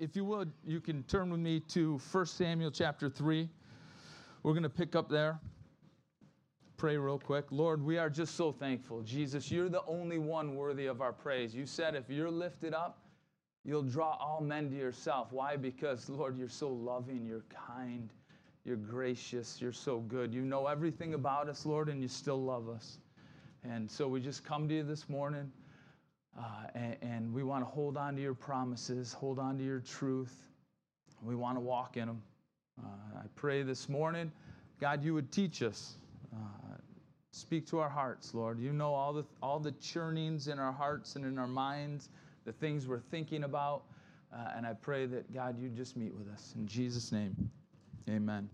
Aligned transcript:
If 0.00 0.16
you 0.16 0.24
would, 0.24 0.50
you 0.66 0.80
can 0.80 1.02
turn 1.02 1.28
with 1.28 1.40
me 1.40 1.60
to 1.68 2.00
1 2.10 2.24
Samuel 2.24 2.70
chapter 2.70 3.10
3. 3.10 3.46
We're 4.42 4.54
going 4.54 4.62
to 4.62 4.70
pick 4.70 4.96
up 4.96 5.10
there. 5.10 5.38
Pray 6.78 6.96
real 6.96 7.18
quick. 7.18 7.44
Lord, 7.50 7.84
we 7.84 7.98
are 7.98 8.08
just 8.08 8.34
so 8.34 8.50
thankful. 8.50 9.02
Jesus, 9.02 9.50
you're 9.50 9.68
the 9.68 9.84
only 9.86 10.16
one 10.16 10.56
worthy 10.56 10.86
of 10.86 11.02
our 11.02 11.12
praise. 11.12 11.54
You 11.54 11.66
said 11.66 11.94
if 11.94 12.08
you're 12.08 12.30
lifted 12.30 12.72
up, 12.72 13.04
you'll 13.62 13.82
draw 13.82 14.16
all 14.18 14.40
men 14.40 14.70
to 14.70 14.74
yourself. 14.74 15.28
Why? 15.32 15.56
Because, 15.56 16.08
Lord, 16.08 16.38
you're 16.38 16.48
so 16.48 16.70
loving, 16.70 17.26
you're 17.26 17.44
kind, 17.50 18.08
you're 18.64 18.76
gracious, 18.76 19.60
you're 19.60 19.70
so 19.70 19.98
good. 19.98 20.32
You 20.32 20.40
know 20.40 20.66
everything 20.66 21.12
about 21.12 21.46
us, 21.50 21.66
Lord, 21.66 21.90
and 21.90 22.00
you 22.00 22.08
still 22.08 22.42
love 22.42 22.70
us. 22.70 22.96
And 23.64 23.90
so 23.90 24.08
we 24.08 24.22
just 24.22 24.46
come 24.46 24.66
to 24.66 24.76
you 24.76 24.82
this 24.82 25.10
morning. 25.10 25.52
Uh, 26.38 26.42
and, 26.74 26.96
and, 27.02 27.34
we 27.34 27.42
want 27.42 27.64
to 27.64 27.70
hold 27.70 27.96
on 27.96 28.14
to 28.14 28.22
your 28.22 28.34
promises, 28.34 29.12
hold 29.12 29.38
on 29.38 29.58
to 29.58 29.64
your 29.64 29.80
truth. 29.80 30.46
We 31.22 31.34
want 31.34 31.56
to 31.56 31.60
walk 31.60 31.96
in 31.96 32.06
them. 32.06 32.22
Uh, 32.80 33.18
I 33.18 33.24
pray 33.34 33.62
this 33.62 33.88
morning, 33.88 34.30
God, 34.80 35.02
you 35.02 35.12
would 35.12 35.32
teach 35.32 35.62
us. 35.62 35.96
Uh, 36.32 36.76
speak 37.32 37.66
to 37.66 37.78
our 37.80 37.88
hearts, 37.88 38.32
Lord. 38.32 38.60
You 38.60 38.72
know 38.72 38.94
all 38.94 39.12
the, 39.12 39.24
all 39.42 39.58
the 39.58 39.72
churnings 39.72 40.48
in 40.48 40.58
our 40.58 40.72
hearts 40.72 41.16
and 41.16 41.24
in 41.24 41.38
our 41.38 41.48
minds, 41.48 42.08
the 42.44 42.52
things 42.52 42.86
we're 42.86 43.00
thinking 43.00 43.44
about. 43.44 43.82
Uh, 44.32 44.52
and 44.56 44.64
I 44.64 44.74
pray 44.74 45.06
that, 45.06 45.32
God, 45.34 45.58
you 45.58 45.68
just 45.68 45.96
meet 45.96 46.14
with 46.14 46.28
us. 46.28 46.54
In 46.56 46.66
Jesus' 46.66 47.10
name, 47.10 47.34
amen. 48.08 48.48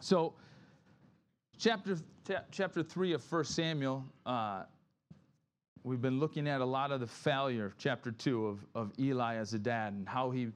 So, 0.00 0.34
chapter, 1.58 1.96
chapter 2.50 2.82
3 2.82 3.14
of 3.14 3.32
1 3.32 3.44
Samuel 3.44 4.04
uh, 4.26 4.64
We've 5.84 6.00
been 6.00 6.20
looking 6.20 6.46
at 6.46 6.60
a 6.60 6.64
lot 6.64 6.92
of 6.92 7.00
the 7.00 7.08
failure, 7.08 7.72
chapter 7.76 8.12
2, 8.12 8.46
of, 8.46 8.66
of 8.76 8.92
Eli 9.00 9.34
as 9.34 9.52
a 9.52 9.58
dad 9.58 9.94
and 9.94 10.08
how 10.08 10.30
he, 10.30 10.48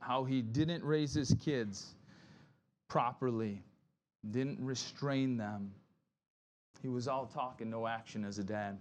how 0.00 0.24
he 0.24 0.40
didn't 0.40 0.82
raise 0.82 1.12
his 1.12 1.34
kids 1.44 1.94
properly, 2.88 3.62
didn't 4.30 4.58
restrain 4.58 5.36
them. 5.36 5.70
He 6.80 6.88
was 6.88 7.08
all 7.08 7.26
talk 7.26 7.60
and 7.60 7.70
no 7.70 7.86
action 7.86 8.24
as 8.24 8.38
a 8.38 8.44
dad. 8.44 8.78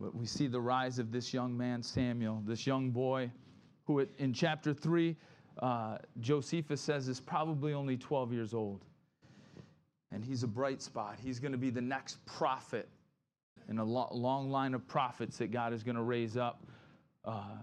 But 0.00 0.14
we 0.14 0.26
see 0.26 0.46
the 0.46 0.60
rise 0.60 1.00
of 1.00 1.10
this 1.10 1.34
young 1.34 1.56
man, 1.56 1.82
Samuel, 1.82 2.42
this 2.46 2.64
young 2.64 2.90
boy, 2.90 3.28
who 3.86 4.06
in 4.18 4.32
chapter 4.32 4.72
3, 4.72 5.16
uh, 5.60 5.98
Josephus 6.20 6.80
says 6.80 7.08
is 7.08 7.18
probably 7.18 7.74
only 7.74 7.96
12 7.96 8.32
years 8.32 8.54
old. 8.54 8.84
And 10.12 10.24
he's 10.24 10.44
a 10.44 10.48
bright 10.48 10.80
spot. 10.80 11.16
He's 11.20 11.40
going 11.40 11.52
to 11.52 11.58
be 11.58 11.70
the 11.70 11.80
next 11.80 12.24
prophet 12.24 12.88
and 13.72 13.80
a 13.80 13.84
long 13.84 14.50
line 14.50 14.74
of 14.74 14.86
prophets 14.86 15.38
that 15.38 15.50
God 15.50 15.72
is 15.72 15.82
going 15.82 15.96
to 15.96 16.02
raise 16.02 16.36
up 16.36 16.62
uh, 17.24 17.56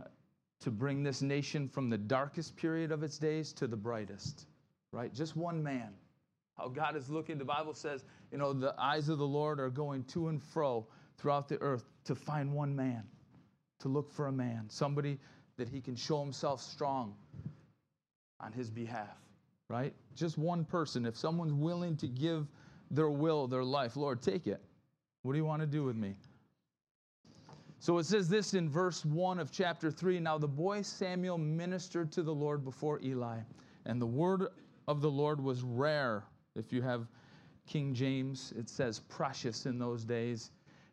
to 0.60 0.72
bring 0.72 1.04
this 1.04 1.22
nation 1.22 1.68
from 1.68 1.88
the 1.88 2.00
darkest 2.00 2.56
period 2.58 2.92
of 2.92 3.04
its 3.04 3.20
days 3.20 3.54
to 3.54 3.68
the 3.68 3.76
brightest, 3.76 4.48
right? 4.92 5.14
Just 5.14 5.36
one 5.36 5.62
man. 5.62 5.94
How 6.58 6.68
God 6.68 6.96
is 6.96 7.12
looking, 7.12 7.38
the 7.38 7.46
Bible 7.46 7.76
says, 7.76 8.04
you 8.32 8.40
know, 8.40 8.54
the 8.54 8.74
eyes 8.80 9.08
of 9.08 9.20
the 9.20 9.28
Lord 9.28 9.60
are 9.60 9.70
going 9.70 10.04
to 10.06 10.30
and 10.30 10.42
fro 10.42 10.88
throughout 11.20 11.48
the 11.48 11.62
earth 11.62 11.86
to 12.06 12.16
find 12.16 12.52
one 12.52 12.76
man, 12.76 13.04
to 13.82 13.88
look 13.88 14.12
for 14.12 14.28
a 14.28 14.32
man, 14.32 14.66
somebody 14.68 15.20
that 15.58 15.70
he 15.70 15.80
can 15.80 15.96
show 15.96 16.20
himself 16.22 16.60
strong 16.60 17.14
on 18.40 18.52
his 18.52 18.72
behalf, 18.72 19.16
right? 19.70 19.94
Just 20.16 20.40
one 20.40 20.66
person. 20.66 21.06
If 21.06 21.16
someone's 21.16 21.54
willing 21.54 21.98
to 21.98 22.08
give 22.08 22.48
their 22.90 23.12
will, 23.12 23.48
their 23.48 23.64
life, 23.64 23.96
Lord, 23.96 24.24
take 24.24 24.48
it. 24.48 24.60
What 25.24 25.34
do 25.34 25.38
you 25.38 25.46
want 25.46 25.62
to 25.62 25.68
do 25.68 25.84
with 25.84 25.96
me? 25.96 26.16
So 27.80 27.98
it 27.98 28.06
says 28.06 28.28
this 28.28 28.54
in 28.54 28.70
verse 28.70 29.06
1 29.06 29.40
of 29.40 29.52
chapter 29.52 29.90
3 29.90 30.20
Now 30.20 30.38
the 30.38 30.48
boy 30.48 30.82
Samuel 30.82 31.38
ministered 31.38 32.12
to 32.14 32.24
the 32.24 32.34
Lord 32.34 32.64
before 32.64 33.00
Eli, 33.04 33.40
and 33.86 34.02
the 34.02 34.06
word 34.06 34.48
of 34.88 35.02
the 35.02 35.10
Lord 35.10 35.42
was 35.42 35.64
rare. 35.64 36.24
If 36.56 36.74
you 36.74 36.82
have 36.82 37.08
King 37.68 37.94
James, 37.94 38.54
it 38.58 38.68
says 38.70 39.00
precious 39.00 39.66
in 39.66 39.78
those 39.78 40.04
days, 40.04 40.52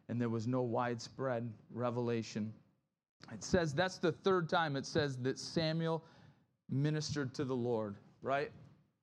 and 0.08 0.20
there 0.20 0.28
was 0.28 0.46
no 0.46 0.62
widespread 0.62 1.52
revelation. 1.72 2.52
It 3.32 3.42
says 3.42 3.74
that's 3.74 3.98
the 3.98 4.12
third 4.12 4.48
time 4.48 4.76
it 4.76 4.86
says 4.86 5.16
that 5.18 5.38
Samuel 5.38 6.04
ministered 6.70 7.34
to 7.34 7.44
the 7.44 7.56
Lord, 7.56 7.96
right? 8.22 8.50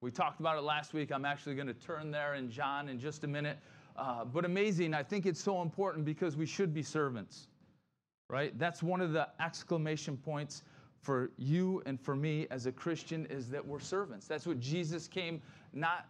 We 0.02 0.12
talked 0.12 0.40
about 0.40 0.58
it 0.58 0.62
last 0.62 0.94
week. 0.94 1.12
I'm 1.12 1.26
actually 1.26 1.56
going 1.56 1.68
to 1.68 1.74
turn 1.74 2.12
there 2.12 2.36
in 2.36 2.50
John 2.50 2.90
in 2.90 3.00
just 3.00 3.24
a 3.24 3.28
minute. 3.28 3.58
Uh, 3.96 4.26
but 4.26 4.46
amazing, 4.46 4.94
I 4.94 5.04
think 5.04 5.26
it's 5.26 5.42
so 5.42 5.62
important 5.62 6.06
because 6.06 6.36
we 6.36 6.46
should 6.46 6.74
be 6.74 6.82
servants, 6.82 7.48
right? 8.30 8.58
That's 8.58 8.82
one 8.82 9.02
of 9.02 9.14
the 9.14 9.28
exclamation 9.40 10.18
points 10.18 10.64
for 11.02 11.32
you 11.38 11.84
and 11.86 12.00
for 12.00 12.16
me 12.16 12.48
as 12.50 12.66
a 12.66 12.72
Christian 12.72 13.26
is 13.28 13.50
that 13.50 13.66
we're 13.66 13.80
servants. 13.80 14.28
That's 14.28 14.48
what 14.48 14.60
Jesus 14.60 15.08
came 15.08 15.42
not 15.74 16.08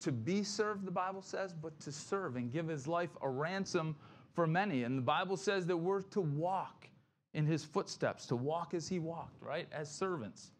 to 0.00 0.12
be 0.12 0.42
served, 0.42 0.84
the 0.84 0.90
Bible 0.90 1.22
says, 1.22 1.54
but 1.54 1.78
to 1.80 1.92
serve 1.92 2.36
and 2.36 2.52
give 2.52 2.68
his 2.68 2.86
life 2.86 3.10
a 3.22 3.28
ransom 3.28 3.96
for 4.34 4.46
many. 4.46 4.82
And 4.82 4.98
the 4.98 5.02
Bible 5.02 5.36
says 5.36 5.66
that 5.66 5.76
we're 5.76 6.02
to 6.02 6.20
walk 6.20 6.88
in 7.32 7.46
his 7.46 7.64
footsteps, 7.64 8.26
to 8.26 8.36
walk 8.36 8.74
as 8.74 8.88
he 8.88 8.98
walked, 8.98 9.42
right? 9.42 9.66
As 9.72 9.90
servants. 9.90 10.50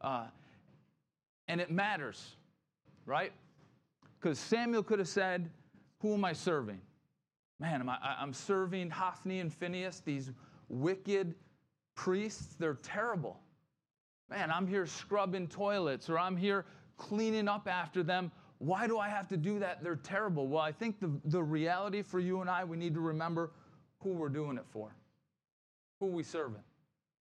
Uh, 0.00 0.26
and 1.46 1.60
it 1.60 1.70
matters, 1.70 2.36
right? 3.06 3.32
Because 4.18 4.38
Samuel 4.38 4.82
could 4.82 4.98
have 4.98 5.08
said, 5.08 5.50
who 6.00 6.14
am 6.14 6.24
I 6.24 6.32
serving? 6.32 6.80
Man, 7.58 7.80
am 7.80 7.88
I, 7.88 7.98
I'm 8.18 8.32
serving 8.32 8.90
Hophni 8.90 9.40
and 9.40 9.52
Phinehas, 9.52 10.00
these 10.00 10.30
wicked 10.68 11.34
priests. 11.94 12.56
They're 12.58 12.78
terrible. 12.82 13.38
Man, 14.30 14.50
I'm 14.50 14.66
here 14.66 14.86
scrubbing 14.86 15.48
toilets 15.48 16.08
or 16.08 16.18
I'm 16.18 16.36
here 16.36 16.64
cleaning 16.96 17.48
up 17.48 17.68
after 17.68 18.02
them. 18.02 18.32
Why 18.58 18.86
do 18.86 18.98
I 18.98 19.08
have 19.08 19.28
to 19.28 19.36
do 19.36 19.58
that? 19.58 19.82
They're 19.82 19.96
terrible. 19.96 20.46
Well, 20.48 20.62
I 20.62 20.72
think 20.72 21.00
the, 21.00 21.10
the 21.26 21.42
reality 21.42 22.02
for 22.02 22.20
you 22.20 22.40
and 22.40 22.48
I, 22.48 22.64
we 22.64 22.76
need 22.76 22.94
to 22.94 23.00
remember 23.00 23.52
who 24.02 24.10
we're 24.10 24.28
doing 24.28 24.56
it 24.56 24.64
for, 24.70 24.94
who 25.98 26.06
we 26.06 26.22
serving. 26.22 26.62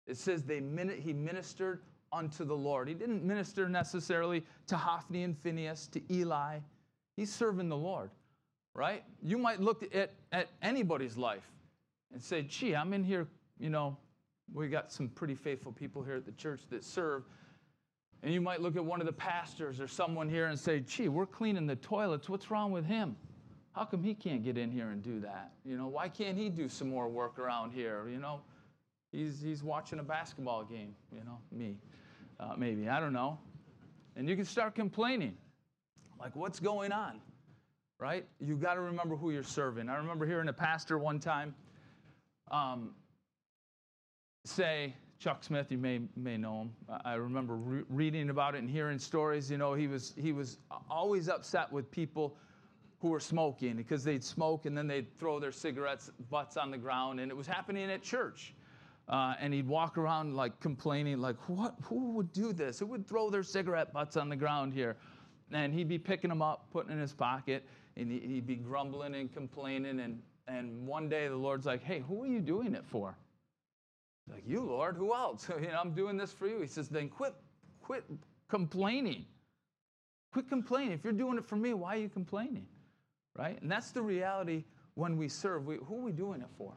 It 0.06 0.18
says 0.18 0.44
they 0.44 0.62
he 1.00 1.14
ministered 1.14 1.82
unto 2.14 2.46
the 2.46 2.56
Lord. 2.56 2.88
He 2.88 2.94
didn't 2.94 3.24
minister 3.24 3.68
necessarily 3.68 4.44
to 4.68 4.78
Hophni 4.78 5.24
and 5.24 5.38
Phinehas, 5.38 5.88
to 5.88 6.02
Eli. 6.12 6.60
He's 7.16 7.34
serving 7.34 7.70
the 7.70 7.78
Lord 7.78 8.12
right? 8.78 9.04
You 9.24 9.40
might 9.40 9.60
look 9.60 9.84
at, 9.96 10.14
at 10.32 10.50
anybody's 10.62 11.18
life 11.18 11.50
and 12.14 12.22
say, 12.22 12.44
gee, 12.44 12.76
I'm 12.76 12.94
in 12.94 13.04
here, 13.04 13.28
you 13.60 13.72
know, 13.72 13.98
we 14.54 14.68
got 14.70 14.92
some 14.92 15.10
pretty 15.10 15.34
faithful 15.34 15.72
people 15.72 16.04
here 16.04 16.16
at 16.16 16.26
the 16.26 16.32
church 16.34 16.62
that 16.70 16.84
serve. 16.84 17.24
And 18.22 18.32
you 18.32 18.40
might 18.40 18.62
look 18.62 18.76
at 18.76 18.86
one 18.86 19.02
of 19.02 19.08
the 19.08 19.14
pastors 19.14 19.82
or 19.82 19.88
someone 19.88 20.30
here 20.30 20.46
and 20.46 20.58
say, 20.58 20.80
gee, 20.82 21.10
we're 21.10 21.26
cleaning 21.26 21.66
the 21.66 21.76
toilets. 21.76 22.30
What's 22.30 22.52
wrong 22.52 22.72
with 22.72 22.86
him? 22.86 23.16
How 23.74 23.84
come 23.84 24.04
he 24.04 24.14
can't 24.14 24.44
get 24.44 24.60
in 24.60 24.72
here 24.72 24.90
and 24.90 25.02
do 25.02 25.20
that? 25.22 25.54
You 25.66 25.76
know, 25.76 25.88
why 25.88 26.08
can't 26.08 26.38
he 26.38 26.50
do 26.50 26.70
some 26.70 26.90
more 26.90 27.10
work 27.10 27.40
around 27.40 27.72
here? 27.72 28.08
You 28.08 28.20
know, 28.20 28.42
he's, 29.12 29.42
he's 29.42 29.64
watching 29.64 29.98
a 29.98 30.04
basketball 30.04 30.64
game, 30.64 30.96
you 31.12 31.24
know, 31.24 31.40
me, 31.52 31.78
uh, 32.40 32.54
maybe, 32.56 32.88
I 32.90 33.00
don't 33.00 33.14
know. 33.14 33.40
And 34.16 34.30
you 34.30 34.36
can 34.36 34.46
start 34.46 34.76
complaining, 34.76 35.36
like, 36.20 36.36
what's 36.36 36.60
going 36.60 36.92
on? 36.92 37.22
Right? 38.00 38.26
You 38.40 38.56
got 38.56 38.76
to 38.76 38.82
remember 38.82 39.16
who 39.16 39.32
you're 39.32 39.44
serving. 39.44 39.90
I 39.90 39.98
remember 39.98 40.26
hearing 40.26 40.50
a 40.50 40.54
pastor 40.54 40.98
one 40.98 41.20
time 41.20 41.56
um, 42.52 42.92
say, 44.46 44.94
Chuck 45.20 45.44
Smith, 45.44 45.72
you 45.72 45.80
may 45.80 46.02
may 46.16 46.38
know 46.38 46.62
him. 46.62 46.72
I 47.04 47.16
remember 47.16 47.56
re- 47.56 47.84
reading 47.90 48.30
about 48.30 48.54
it 48.54 48.60
and 48.60 48.70
hearing 48.70 49.00
stories. 49.00 49.50
You 49.50 49.58
know, 49.58 49.74
he 49.74 49.88
was 49.88 50.14
he 50.16 50.32
was 50.32 50.60
always 50.92 51.28
upset 51.28 51.72
with 51.72 51.90
people 51.90 52.38
who 53.00 53.10
were 53.10 53.20
smoking 53.20 53.76
because 53.76 54.04
they'd 54.04 54.24
smoke 54.24 54.68
and 54.68 54.78
then 54.78 54.88
they'd 54.88 55.18
throw 55.18 55.40
their 55.40 55.52
cigarettes 55.52 56.12
butts 56.30 56.56
on 56.56 56.70
the 56.70 56.78
ground, 56.78 57.20
and 57.20 57.32
it 57.32 57.36
was 57.36 57.48
happening 57.48 57.90
at 57.90 58.04
church. 58.04 58.54
Uh, 59.10 59.34
and 59.40 59.54
he'd 59.54 59.68
walk 59.68 59.98
around 59.98 60.36
like 60.36 60.60
complaining, 60.60 61.20
like, 61.20 61.38
"What? 61.50 61.74
Who 61.84 62.12
would 62.12 62.32
do 62.32 62.54
this? 62.54 62.78
Who 62.78 62.86
would 62.88 63.08
throw 63.08 63.32
their 63.32 63.44
cigarette 63.44 63.92
butts 63.94 64.18
on 64.18 64.30
the 64.30 64.36
ground 64.36 64.72
here?" 64.72 64.98
And 65.52 65.74
he'd 65.74 65.88
be 65.88 65.98
picking 65.98 66.30
them 66.30 66.44
up, 66.44 66.68
putting 66.72 66.92
in 66.92 67.00
his 67.00 67.14
pocket 67.14 67.66
and 67.98 68.12
he'd 68.12 68.46
be 68.46 68.56
grumbling 68.56 69.16
and 69.16 69.34
complaining. 69.34 70.00
And, 70.00 70.22
and 70.48 70.86
one 70.86 71.10
day 71.10 71.28
the 71.28 71.36
Lord's 71.36 71.66
like, 71.66 71.84
hey, 71.84 72.04
who 72.08 72.24
are 72.24 72.28
you 72.28 72.40
doing 72.40 72.74
it 72.76 72.86
for? 72.86 73.18
like, 74.30 74.44
you, 74.46 74.62
Lord, 74.62 74.98
who 74.98 75.14
else? 75.14 75.50
you 75.62 75.68
know, 75.68 75.80
I'm 75.80 75.94
doing 75.94 76.18
this 76.18 76.32
for 76.32 76.48
you. 76.48 76.60
He 76.60 76.68
says, 76.68 76.90
then 76.90 77.10
quit, 77.10 77.34
quit 77.82 78.04
complaining. 78.50 79.26
Quit 80.34 80.50
complaining. 80.50 80.92
If 80.92 81.04
you're 81.04 81.14
doing 81.14 81.38
it 81.38 81.46
for 81.46 81.56
me, 81.56 81.74
why 81.74 81.96
are 81.96 82.00
you 82.00 82.10
complaining? 82.10 82.68
Right? 83.36 83.60
And 83.62 83.72
that's 83.72 83.92
the 83.92 84.02
reality 84.02 84.66
when 84.96 85.18
we 85.18 85.30
serve. 85.30 85.66
We, 85.66 85.78
who 85.78 86.00
are 86.00 86.02
we 86.02 86.12
doing 86.12 86.42
it 86.42 86.50
for? 86.58 86.74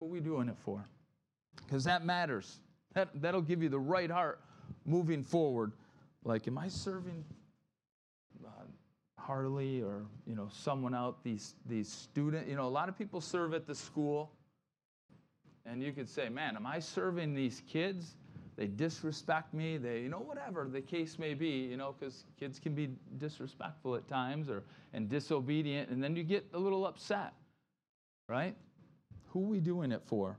Who 0.00 0.06
are 0.06 0.10
we 0.10 0.20
doing 0.20 0.48
it 0.48 0.56
for? 0.58 0.84
Because 1.64 1.84
that 1.84 2.04
matters. 2.04 2.58
That, 2.94 3.08
that'll 3.14 3.42
give 3.42 3.62
you 3.62 3.68
the 3.68 3.78
right 3.78 4.10
heart 4.10 4.40
moving 4.84 5.22
forward. 5.22 5.72
Like, 6.24 6.46
am 6.46 6.58
I 6.58 6.68
serving 6.68 7.24
Harley 9.28 9.82
or 9.82 10.06
you 10.26 10.36
know 10.36 10.48
someone 10.52 10.94
out 10.96 11.22
these 11.24 11.56
these 11.66 11.92
student 11.92 12.48
you 12.48 12.56
know 12.56 12.66
a 12.66 12.76
lot 12.80 12.88
of 12.90 12.98
people 12.98 13.20
serve 13.20 13.54
at 13.54 13.66
the 13.68 13.76
school 13.76 14.32
And 15.66 15.82
you 15.82 15.92
could 15.92 16.08
say, 16.10 16.30
man, 16.30 16.56
am 16.56 16.66
I 16.66 16.80
serving 16.80 17.34
these 17.34 17.62
kids? 17.68 18.16
They 18.56 18.68
disrespect 18.68 19.54
me. 19.54 19.78
They, 19.78 20.00
you 20.02 20.10
know, 20.10 20.20
whatever 20.20 20.68
the 20.68 20.82
case 20.82 21.18
may 21.18 21.34
be, 21.34 21.48
you 21.48 21.76
know, 21.78 21.94
because 21.98 22.24
kids 22.40 22.60
can 22.60 22.74
be 22.74 22.90
disrespectful 23.18 23.96
at 23.96 24.08
times 24.08 24.50
or 24.50 24.64
and 24.94 25.08
disobedient, 25.10 25.90
and 25.90 26.02
then 26.04 26.16
you 26.16 26.24
get 26.24 26.46
a 26.54 26.58
little 26.58 26.86
upset, 26.86 27.34
right? 28.28 28.56
Who 29.28 29.44
are 29.44 29.48
we 29.48 29.60
doing 29.60 29.92
it 29.92 30.02
for? 30.06 30.38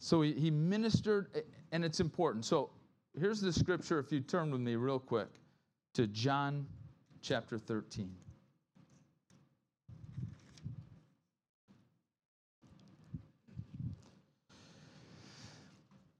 So 0.00 0.22
he, 0.22 0.34
he 0.34 0.50
ministered, 0.50 1.44
and 1.72 1.84
it's 1.84 2.00
important. 2.00 2.44
So 2.44 2.70
here's 3.20 3.40
the 3.40 3.52
scripture, 3.52 4.00
if 4.00 4.12
you 4.12 4.20
turn 4.20 4.50
with 4.52 4.62
me 4.62 4.76
real 4.76 5.00
quick 5.00 5.37
to 5.98 6.06
John 6.06 6.64
chapter 7.22 7.58
13. 7.58 8.14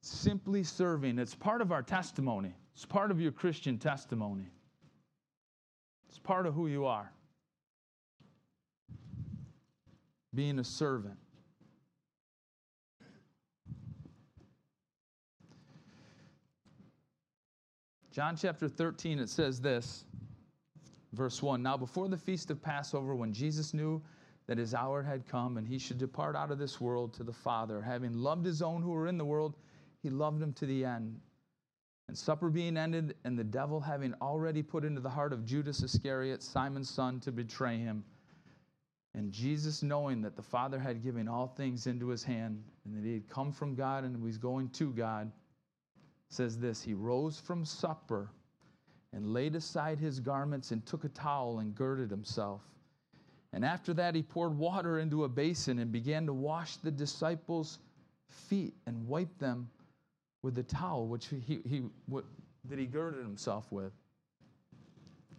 Simply 0.01 0.65
serving, 0.65 1.21
it's 1.21 1.37
part 1.37 1.61
of 1.61 1.71
our 1.71 1.85
testimony. 1.85 2.57
It's 2.75 2.85
part 2.87 3.13
of 3.13 3.21
your 3.21 3.31
Christian 3.31 3.79
testimony. 3.79 4.51
It's 6.09 6.19
part 6.19 6.47
of 6.47 6.55
who 6.55 6.67
you 6.67 6.85
are. 6.85 7.13
Being 10.35 10.59
a 10.59 10.65
servant. 10.65 11.19
John 18.11 18.37
chapter 18.37 18.69
13, 18.69 19.19
it 19.19 19.29
says 19.29 19.61
this, 19.61 20.05
verse 21.13 21.43
1 21.43 21.63
Now, 21.63 21.77
before 21.77 22.09
the 22.09 22.17
feast 22.17 22.51
of 22.51 22.63
Passover, 22.63 23.15
when 23.15 23.33
Jesus 23.33 23.75
knew 23.75 24.03
that 24.47 24.57
his 24.57 24.75
hour 24.75 25.03
had 25.03 25.29
come 25.29 25.59
and 25.59 25.69
he 25.69 25.79
should 25.79 25.99
depart 25.99 26.35
out 26.35 26.51
of 26.51 26.59
this 26.59 26.81
world 26.81 27.13
to 27.15 27.23
the 27.23 27.33
Father, 27.33 27.83
having 27.83 28.15
loved 28.15 28.47
his 28.47 28.63
own 28.63 28.83
who 28.83 28.91
were 28.91 29.09
in 29.09 29.19
the 29.19 29.25
world, 29.25 29.57
he 30.03 30.09
loved 30.09 30.41
them 30.41 30.55
to 30.55 30.65
the 30.65 30.87
end. 30.87 31.21
And 32.09 32.17
supper 32.17 32.49
being 32.49 32.79
ended, 32.79 33.15
and 33.25 33.39
the 33.39 33.45
devil 33.45 33.79
having 33.79 34.15
already 34.23 34.63
put 34.63 34.85
into 34.85 35.03
the 35.03 35.11
heart 35.11 35.35
of 35.35 35.45
Judas 35.45 35.83
Iscariot, 35.83 36.43
Simon's 36.43 36.89
son, 36.89 37.21
to 37.21 37.31
betray 37.31 37.77
him. 37.77 38.03
And 39.15 39.31
Jesus, 39.31 39.83
knowing 39.83 40.23
that 40.23 40.35
the 40.35 40.43
Father 40.43 40.79
had 40.79 41.03
given 41.03 41.29
all 41.29 41.47
things 41.47 41.87
into 41.87 42.09
his 42.09 42.25
hand, 42.25 42.65
and 42.87 42.97
that 42.97 43.07
he 43.07 43.13
had 43.13 43.29
come 43.29 43.53
from 43.53 43.75
God 43.75 44.05
and 44.05 44.23
was 44.23 44.39
going 44.39 44.71
to 44.71 44.91
God, 44.93 45.31
says 46.29 46.59
this 46.59 46.83
He 46.83 46.95
rose 46.95 47.39
from 47.39 47.65
supper 47.65 48.31
and 49.13 49.33
laid 49.33 49.55
aside 49.55 49.99
his 49.99 50.21
garments 50.21 50.71
and 50.71 50.85
took 50.85 51.05
a 51.05 51.09
towel 51.09 51.61
and 51.61 51.75
girded 51.75 52.11
himself. 52.11 52.63
And 53.53 53.65
after 53.65 53.95
that, 53.95 54.15
he 54.15 54.23
poured 54.23 54.57
water 54.57 54.99
into 54.99 55.25
a 55.25 55.29
basin 55.29 55.79
and 55.79 55.91
began 55.91 56.27
to 56.27 56.35
wash 56.35 56.77
the 56.77 56.91
disciples' 56.91 57.79
feet 58.29 58.75
and 58.87 59.09
wipe 59.09 59.39
them 59.39 59.71
with 60.43 60.55
the 60.55 60.63
towel 60.63 61.07
which 61.07 61.27
he, 61.27 61.61
he 61.67 61.83
what, 62.07 62.25
that 62.69 62.79
he 62.79 62.87
girded 62.87 63.23
himself 63.23 63.73
with. 63.73 63.93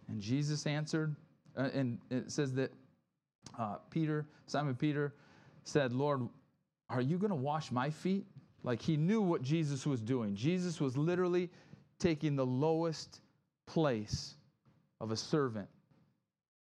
And 0.08 0.20
Jesus 0.20 0.66
answered, 0.66 1.14
uh, 1.56 1.68
and 1.72 1.98
it 2.10 2.32
says 2.32 2.52
that 2.54 2.72
uh, 3.58 3.76
Peter, 3.90 4.26
Simon 4.46 4.74
Peter, 4.74 5.14
said, 5.62 5.92
Lord, 5.92 6.28
are 6.88 7.00
you 7.00 7.16
going 7.16 7.30
to 7.30 7.36
wash 7.36 7.70
my 7.70 7.90
feet? 7.90 8.26
Like 8.62 8.82
he 8.82 8.96
knew 8.96 9.20
what 9.20 9.42
Jesus 9.42 9.86
was 9.86 10.00
doing. 10.00 10.34
Jesus 10.34 10.80
was 10.80 10.96
literally 10.96 11.50
taking 11.98 12.36
the 12.36 12.46
lowest 12.46 13.20
place 13.66 14.34
of 15.00 15.10
a 15.10 15.16
servant 15.16 15.68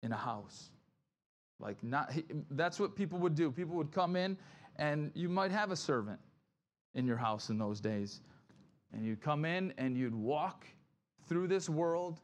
in 0.04 0.12
a 0.12 0.18
house. 0.18 0.70
Like 1.60 1.84
not 1.84 2.12
that's 2.52 2.80
what 2.80 2.96
people 2.96 3.20
would 3.20 3.36
do. 3.36 3.52
People 3.52 3.76
would 3.76 3.92
come 3.92 4.16
in 4.16 4.38
and 4.78 5.12
you 5.16 5.30
might 5.30 5.52
have 5.52 5.72
a 5.72 5.76
servant 5.76 6.20
in 6.96 7.06
your 7.06 7.18
house 7.18 7.50
in 7.50 7.58
those 7.58 7.80
days. 7.80 8.22
And 8.94 9.06
you'd 9.06 9.22
come 9.22 9.46
in 9.46 9.74
and 9.78 9.96
you'd 9.96 10.16
walk 10.16 10.66
through 11.28 11.48
this 11.48 11.70
world, 11.70 12.20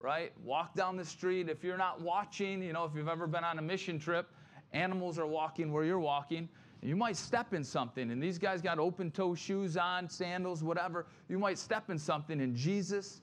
right? 0.00 0.32
Walk 0.42 0.74
down 0.74 0.96
the 0.96 1.04
street. 1.04 1.48
If 1.48 1.62
you're 1.62 1.76
not 1.76 2.00
watching, 2.00 2.62
you 2.62 2.72
know, 2.72 2.84
if 2.84 2.92
you've 2.94 3.08
ever 3.08 3.26
been 3.26 3.44
on 3.44 3.58
a 3.58 3.62
mission 3.62 3.98
trip, 3.98 4.30
animals 4.72 5.18
are 5.18 5.26
walking 5.26 5.72
where 5.72 5.84
you're 5.84 5.98
walking. 5.98 6.48
You 6.86 6.94
might 6.94 7.16
step 7.16 7.52
in 7.52 7.64
something, 7.64 8.12
and 8.12 8.22
these 8.22 8.38
guys 8.38 8.62
got 8.62 8.78
open 8.78 9.10
toe 9.10 9.34
shoes 9.34 9.76
on, 9.76 10.08
sandals, 10.08 10.62
whatever. 10.62 11.06
You 11.28 11.36
might 11.36 11.58
step 11.58 11.90
in 11.90 11.98
something, 11.98 12.40
and 12.40 12.54
Jesus 12.54 13.22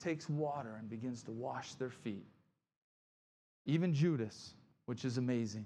takes 0.00 0.28
water 0.28 0.74
and 0.76 0.90
begins 0.90 1.22
to 1.22 1.30
wash 1.30 1.74
their 1.74 1.90
feet. 1.90 2.26
Even 3.66 3.94
Judas, 3.94 4.54
which 4.86 5.04
is 5.04 5.16
amazing. 5.16 5.64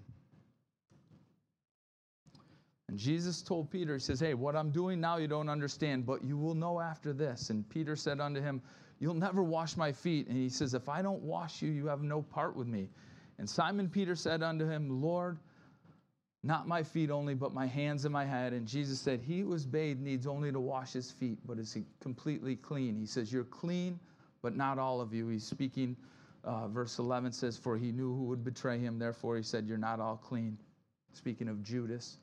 And 2.89 2.99
Jesus 2.99 3.41
told 3.41 3.71
Peter, 3.71 3.95
He 3.95 4.01
says, 4.01 4.21
Hey, 4.21 4.35
what 4.35 4.55
I'm 4.55 4.71
doing 4.71 5.01
now 5.01 5.17
you 5.17 5.27
don't 5.27 5.49
understand, 5.49 6.05
but 6.05 6.23
you 6.23 6.37
will 6.37 6.55
know 6.55 6.81
after 6.81 7.15
this. 7.15 7.49
And 7.49 7.67
Peter 7.71 7.97
said 7.97 8.21
unto 8.21 8.43
him, 8.43 8.61
You'll 9.01 9.15
never 9.15 9.43
wash 9.43 9.79
my 9.79 9.91
feet. 9.91 10.29
And 10.29 10.37
he 10.37 10.51
says, 10.51 10.75
If 10.75 10.91
I 10.91 11.01
don't 11.01 11.23
wash 11.23 11.63
you, 11.63 11.71
you 11.71 11.87
have 11.87 12.03
no 12.03 12.21
part 12.21 12.55
with 12.55 12.67
me. 12.67 12.91
And 13.39 13.49
Simon 13.49 13.89
Peter 13.89 14.15
said 14.15 14.43
unto 14.43 14.69
him, 14.69 15.01
Lord, 15.01 15.39
not 16.49 16.67
my 16.67 16.83
feet 16.83 17.11
only, 17.11 17.35
but 17.35 17.53
my 17.53 17.67
hands 17.67 18.07
and 18.07 18.13
my 18.13 18.25
head. 18.25 18.55
And 18.55 18.67
Jesus 18.67 18.99
said, 18.99 19.21
He 19.21 19.41
who 19.41 19.53
is 19.53 19.67
bathed 19.67 20.01
needs 20.01 20.27
only 20.27 20.51
to 20.51 20.59
wash 20.59 20.95
his 20.95 21.11
feet, 21.11 21.39
but 21.45 21.59
is 21.59 21.77
completely 22.01 22.57
clean. 22.57 22.97
He 22.97 23.05
says, 23.05 23.31
You're 23.31 23.45
clean, 23.45 24.01
but 24.41 24.57
not 24.57 24.79
all 24.79 25.03
of 25.03 25.13
you. 25.13 25.29
He's 25.29 25.45
speaking, 25.45 25.95
uh, 26.45 26.69
verse 26.69 26.99
11 26.99 27.33
says, 27.33 27.59
For 27.59 27.77
he 27.77 27.93
knew 27.93 28.15
who 28.15 28.25
would 28.25 28.45
betray 28.45 28.79
him. 28.79 28.99
Therefore, 28.99 29.37
he 29.37 29.43
said, 29.43 29.67
You're 29.67 29.77
not 29.77 30.01
all 30.01 30.17
clean. 30.17 30.57
Speaking 31.13 31.49
of 31.49 31.63
Judas. 31.63 32.17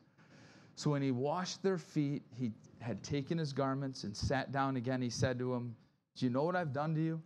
So 0.76 0.90
when 0.90 1.04
he 1.04 1.12
washed 1.12 1.62
their 1.62 1.78
feet, 1.78 2.24
he 2.36 2.52
had 2.80 3.04
taken 3.04 3.38
his 3.38 3.54
garments 3.54 4.06
and 4.06 4.18
sat 4.18 4.52
down 4.52 4.76
again. 4.76 5.04
He 5.04 5.12
said 5.12 5.38
to 5.38 5.54
him, 5.54 5.76
Do 6.16 6.26
you 6.26 6.32
know 6.32 6.44
what 6.44 6.56
I've 6.56 6.74
done 6.74 6.96
to 6.96 7.02
you? 7.02 7.22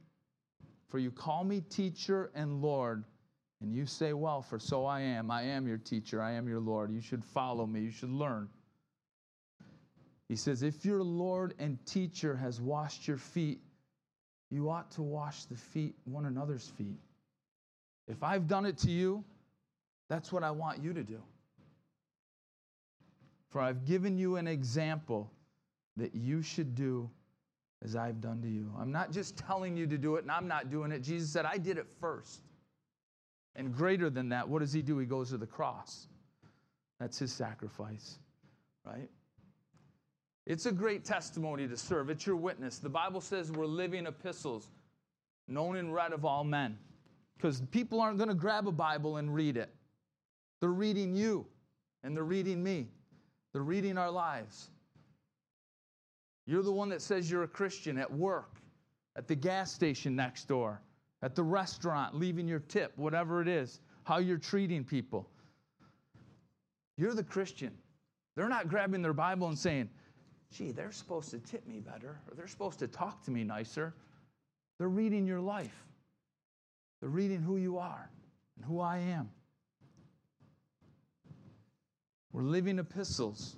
For 0.90 1.00
you 1.00 1.12
call 1.12 1.46
me 1.46 1.62
teacher 1.62 2.30
and 2.36 2.62
Lord 2.62 3.06
and 3.62 3.74
you 3.74 3.86
say, 3.86 4.14
Well, 4.14 4.42
for 4.42 4.60
so 4.60 4.86
I 4.86 5.02
am. 5.02 5.30
I 5.32 5.44
am 5.44 5.68
your 5.68 5.78
teacher. 5.78 6.22
I 6.22 6.32
am 6.32 6.48
your 6.48 6.60
Lord. 6.60 6.92
You 6.92 7.02
should 7.02 7.24
follow 7.24 7.66
me. 7.66 7.82
You 7.82 7.92
should 7.92 8.12
learn. 8.12 8.50
He 10.28 10.36
says, 10.36 10.64
If 10.64 10.86
your 10.86 11.04
Lord 11.04 11.56
and 11.60 11.84
teacher 11.86 12.36
has 12.36 12.62
washed 12.62 13.08
your 13.08 13.18
feet, 13.18 13.60
you 14.50 14.70
ought 14.70 14.90
to 14.92 15.02
wash 15.02 15.46
the 15.46 15.56
feet, 15.56 15.96
one 16.06 16.26
another's 16.26 16.68
feet. 16.78 17.00
If 18.08 18.24
I've 18.24 18.48
done 18.48 18.66
it 18.66 18.78
to 18.80 18.92
you, 18.92 19.24
that's 20.08 20.32
what 20.32 20.44
I 20.44 20.52
want 20.52 20.82
you 20.82 20.94
to 20.94 21.04
do. 21.04 21.22
For 23.50 23.62
I've 23.62 23.86
given 23.86 24.18
you 24.18 24.38
an 24.38 24.48
example 24.48 25.32
that 25.98 26.16
you 26.16 26.42
should 26.42 26.76
do 26.76 27.10
as 27.84 27.96
I've 27.96 28.22
done 28.22 28.42
to 28.42 28.48
you. 28.48 28.72
I'm 28.80 28.92
not 28.92 29.12
just 29.12 29.38
telling 29.38 29.76
you 29.76 29.86
to 29.88 29.98
do 29.98 30.16
it 30.16 30.24
and 30.24 30.32
I'm 30.32 30.48
not 30.48 30.70
doing 30.70 30.92
it. 30.92 31.02
Jesus 31.02 31.32
said, 31.32 31.46
I 31.46 31.58
did 31.58 31.78
it 31.78 31.88
first. 32.00 32.42
And 33.60 33.76
greater 33.76 34.10
than 34.10 34.30
that, 34.30 34.48
what 34.48 34.60
does 34.60 34.72
he 34.72 34.82
do? 34.82 34.98
He 35.00 35.06
goes 35.06 35.32
to 35.32 35.38
the 35.38 35.46
cross. 35.46 36.08
That's 36.98 37.20
his 37.20 37.34
sacrifice, 37.34 38.18
right? 38.86 39.10
It's 40.48 40.66
a 40.66 40.72
great 40.72 41.04
testimony 41.04 41.68
to 41.68 41.76
serve. 41.76 42.10
It's 42.10 42.26
your 42.26 42.38
witness. 42.38 42.80
The 42.80 42.88
Bible 42.88 43.20
says 43.20 43.52
we're 43.52 43.66
living 43.66 44.08
epistles, 44.08 44.70
known 45.50 45.76
and 45.76 45.94
read 45.94 46.14
of 46.14 46.24
all 46.24 46.46
men. 46.46 46.78
Because 47.36 47.60
people 47.70 48.00
aren't 48.00 48.18
going 48.18 48.30
to 48.30 48.34
grab 48.34 48.66
a 48.66 48.72
Bible 48.72 49.18
and 49.18 49.36
read 49.36 49.58
it. 49.58 49.70
They're 50.62 50.70
reading 50.70 51.14
you, 51.14 51.46
and 52.04 52.16
they're 52.16 52.24
reading 52.24 52.64
me. 52.64 52.88
They're 53.52 53.62
reading 53.62 53.98
our 53.98 54.10
lives. 54.10 54.70
You're 56.46 56.64
the 56.64 56.72
one 56.72 56.88
that 56.90 57.02
says 57.02 57.30
you're 57.30 57.44
a 57.44 57.48
Christian 57.48 57.98
at 57.98 58.10
work, 58.10 58.56
at 59.18 59.28
the 59.28 59.36
gas 59.36 59.70
station 59.70 60.16
next 60.16 60.48
door, 60.48 60.80
at 61.22 61.36
the 61.36 61.44
restaurant, 61.44 62.16
leaving 62.16 62.48
your 62.48 62.60
tip, 62.60 62.94
whatever 62.96 63.42
it 63.42 63.48
is, 63.48 63.82
how 64.04 64.18
you're 64.18 64.38
treating 64.38 64.84
people. 64.84 65.30
You're 66.98 67.14
the 67.14 67.24
Christian. 67.24 67.72
They're 68.36 68.50
not 68.50 68.70
grabbing 68.70 69.02
their 69.02 69.14
Bible 69.14 69.48
and 69.48 69.58
saying, 69.58 69.90
gee, 70.52 70.72
they're 70.72 70.92
supposed 70.92 71.30
to 71.32 71.40
tip 71.40 71.68
me 71.68 71.80
better, 71.80 72.20
or 72.28 72.36
they're 72.36 72.48
supposed 72.48 72.80
to 72.80 72.88
talk 72.88 73.24
to 73.26 73.32
me 73.32 73.44
nicer. 73.44 73.94
They're 74.78 74.90
reading 74.90 75.28
your 75.28 75.42
life, 75.42 75.86
they're 77.02 77.10
reading 77.10 77.42
who 77.42 77.58
you 77.58 77.78
are 77.78 78.10
and 78.56 78.66
who 78.66 78.80
I 78.80 78.98
am. 78.98 79.30
We're 82.32 82.44
living 82.44 82.80
epistles. 82.80 83.56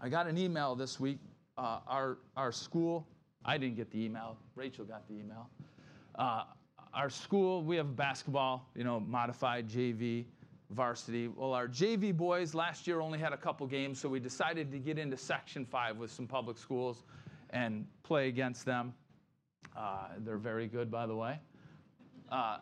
I 0.00 0.08
got 0.08 0.26
an 0.26 0.36
email 0.36 0.74
this 0.74 0.98
week. 0.98 1.18
Uh, 1.56 1.80
our, 1.86 2.18
our 2.36 2.52
school, 2.52 3.06
I 3.44 3.58
didn't 3.58 3.76
get 3.76 3.90
the 3.90 4.04
email, 4.04 4.36
Rachel 4.54 4.84
got 4.84 5.08
the 5.08 5.14
email. 5.14 5.48
Uh, 6.14 6.44
our 6.98 7.08
school, 7.08 7.62
we 7.62 7.76
have 7.76 7.94
basketball, 7.94 8.68
you 8.74 8.82
know, 8.82 8.98
modified 8.98 9.68
JV, 9.68 10.24
varsity. 10.70 11.28
Well, 11.28 11.54
our 11.54 11.68
JV 11.68 12.14
boys 12.14 12.56
last 12.56 12.88
year 12.88 13.00
only 13.00 13.20
had 13.20 13.32
a 13.32 13.36
couple 13.36 13.68
games, 13.68 14.00
so 14.00 14.08
we 14.08 14.18
decided 14.18 14.72
to 14.72 14.80
get 14.80 14.98
into 14.98 15.16
Section 15.16 15.64
5 15.64 15.96
with 15.96 16.10
some 16.10 16.26
public 16.26 16.58
schools 16.58 17.04
and 17.50 17.86
play 18.02 18.26
against 18.26 18.66
them. 18.66 18.92
Uh, 19.76 20.08
they're 20.24 20.38
very 20.38 20.66
good, 20.66 20.90
by 20.90 21.06
the 21.06 21.14
way. 21.14 21.38
Uh, 22.32 22.58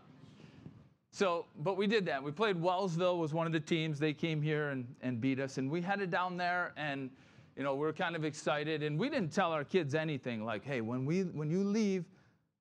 So, 1.13 1.47
but 1.61 1.79
we 1.79 1.87
did 1.87 2.05
that. 2.05 2.23
We 2.23 2.31
played 2.31 2.57
Wellsville 2.57 3.17
was 3.17 3.33
one 3.33 3.47
of 3.47 3.55
the 3.55 3.61
teams. 3.61 3.99
They 3.99 4.13
came 4.13 4.43
here 4.43 4.69
and, 4.69 4.87
and 5.01 5.19
beat 5.19 5.41
us, 5.41 5.57
and 5.57 5.71
we 5.71 5.81
headed 5.81 6.11
down 6.11 6.37
there, 6.37 6.75
and 6.77 7.09
you 7.57 7.63
know 7.63 7.75
we 7.75 7.87
are 7.87 7.93
kind 7.95 8.15
of 8.15 8.23
excited, 8.23 8.83
and 8.83 8.99
we 8.99 9.09
didn't 9.09 9.33
tell 9.33 9.51
our 9.51 9.65
kids 9.65 9.95
anything 9.95 10.45
like, 10.45 10.63
hey, 10.63 10.83
when 10.83 11.07
we 11.07 11.23
when 11.23 11.51
you 11.51 11.65
leave, 11.65 12.05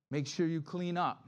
make 0.10 0.26
sure 0.26 0.48
you 0.48 0.62
clean 0.62 0.96
up. 0.96 1.25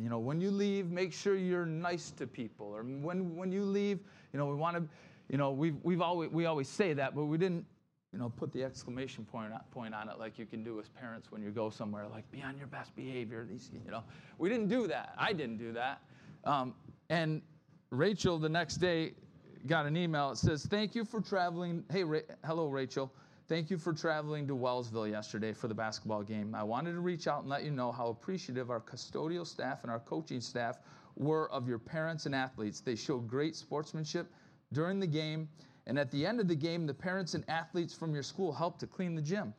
You 0.00 0.08
know, 0.08 0.18
when 0.18 0.40
you 0.40 0.50
leave, 0.50 0.90
make 0.90 1.12
sure 1.12 1.36
you're 1.36 1.66
nice 1.66 2.10
to 2.12 2.26
people, 2.26 2.66
or 2.66 2.82
when 2.82 3.36
when 3.36 3.52
you 3.52 3.64
leave, 3.64 3.98
you 4.32 4.38
know, 4.38 4.46
we 4.46 4.54
want 4.54 4.76
to, 4.76 4.84
you 5.28 5.36
know, 5.38 5.50
we've 5.50 5.76
we've 5.82 6.00
always 6.00 6.30
we 6.30 6.46
always 6.46 6.68
say 6.68 6.92
that, 6.94 7.14
but 7.14 7.24
we 7.26 7.36
didn't 7.36 7.66
you 8.12 8.18
know, 8.18 8.28
put 8.28 8.52
the 8.52 8.62
exclamation 8.62 9.24
point, 9.24 9.52
point 9.70 9.94
on 9.94 10.08
it 10.08 10.18
like 10.18 10.38
you 10.38 10.44
can 10.44 10.62
do 10.62 10.78
as 10.78 10.88
parents 10.88 11.32
when 11.32 11.42
you 11.42 11.50
go 11.50 11.70
somewhere, 11.70 12.06
like 12.08 12.30
be 12.30 12.42
on 12.42 12.58
your 12.58 12.66
best 12.66 12.94
behavior. 12.94 13.46
These, 13.50 13.70
you 13.72 13.90
know, 13.90 14.04
we 14.38 14.50
didn't 14.50 14.68
do 14.68 14.86
that. 14.88 15.14
I 15.16 15.32
didn't 15.32 15.56
do 15.56 15.72
that. 15.72 16.02
Um, 16.44 16.74
and 17.08 17.40
Rachel 17.90 18.38
the 18.38 18.50
next 18.50 18.76
day 18.76 19.14
got 19.66 19.86
an 19.86 19.96
email. 19.96 20.30
It 20.30 20.38
says, 20.38 20.66
Thank 20.66 20.94
you 20.94 21.04
for 21.04 21.20
traveling. 21.22 21.84
Hey, 21.90 22.04
Ra- 22.04 22.20
hello, 22.44 22.68
Rachel. 22.68 23.10
Thank 23.48 23.70
you 23.70 23.76
for 23.76 23.92
traveling 23.92 24.46
to 24.46 24.54
Wellsville 24.54 25.10
yesterday 25.10 25.52
for 25.52 25.66
the 25.66 25.74
basketball 25.74 26.22
game. 26.22 26.54
I 26.54 26.62
wanted 26.62 26.92
to 26.92 27.00
reach 27.00 27.26
out 27.26 27.40
and 27.40 27.48
let 27.50 27.64
you 27.64 27.72
know 27.72 27.90
how 27.90 28.08
appreciative 28.08 28.70
our 28.70 28.80
custodial 28.80 29.46
staff 29.46 29.82
and 29.82 29.90
our 29.90 29.98
coaching 29.98 30.40
staff 30.40 30.78
were 31.16 31.50
of 31.50 31.68
your 31.68 31.78
parents 31.78 32.26
and 32.26 32.34
athletes. 32.34 32.80
They 32.80 32.94
showed 32.94 33.28
great 33.28 33.56
sportsmanship 33.56 34.32
during 34.72 35.00
the 35.00 35.06
game, 35.06 35.48
and 35.86 35.98
at 35.98 36.10
the 36.12 36.24
end 36.24 36.40
of 36.40 36.46
the 36.46 36.54
game, 36.54 36.86
the 36.86 36.94
parents 36.94 37.34
and 37.34 37.44
athletes 37.48 37.92
from 37.92 38.14
your 38.14 38.22
school 38.22 38.52
helped 38.52 38.78
to 38.80 38.86
clean 38.86 39.14
the 39.16 39.20
gym. 39.20 39.52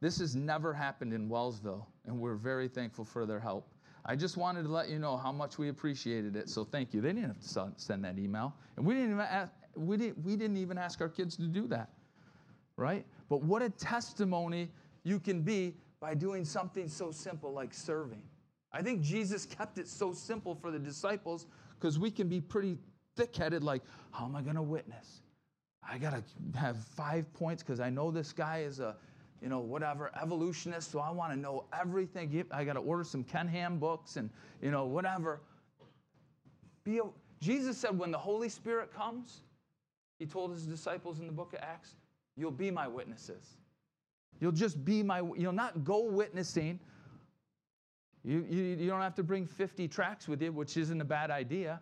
This 0.00 0.18
has 0.20 0.36
never 0.36 0.72
happened 0.72 1.12
in 1.12 1.28
Wellsville, 1.28 1.86
and 2.06 2.18
we're 2.18 2.36
very 2.36 2.68
thankful 2.68 3.04
for 3.04 3.26
their 3.26 3.40
help. 3.40 3.68
I 4.06 4.14
just 4.16 4.36
wanted 4.36 4.62
to 4.62 4.68
let 4.68 4.88
you 4.88 4.98
know 4.98 5.16
how 5.16 5.32
much 5.32 5.58
we 5.58 5.70
appreciated 5.70 6.36
it. 6.36 6.48
So 6.48 6.62
thank 6.64 6.94
you. 6.94 7.00
They 7.00 7.08
didn't 7.08 7.26
have 7.26 7.40
to 7.40 7.72
send 7.76 8.04
that 8.04 8.18
email, 8.18 8.54
and 8.76 8.86
we 8.86 8.94
didn't 8.94 9.10
even 9.10 9.20
ask, 9.20 9.52
we 9.74 9.96
didn't 9.96 10.24
we 10.24 10.36
didn't 10.36 10.56
even 10.56 10.78
ask 10.78 11.00
our 11.00 11.08
kids 11.08 11.36
to 11.36 11.42
do 11.48 11.66
that, 11.66 11.90
right? 12.76 13.04
But 13.28 13.42
what 13.42 13.62
a 13.62 13.70
testimony 13.70 14.70
you 15.02 15.18
can 15.18 15.42
be 15.42 15.74
by 16.00 16.14
doing 16.14 16.44
something 16.44 16.88
so 16.88 17.10
simple 17.10 17.52
like 17.52 17.72
serving. 17.72 18.22
I 18.72 18.82
think 18.82 19.00
Jesus 19.00 19.46
kept 19.46 19.78
it 19.78 19.88
so 19.88 20.12
simple 20.12 20.54
for 20.54 20.70
the 20.70 20.78
disciples 20.78 21.46
because 21.78 21.98
we 21.98 22.10
can 22.10 22.28
be 22.28 22.40
pretty 22.40 22.76
thick-headed. 23.16 23.62
Like, 23.62 23.82
how 24.10 24.24
am 24.24 24.34
I 24.36 24.42
going 24.42 24.56
to 24.56 24.62
witness? 24.62 25.22
I 25.88 25.98
got 25.98 26.12
to 26.12 26.58
have 26.58 26.78
five 26.78 27.32
points 27.34 27.62
because 27.62 27.80
I 27.80 27.90
know 27.90 28.10
this 28.10 28.32
guy 28.32 28.60
is 28.60 28.80
a 28.80 28.96
you 29.44 29.50
know, 29.50 29.58
whatever, 29.58 30.10
evolutionist, 30.20 30.90
so 30.90 31.00
I 31.00 31.10
want 31.10 31.30
to 31.30 31.38
know 31.38 31.66
everything. 31.78 32.46
I 32.50 32.64
got 32.64 32.72
to 32.72 32.78
order 32.78 33.04
some 33.04 33.22
Ken 33.22 33.46
Ham 33.46 33.78
books 33.78 34.16
and, 34.16 34.30
you 34.62 34.70
know, 34.70 34.86
whatever. 34.86 35.42
Be 36.82 36.98
a, 37.00 37.02
Jesus 37.42 37.76
said 37.76 37.98
when 37.98 38.10
the 38.10 38.18
Holy 38.18 38.48
Spirit 38.48 38.90
comes, 38.94 39.42
he 40.18 40.24
told 40.24 40.50
his 40.50 40.64
disciples 40.64 41.20
in 41.20 41.26
the 41.26 41.32
book 41.32 41.52
of 41.52 41.58
Acts, 41.60 41.96
you'll 42.36 42.50
be 42.50 42.70
my 42.70 42.88
witnesses. 42.88 43.56
You'll 44.40 44.52
just 44.52 44.84
be 44.84 45.02
my, 45.02 45.22
you'll 45.36 45.52
not 45.52 45.84
go 45.84 46.04
witnessing. 46.04 46.80
You, 48.24 48.46
you, 48.48 48.62
you 48.62 48.88
don't 48.88 49.00
have 49.00 49.14
to 49.16 49.22
bring 49.22 49.46
50 49.46 49.86
tracts 49.88 50.26
with 50.28 50.42
you, 50.42 50.52
which 50.52 50.76
isn't 50.76 51.00
a 51.00 51.04
bad 51.04 51.30
idea 51.30 51.80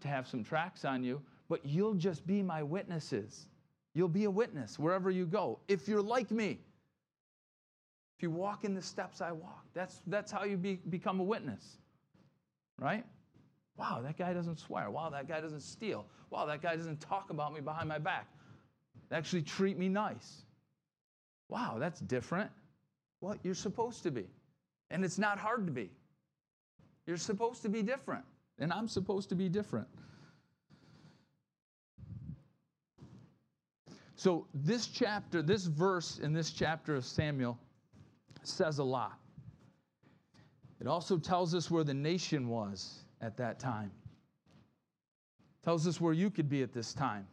to 0.00 0.08
have 0.08 0.26
some 0.26 0.44
tracts 0.44 0.84
on 0.84 1.02
you, 1.02 1.20
but 1.48 1.64
you'll 1.64 1.94
just 1.94 2.26
be 2.26 2.42
my 2.42 2.62
witnesses. 2.62 3.46
You'll 3.94 4.08
be 4.08 4.24
a 4.24 4.30
witness 4.30 4.78
wherever 4.78 5.10
you 5.10 5.26
go. 5.26 5.58
If 5.68 5.88
you're 5.88 6.02
like 6.02 6.30
me, 6.30 6.60
if 8.16 8.22
you 8.22 8.30
walk 8.30 8.64
in 8.64 8.74
the 8.74 8.82
steps 8.82 9.20
I 9.20 9.32
walk, 9.32 9.64
that's, 9.74 10.00
that's 10.06 10.30
how 10.30 10.44
you 10.44 10.56
be, 10.56 10.80
become 10.90 11.20
a 11.20 11.24
witness, 11.24 11.78
right? 12.78 13.04
Wow, 13.76 14.00
that 14.02 14.16
guy 14.16 14.32
doesn't 14.32 14.58
swear. 14.58 14.90
Wow, 14.90 15.10
that 15.10 15.28
guy 15.28 15.40
doesn't 15.40 15.62
steal. 15.62 16.06
Wow, 16.30 16.46
that 16.46 16.62
guy 16.62 16.76
doesn't 16.76 17.00
talk 17.00 17.30
about 17.30 17.52
me 17.52 17.60
behind 17.60 17.88
my 17.88 17.98
back. 17.98 18.28
Actually 19.12 19.42
treat 19.42 19.78
me 19.78 19.88
nice. 19.88 20.42
Wow, 21.48 21.76
that's 21.78 22.00
different. 22.00 22.50
Well, 23.20 23.36
you're 23.42 23.54
supposed 23.54 24.02
to 24.04 24.10
be. 24.10 24.26
And 24.90 25.04
it's 25.04 25.18
not 25.18 25.38
hard 25.38 25.66
to 25.66 25.72
be. 25.72 25.90
You're 27.06 27.16
supposed 27.16 27.62
to 27.62 27.68
be 27.68 27.82
different. 27.82 28.24
And 28.58 28.72
I'm 28.72 28.88
supposed 28.88 29.28
to 29.28 29.34
be 29.34 29.48
different. 29.48 29.86
So, 34.14 34.46
this 34.54 34.86
chapter, 34.86 35.42
this 35.42 35.64
verse 35.64 36.20
in 36.20 36.32
this 36.32 36.50
chapter 36.50 36.94
of 36.94 37.04
Samuel 37.04 37.58
says 38.44 38.78
a 38.78 38.84
lot. 38.84 39.18
It 40.80 40.86
also 40.86 41.18
tells 41.18 41.54
us 41.54 41.70
where 41.70 41.84
the 41.84 41.94
nation 41.94 42.48
was 42.48 43.00
at 43.20 43.36
that 43.36 43.58
time. 43.58 43.90
Tells 45.64 45.86
us 45.86 46.00
where 46.00 46.12
you 46.12 46.30
could 46.30 46.48
be 46.48 46.62
at 46.62 46.72
this 46.72 46.92
time. 46.94 47.26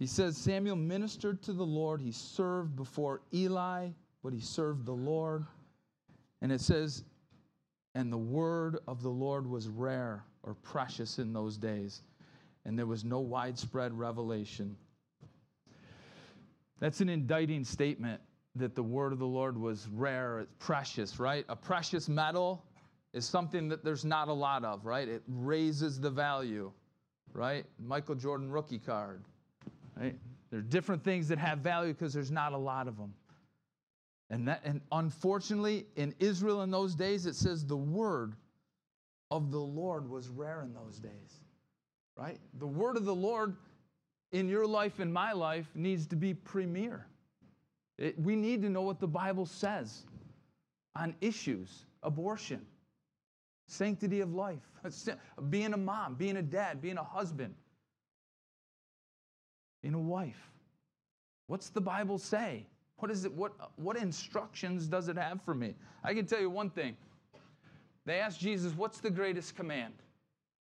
He 0.00 0.06
says 0.06 0.38
Samuel 0.38 0.76
ministered 0.76 1.42
to 1.42 1.52
the 1.52 1.62
Lord. 1.62 2.00
He 2.00 2.10
served 2.10 2.74
before 2.74 3.20
Eli, 3.34 3.90
but 4.24 4.32
he 4.32 4.40
served 4.40 4.86
the 4.86 4.92
Lord. 4.92 5.44
And 6.40 6.50
it 6.50 6.62
says, 6.62 7.04
and 7.94 8.10
the 8.10 8.16
word 8.16 8.78
of 8.88 9.02
the 9.02 9.10
Lord 9.10 9.46
was 9.46 9.68
rare 9.68 10.24
or 10.42 10.54
precious 10.54 11.18
in 11.18 11.34
those 11.34 11.58
days, 11.58 12.00
and 12.64 12.78
there 12.78 12.86
was 12.86 13.04
no 13.04 13.20
widespread 13.20 13.92
revelation. 13.92 14.74
That's 16.78 17.02
an 17.02 17.10
indicting 17.10 17.62
statement 17.62 18.22
that 18.56 18.74
the 18.74 18.82
word 18.82 19.12
of 19.12 19.18
the 19.18 19.26
Lord 19.26 19.58
was 19.58 19.86
rare, 19.92 20.40
it's 20.40 20.54
precious, 20.58 21.20
right? 21.20 21.44
A 21.50 21.56
precious 21.56 22.08
metal 22.08 22.64
is 23.12 23.26
something 23.26 23.68
that 23.68 23.84
there's 23.84 24.06
not 24.06 24.28
a 24.28 24.32
lot 24.32 24.64
of, 24.64 24.86
right? 24.86 25.06
It 25.06 25.22
raises 25.28 26.00
the 26.00 26.10
value, 26.10 26.72
right? 27.34 27.66
Michael 27.78 28.14
Jordan 28.14 28.50
rookie 28.50 28.78
card, 28.78 29.24
right? 30.00 30.16
There 30.50 30.58
are 30.58 30.62
different 30.62 31.04
things 31.04 31.28
that 31.28 31.38
have 31.38 31.58
value 31.58 31.92
because 31.92 32.12
there's 32.12 32.30
not 32.30 32.52
a 32.52 32.58
lot 32.58 32.88
of 32.88 32.96
them. 32.96 33.14
And, 34.30 34.48
that, 34.48 34.60
and 34.64 34.80
unfortunately, 34.92 35.86
in 35.96 36.14
Israel 36.18 36.62
in 36.62 36.70
those 36.70 36.94
days, 36.94 37.26
it 37.26 37.34
says 37.34 37.66
the 37.66 37.76
word 37.76 38.34
of 39.30 39.50
the 39.50 39.58
Lord 39.58 40.08
was 40.08 40.28
rare 40.28 40.62
in 40.62 40.72
those 40.72 40.98
days, 40.98 41.40
right? 42.16 42.38
The 42.58 42.66
word 42.66 42.96
of 42.96 43.04
the 43.04 43.14
Lord 43.14 43.56
in 44.32 44.48
your 44.48 44.66
life 44.66 45.00
and 45.00 45.12
my 45.12 45.32
life 45.32 45.66
needs 45.74 46.06
to 46.08 46.16
be 46.16 46.34
premier. 46.34 47.06
It, 47.98 48.18
we 48.18 48.36
need 48.36 48.62
to 48.62 48.68
know 48.68 48.82
what 48.82 49.00
the 49.00 49.08
Bible 49.08 49.46
says 49.46 50.04
on 50.96 51.14
issues 51.20 51.84
abortion, 52.02 52.64
sanctity 53.66 54.20
of 54.20 54.32
life, 54.32 54.62
being 55.50 55.74
a 55.74 55.76
mom, 55.76 56.14
being 56.14 56.38
a 56.38 56.42
dad, 56.42 56.80
being 56.80 56.96
a 56.96 57.04
husband, 57.04 57.54
being 59.82 59.94
a 59.94 59.98
wife. 59.98 60.50
What's 61.46 61.70
the 61.70 61.80
Bible 61.80 62.18
say? 62.18 62.66
What 62.98 63.10
is 63.10 63.24
it? 63.24 63.32
What, 63.32 63.52
what 63.76 63.96
instructions 63.96 64.86
does 64.86 65.08
it 65.08 65.16
have 65.16 65.42
for 65.42 65.54
me? 65.54 65.74
I 66.04 66.14
can 66.14 66.26
tell 66.26 66.40
you 66.40 66.50
one 66.50 66.70
thing. 66.70 66.96
They 68.06 68.20
asked 68.20 68.40
Jesus, 68.40 68.72
What's 68.74 69.00
the 69.00 69.10
greatest 69.10 69.56
command? 69.56 69.94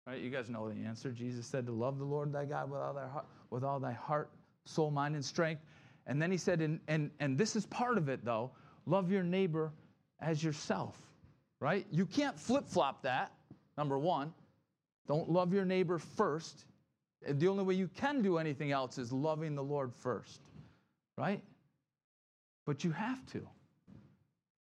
Right? 0.07 0.21
You 0.21 0.31
guys 0.31 0.49
know 0.49 0.69
the 0.69 0.85
answer. 0.85 1.11
Jesus 1.11 1.47
said 1.47 1.67
to 1.67 1.73
love 1.73 1.99
the 1.99 2.05
Lord 2.05 2.33
thy 2.33 2.45
God 2.45 2.71
with 2.71 2.81
all 2.81 2.95
thy 2.95 3.09
heart, 3.09 3.27
with 3.51 3.65
all 3.65 3.81
thy 3.81 3.93
heart, 3.93 4.31
soul, 4.65 4.91
mind, 4.91 5.15
and 5.15 5.25
strength. 5.25 5.63
And 6.07 6.23
then 6.23 6.31
he 6.31 6.37
said, 6.37 6.61
and, 6.61 6.79
and, 6.87 7.11
and 7.19 7.37
this 7.37 7.57
is 7.57 7.67
part 7.67 7.99
of 7.99 8.09
it 8.09 8.25
though, 8.25 8.53
love 8.87 9.11
your 9.11 9.25
neighbor 9.25 9.73
as 10.21 10.43
yourself, 10.43 10.97
right? 11.61 11.87
You 11.91 12.07
can't 12.07 12.39
flip 12.39 12.69
flop 12.69 13.03
that, 13.03 13.33
number 13.77 13.99
one. 13.99 14.33
Don't 15.09 15.29
love 15.29 15.53
your 15.53 15.65
neighbor 15.65 15.99
first. 15.99 16.65
The 17.23 17.49
only 17.49 17.65
way 17.65 17.75
you 17.75 17.89
can 17.89 18.23
do 18.23 18.39
anything 18.39 18.73
else 18.73 18.99
is 18.99 19.13
loving 19.13 19.55
the 19.55 19.63
Lord 19.63 19.93
first, 19.95 20.41
right? 21.17 21.43
But 22.67 22.85
you 22.85 22.93
have 22.93 23.25
to. 23.33 23.47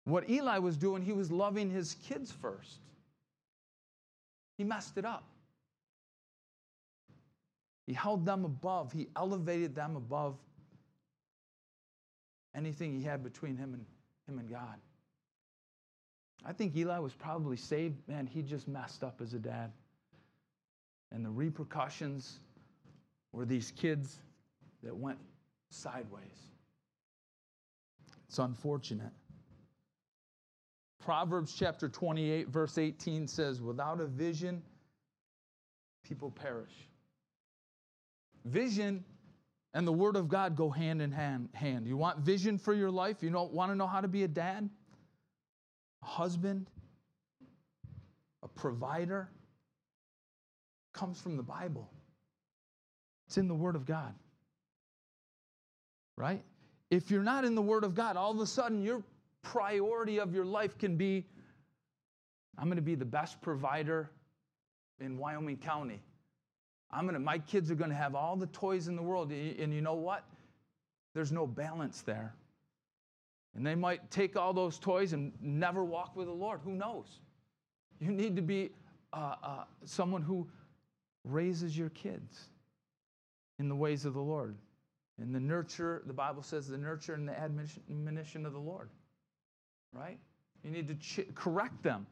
What 0.04 0.28
Eli 0.30 0.58
was 0.58 0.76
doing, 0.76 1.02
he 1.02 1.12
was 1.12 1.30
loving 1.30 1.70
his 1.70 1.96
kids 2.06 2.32
first. 2.32 2.80
He 4.56 4.64
messed 4.64 4.96
it 4.96 5.04
up. 5.04 5.24
He 7.86 7.92
held 7.92 8.24
them 8.24 8.44
above, 8.44 8.92
he 8.92 9.08
elevated 9.16 9.74
them 9.74 9.96
above 9.96 10.36
anything 12.54 12.92
he 12.92 13.02
had 13.02 13.22
between 13.22 13.56
him 13.56 13.74
and 13.74 13.84
him 14.26 14.38
and 14.38 14.50
God. 14.50 14.76
I 16.44 16.52
think 16.52 16.76
Eli 16.76 16.98
was 16.98 17.14
probably 17.14 17.56
saved. 17.56 17.96
Man, 18.08 18.26
he 18.26 18.42
just 18.42 18.68
messed 18.68 19.02
up 19.02 19.20
as 19.20 19.34
a 19.34 19.38
dad. 19.38 19.72
And 21.12 21.24
the 21.24 21.30
repercussions 21.30 22.40
were 23.32 23.44
these 23.44 23.72
kids 23.72 24.18
that 24.82 24.96
went 24.96 25.18
sideways. 25.70 26.22
It's 28.28 28.38
unfortunate. 28.38 29.12
Proverbs 31.00 31.54
chapter 31.58 31.88
28, 31.88 32.48
verse 32.48 32.76
18 32.76 33.26
says, 33.26 33.62
Without 33.62 34.00
a 34.00 34.06
vision, 34.06 34.62
people 36.02 36.30
perish. 36.30 36.72
Vision 38.44 39.04
and 39.74 39.86
the 39.86 39.92
Word 39.92 40.16
of 40.16 40.28
God 40.28 40.56
go 40.56 40.70
hand 40.70 41.00
in 41.00 41.12
hand. 41.12 41.48
hand. 41.52 41.86
You 41.86 41.96
want 41.96 42.18
vision 42.18 42.58
for 42.58 42.74
your 42.74 42.90
life? 42.90 43.22
You 43.22 43.30
don't 43.30 43.52
want 43.52 43.70
to 43.70 43.76
know 43.76 43.86
how 43.86 44.00
to 44.00 44.08
be 44.08 44.24
a 44.24 44.28
dad, 44.28 44.68
a 46.02 46.06
husband, 46.06 46.68
a 48.42 48.48
provider, 48.48 49.30
comes 50.92 51.20
from 51.20 51.36
the 51.36 51.42
Bible. 51.42 51.90
It's 53.26 53.38
in 53.38 53.48
the 53.48 53.54
Word 53.54 53.76
of 53.76 53.86
God. 53.86 54.14
Right? 56.16 56.42
If 56.90 57.10
you're 57.10 57.22
not 57.22 57.44
in 57.44 57.54
the 57.54 57.62
Word 57.62 57.84
of 57.84 57.94
God, 57.94 58.16
all 58.16 58.32
of 58.32 58.40
a 58.40 58.46
sudden 58.46 58.82
your 58.82 59.02
priority 59.42 60.18
of 60.18 60.34
your 60.34 60.44
life 60.44 60.78
can 60.78 60.96
be 60.96 61.26
I'm 62.58 62.64
going 62.64 62.76
to 62.76 62.82
be 62.82 62.96
the 62.96 63.04
best 63.04 63.40
provider 63.40 64.10
in 65.00 65.16
Wyoming 65.16 65.58
County. 65.58 66.00
I'm 66.90 67.04
going 67.04 67.14
to 67.14 67.20
my 67.20 67.38
kids 67.38 67.70
are 67.70 67.76
going 67.76 67.90
to 67.90 67.96
have 67.96 68.16
all 68.16 68.34
the 68.34 68.48
toys 68.48 68.88
in 68.88 68.96
the 68.96 69.02
world 69.02 69.30
and 69.30 69.72
you 69.72 69.80
know 69.80 69.94
what? 69.94 70.24
There's 71.14 71.30
no 71.30 71.46
balance 71.46 72.02
there. 72.02 72.34
And 73.54 73.66
they 73.66 73.74
might 73.74 74.10
take 74.10 74.36
all 74.36 74.52
those 74.52 74.78
toys 74.78 75.12
and 75.12 75.32
never 75.40 75.84
walk 75.84 76.16
with 76.16 76.26
the 76.26 76.32
Lord. 76.32 76.60
Who 76.64 76.72
knows? 76.72 77.20
You 78.00 78.10
need 78.10 78.36
to 78.36 78.42
be 78.42 78.70
uh, 79.12 79.34
uh, 79.42 79.64
someone 79.84 80.22
who 80.22 80.48
raises 81.28 81.76
your 81.76 81.90
kids 81.90 82.50
in 83.58 83.68
the 83.68 83.76
ways 83.76 84.04
of 84.04 84.14
the 84.14 84.20
Lord. 84.20 84.56
In 85.20 85.32
the 85.32 85.40
nurture, 85.40 86.02
the 86.06 86.12
Bible 86.12 86.42
says 86.42 86.68
the 86.68 86.78
nurture 86.78 87.14
and 87.14 87.28
the 87.28 87.38
admonition 87.38 88.46
of 88.46 88.52
the 88.52 88.58
Lord. 88.58 88.90
Right? 89.92 90.18
You 90.62 90.70
need 90.70 90.88
to 90.88 90.94
ch- 90.94 91.34
correct 91.34 91.82
them. 91.82 92.06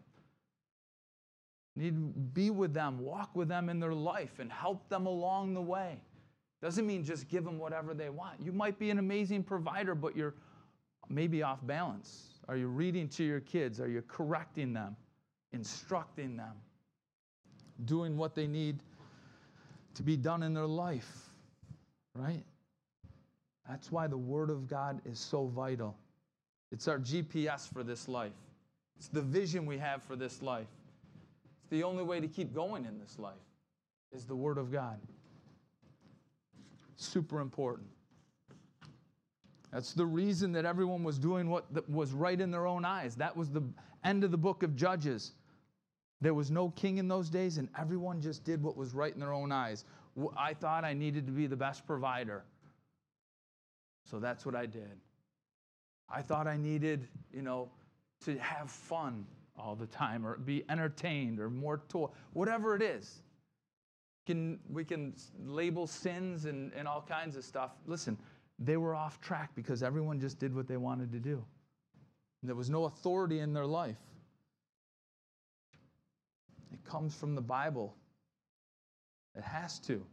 You 1.76 1.82
need 1.84 1.94
to 1.94 2.20
be 2.32 2.50
with 2.50 2.72
them, 2.72 2.98
walk 2.98 3.36
with 3.36 3.48
them 3.48 3.68
in 3.68 3.78
their 3.78 3.92
life, 3.92 4.38
and 4.38 4.50
help 4.50 4.88
them 4.88 5.06
along 5.06 5.54
the 5.54 5.62
way. 5.62 6.00
Doesn't 6.62 6.86
mean 6.86 7.04
just 7.04 7.28
give 7.28 7.44
them 7.44 7.58
whatever 7.58 7.92
they 7.92 8.08
want. 8.08 8.40
You 8.42 8.50
might 8.50 8.78
be 8.78 8.90
an 8.90 8.98
amazing 8.98 9.42
provider, 9.42 9.94
but 9.94 10.16
you're 10.16 10.34
maybe 11.08 11.42
off 11.42 11.64
balance. 11.66 12.40
Are 12.48 12.56
you 12.56 12.68
reading 12.68 13.08
to 13.10 13.24
your 13.24 13.40
kids? 13.40 13.80
Are 13.80 13.88
you 13.88 14.02
correcting 14.08 14.72
them, 14.72 14.96
instructing 15.52 16.36
them, 16.36 16.54
doing 17.84 18.16
what 18.16 18.34
they 18.34 18.46
need 18.46 18.80
to 19.96 20.02
be 20.02 20.16
done 20.16 20.42
in 20.42 20.54
their 20.54 20.66
life? 20.66 21.10
Right? 22.14 22.44
That's 23.68 23.90
why 23.90 24.06
the 24.06 24.16
Word 24.16 24.50
of 24.50 24.68
God 24.68 25.00
is 25.04 25.18
so 25.18 25.46
vital. 25.46 25.96
It's 26.72 26.88
our 26.88 26.98
GPS 26.98 27.70
for 27.72 27.82
this 27.82 28.08
life, 28.08 28.32
it's 28.96 29.08
the 29.08 29.22
vision 29.22 29.66
we 29.66 29.78
have 29.78 30.02
for 30.02 30.16
this 30.16 30.42
life. 30.42 30.68
It's 31.60 31.70
the 31.70 31.82
only 31.82 32.04
way 32.04 32.20
to 32.20 32.28
keep 32.28 32.54
going 32.54 32.84
in 32.84 32.98
this 32.98 33.18
life 33.18 33.34
is 34.12 34.24
the 34.24 34.36
Word 34.36 34.58
of 34.58 34.70
God. 34.70 34.98
Super 36.96 37.40
important. 37.40 37.88
That's 39.72 39.92
the 39.92 40.06
reason 40.06 40.52
that 40.52 40.64
everyone 40.64 41.02
was 41.02 41.18
doing 41.18 41.50
what 41.50 41.66
was 41.90 42.12
right 42.12 42.40
in 42.40 42.50
their 42.50 42.66
own 42.66 42.84
eyes. 42.84 43.16
That 43.16 43.36
was 43.36 43.50
the 43.50 43.62
end 44.04 44.24
of 44.24 44.30
the 44.30 44.38
book 44.38 44.62
of 44.62 44.76
Judges. 44.76 45.32
There 46.20 46.34
was 46.34 46.50
no 46.50 46.70
king 46.70 46.98
in 46.98 47.08
those 47.08 47.28
days, 47.28 47.58
and 47.58 47.68
everyone 47.78 48.20
just 48.20 48.44
did 48.44 48.62
what 48.62 48.76
was 48.76 48.94
right 48.94 49.12
in 49.12 49.20
their 49.20 49.32
own 49.32 49.52
eyes. 49.52 49.84
I 50.36 50.54
thought 50.54 50.84
I 50.84 50.94
needed 50.94 51.26
to 51.26 51.32
be 51.32 51.46
the 51.46 51.56
best 51.56 51.86
provider. 51.86 52.42
So 54.10 54.18
that's 54.18 54.46
what 54.46 54.54
I 54.54 54.66
did. 54.66 55.00
I 56.08 56.22
thought 56.22 56.46
I 56.46 56.56
needed, 56.56 57.08
you 57.32 57.42
know, 57.42 57.68
to 58.24 58.38
have 58.38 58.70
fun 58.70 59.26
all 59.58 59.74
the 59.74 59.86
time 59.86 60.26
or 60.26 60.36
be 60.38 60.64
entertained 60.68 61.40
or 61.40 61.50
more 61.50 61.82
toy, 61.88 62.08
whatever 62.32 62.74
it 62.76 62.82
is. 62.82 63.22
Can, 64.26 64.58
we 64.70 64.84
can 64.84 65.14
label 65.44 65.86
sins 65.86 66.46
and, 66.46 66.72
and 66.74 66.88
all 66.88 67.04
kinds 67.06 67.36
of 67.36 67.44
stuff. 67.44 67.72
Listen, 67.86 68.16
they 68.58 68.76
were 68.76 68.94
off 68.94 69.20
track 69.20 69.50
because 69.54 69.82
everyone 69.82 70.18
just 70.18 70.38
did 70.38 70.54
what 70.54 70.66
they 70.66 70.76
wanted 70.76 71.12
to 71.12 71.18
do. 71.18 71.44
There 72.42 72.54
was 72.54 72.70
no 72.70 72.84
authority 72.84 73.40
in 73.40 73.52
their 73.52 73.66
life. 73.66 73.96
Comes 76.88 77.14
from 77.14 77.34
the 77.34 77.40
Bible. 77.40 77.94
It 79.36 79.42
has 79.42 79.78
to. 79.80 80.04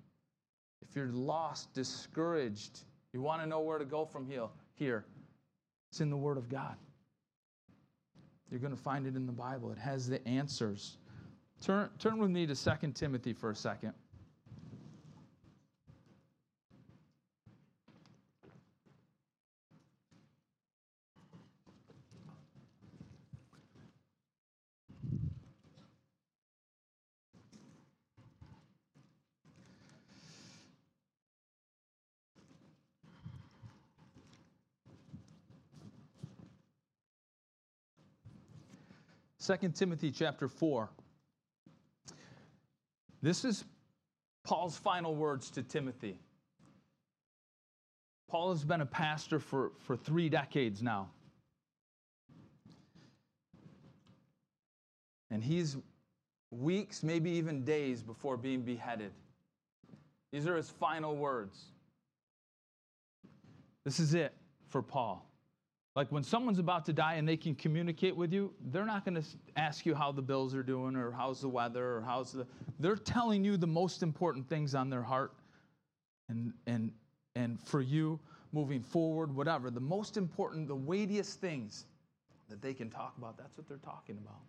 If 0.81 0.95
you're 0.95 1.07
lost, 1.07 1.73
discouraged, 1.73 2.81
you 3.13 3.21
want 3.21 3.41
to 3.41 3.47
know 3.47 3.61
where 3.61 3.77
to 3.77 3.85
go 3.85 4.05
from 4.05 4.25
here, 4.25 4.47
here. 4.73 5.05
It's 5.91 6.01
in 6.01 6.09
the 6.09 6.17
Word 6.17 6.37
of 6.37 6.49
God. 6.49 6.75
You're 8.49 8.59
going 8.59 8.75
to 8.75 8.81
find 8.81 9.07
it 9.07 9.15
in 9.15 9.25
the 9.25 9.31
Bible. 9.31 9.71
It 9.71 9.77
has 9.77 10.07
the 10.07 10.25
answers. 10.27 10.97
Turn, 11.61 11.89
turn 11.97 12.17
with 12.17 12.29
me 12.29 12.45
to 12.45 12.55
2 12.55 12.91
Timothy 12.91 13.33
for 13.33 13.51
a 13.51 13.55
second. 13.55 13.93
2 39.45 39.69
Timothy 39.73 40.09
chapter 40.09 40.47
4. 40.47 40.89
This 43.21 43.43
is 43.43 43.65
Paul's 44.45 44.77
final 44.77 45.15
words 45.15 45.49
to 45.51 45.63
Timothy. 45.63 46.17
Paul 48.29 48.53
has 48.53 48.63
been 48.63 48.79
a 48.79 48.85
pastor 48.85 49.39
for, 49.39 49.71
for 49.79 49.97
three 49.97 50.29
decades 50.29 50.81
now. 50.81 51.09
And 55.29 55.43
he's 55.43 55.75
weeks, 56.49 57.03
maybe 57.03 57.31
even 57.31 57.65
days 57.65 58.01
before 58.01 58.37
being 58.37 58.61
beheaded. 58.61 59.11
These 60.31 60.47
are 60.47 60.55
his 60.55 60.69
final 60.69 61.17
words. 61.17 61.65
This 63.83 63.99
is 63.99 64.13
it 64.13 64.33
for 64.69 64.81
Paul. 64.81 65.32
Like 65.95 66.11
when 66.11 66.23
someone's 66.23 66.57
about 66.57 66.85
to 66.87 66.93
die 66.93 67.15
and 67.15 67.27
they 67.27 67.37
can 67.37 67.53
communicate 67.53 68.15
with 68.15 68.33
you, 68.33 68.51
they're 68.71 68.85
not 68.85 69.05
going 69.05 69.21
to 69.21 69.23
ask 69.55 69.85
you 69.85 69.93
how 69.93 70.11
the 70.11 70.23
bills 70.23 70.55
are 70.55 70.63
doing 70.63 70.95
or 70.95 71.11
how's 71.11 71.41
the 71.41 71.49
weather 71.49 71.97
or 71.97 72.01
how's 72.01 72.31
the. 72.31 72.47
They're 72.79 72.95
telling 72.95 73.45
you 73.45 73.57
the 73.57 73.67
most 73.67 74.01
important 74.01 74.49
things 74.49 74.73
on 74.73 74.89
their 74.89 75.03
heart 75.03 75.33
and, 76.29 76.53
and, 76.65 76.91
and 77.35 77.61
for 77.61 77.81
you 77.81 78.19
moving 78.53 78.81
forward, 78.81 79.35
whatever. 79.35 79.69
The 79.69 79.79
most 79.79 80.17
important, 80.17 80.67
the 80.67 80.75
weightiest 80.75 81.39
things 81.39 81.85
that 82.49 82.61
they 82.61 82.73
can 82.73 82.89
talk 82.89 83.13
about, 83.17 83.37
that's 83.37 83.57
what 83.57 83.67
they're 83.67 83.77
talking 83.77 84.17
about. 84.17 84.41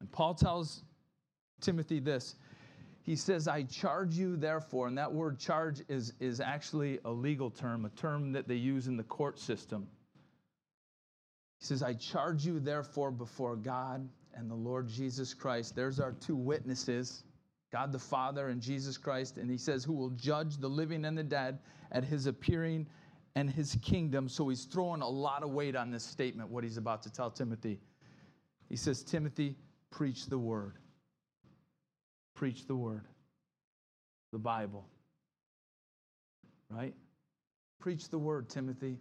And 0.00 0.10
Paul 0.12 0.34
tells 0.34 0.82
Timothy 1.60 2.00
this. 2.00 2.36
He 3.02 3.16
says, 3.16 3.48
I 3.48 3.64
charge 3.64 4.14
you, 4.14 4.36
therefore, 4.36 4.88
and 4.88 4.96
that 4.96 5.12
word 5.12 5.38
charge 5.38 5.82
is, 5.88 6.14
is 6.20 6.40
actually 6.40 7.00
a 7.04 7.10
legal 7.10 7.50
term, 7.50 7.84
a 7.84 7.90
term 7.90 8.32
that 8.32 8.48
they 8.48 8.54
use 8.54 8.86
in 8.86 8.96
the 8.96 9.02
court 9.04 9.38
system. 9.38 9.86
He 11.64 11.68
says, 11.68 11.82
I 11.82 11.94
charge 11.94 12.44
you 12.44 12.60
therefore 12.60 13.10
before 13.10 13.56
God 13.56 14.06
and 14.34 14.50
the 14.50 14.54
Lord 14.54 14.86
Jesus 14.86 15.32
Christ. 15.32 15.74
There's 15.74 15.98
our 15.98 16.12
two 16.12 16.36
witnesses, 16.36 17.24
God 17.72 17.90
the 17.90 17.98
Father 17.98 18.48
and 18.48 18.60
Jesus 18.60 18.98
Christ. 18.98 19.38
And 19.38 19.50
he 19.50 19.56
says, 19.56 19.82
who 19.82 19.94
will 19.94 20.10
judge 20.10 20.58
the 20.58 20.68
living 20.68 21.06
and 21.06 21.16
the 21.16 21.22
dead 21.22 21.58
at 21.90 22.04
his 22.04 22.26
appearing 22.26 22.86
and 23.34 23.48
his 23.48 23.78
kingdom. 23.80 24.28
So 24.28 24.46
he's 24.50 24.66
throwing 24.66 25.00
a 25.00 25.08
lot 25.08 25.42
of 25.42 25.52
weight 25.52 25.74
on 25.74 25.90
this 25.90 26.04
statement, 26.04 26.50
what 26.50 26.64
he's 26.64 26.76
about 26.76 27.02
to 27.04 27.10
tell 27.10 27.30
Timothy. 27.30 27.80
He 28.68 28.76
says, 28.76 29.02
Timothy, 29.02 29.56
preach 29.90 30.26
the 30.26 30.38
word. 30.38 30.74
Preach 32.34 32.66
the 32.66 32.76
word. 32.76 33.06
The 34.32 34.38
Bible. 34.38 34.86
Right? 36.68 36.92
Preach 37.80 38.10
the 38.10 38.18
word, 38.18 38.50
Timothy 38.50 38.98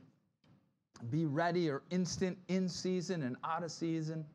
be 1.09 1.25
ready 1.25 1.69
or 1.69 1.83
instant 1.89 2.37
in 2.47 2.67
season 2.67 3.23
and 3.23 3.35
out 3.43 3.63
of 3.63 3.71
season. 3.71 4.25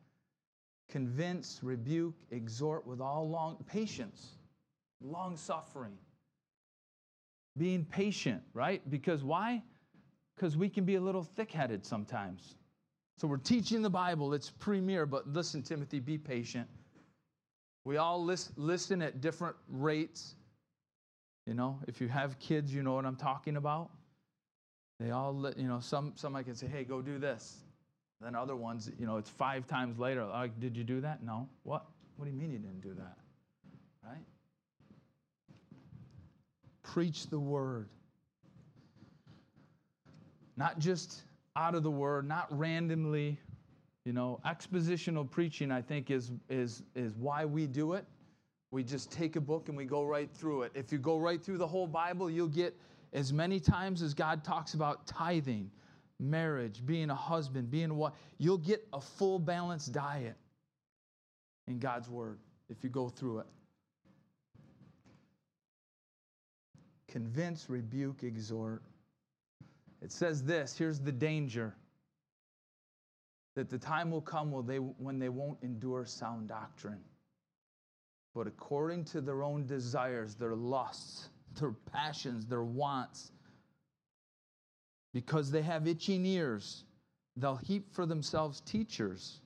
Convince, 0.89 1.59
rebuke, 1.61 2.15
exhort 2.31 2.85
with 2.87 2.99
all 2.99 3.29
long 3.29 3.63
patience, 3.67 4.29
long 5.01 5.37
suffering. 5.37 5.97
Being 7.57 7.85
patient, 7.85 8.41
right? 8.53 8.81
Because 8.89 9.23
why? 9.23 9.61
Because 10.35 10.57
we 10.57 10.69
can 10.69 10.85
be 10.85 10.95
a 10.95 11.01
little 11.01 11.23
thick 11.23 11.51
headed 11.51 11.85
sometimes. 11.85 12.55
So 13.17 13.27
we're 13.27 13.37
teaching 13.37 13.81
the 13.81 13.89
Bible, 13.89 14.33
it's 14.33 14.49
premier, 14.49 15.05
but 15.05 15.27
listen, 15.27 15.61
Timothy, 15.61 15.99
be 15.99 16.17
patient. 16.17 16.67
We 17.83 17.97
all 17.97 18.23
list, 18.23 18.51
listen 18.55 19.01
at 19.01 19.19
different 19.19 19.57
rates. 19.67 20.35
You 21.45 21.53
know, 21.53 21.79
if 21.87 21.99
you 21.99 22.07
have 22.07 22.39
kids, 22.39 22.73
you 22.73 22.81
know 22.81 22.93
what 22.93 23.05
I'm 23.05 23.15
talking 23.15 23.57
about. 23.57 23.91
They 24.99 25.11
all, 25.11 25.51
you 25.55 25.67
know, 25.67 25.79
some, 25.79 26.13
some 26.15 26.35
I 26.35 26.43
can 26.43 26.55
say, 26.55 26.67
hey, 26.67 26.83
go 26.83 27.01
do 27.01 27.17
this. 27.17 27.59
Then 28.21 28.35
other 28.35 28.55
ones, 28.55 28.91
you 28.99 29.05
know, 29.05 29.15
it's 29.17 29.29
five 29.29 29.65
times 29.65 29.97
later. 29.97 30.25
Like, 30.25 30.59
did 30.59 30.75
you 30.75 30.83
do 30.83 30.99
that? 31.01 31.23
No. 31.23 31.47
What? 31.63 31.85
What 32.17 32.25
do 32.25 32.31
you 32.31 32.37
mean 32.37 32.51
you 32.51 32.57
didn't 32.57 32.81
do 32.81 32.93
that? 32.95 33.17
Right? 34.03 34.25
Preach 36.83 37.27
the 37.27 37.39
word. 37.39 37.87
Not 40.57 40.79
just 40.79 41.21
out 41.55 41.75
of 41.75 41.83
the 41.83 41.91
word, 41.91 42.27
not 42.27 42.47
randomly, 42.57 43.39
You 44.05 44.13
know, 44.13 44.39
expositional 44.45 45.29
preaching, 45.29 45.71
I 45.71 45.81
think, 45.81 46.09
is, 46.09 46.31
is, 46.49 46.83
is 46.95 47.13
why 47.15 47.45
we 47.45 47.67
do 47.67 47.93
it. 47.93 48.05
We 48.71 48.83
just 48.83 49.11
take 49.11 49.35
a 49.35 49.41
book 49.41 49.67
and 49.67 49.77
we 49.77 49.85
go 49.85 50.03
right 50.03 50.29
through 50.33 50.63
it. 50.63 50.71
If 50.73 50.91
you 50.91 50.97
go 50.97 51.17
right 51.17 51.39
through 51.43 51.57
the 51.57 51.67
whole 51.67 51.87
Bible, 51.87 52.29
you'll 52.29 52.47
get 52.47 52.75
as 53.13 53.33
many 53.33 53.59
times 53.59 54.01
as 54.01 54.13
God 54.13 54.43
talks 54.43 54.73
about 54.73 55.07
tithing, 55.07 55.71
marriage, 56.19 56.85
being 56.85 57.09
a 57.09 57.15
husband, 57.15 57.71
being 57.71 57.95
what, 57.95 58.15
you'll 58.37 58.57
get 58.57 58.87
a 58.93 59.01
full 59.01 59.39
balanced 59.39 59.91
diet 59.91 60.35
in 61.67 61.79
God's 61.79 62.09
Word 62.09 62.39
if 62.69 62.83
you 62.83 62.89
go 62.89 63.09
through 63.09 63.39
it. 63.39 63.47
Convince, 67.07 67.69
rebuke, 67.69 68.23
exhort. 68.23 68.83
It 70.01 70.11
says 70.11 70.43
this 70.43 70.77
here's 70.77 70.99
the 70.99 71.11
danger 71.11 71.75
that 73.55 73.69
the 73.69 73.77
time 73.77 74.11
will 74.11 74.21
come 74.21 74.51
when 74.51 74.65
they, 74.65 74.77
when 74.77 75.19
they 75.19 75.29
won't 75.29 75.57
endure 75.63 76.05
sound 76.05 76.47
doctrine. 76.47 76.99
But 78.35 78.47
according 78.47 79.05
to 79.05 79.21
their 79.21 79.43
own 79.43 79.65
desires, 79.65 80.35
their 80.35 80.55
lusts, 80.55 81.29
their 81.55 81.71
passions, 81.71 82.45
their 82.45 82.63
wants, 82.63 83.31
because 85.13 85.51
they 85.51 85.61
have 85.61 85.87
itching 85.87 86.25
ears, 86.25 86.83
they'll 87.35 87.55
heap 87.55 87.93
for 87.93 88.05
themselves 88.05 88.61
teachers, 88.61 89.41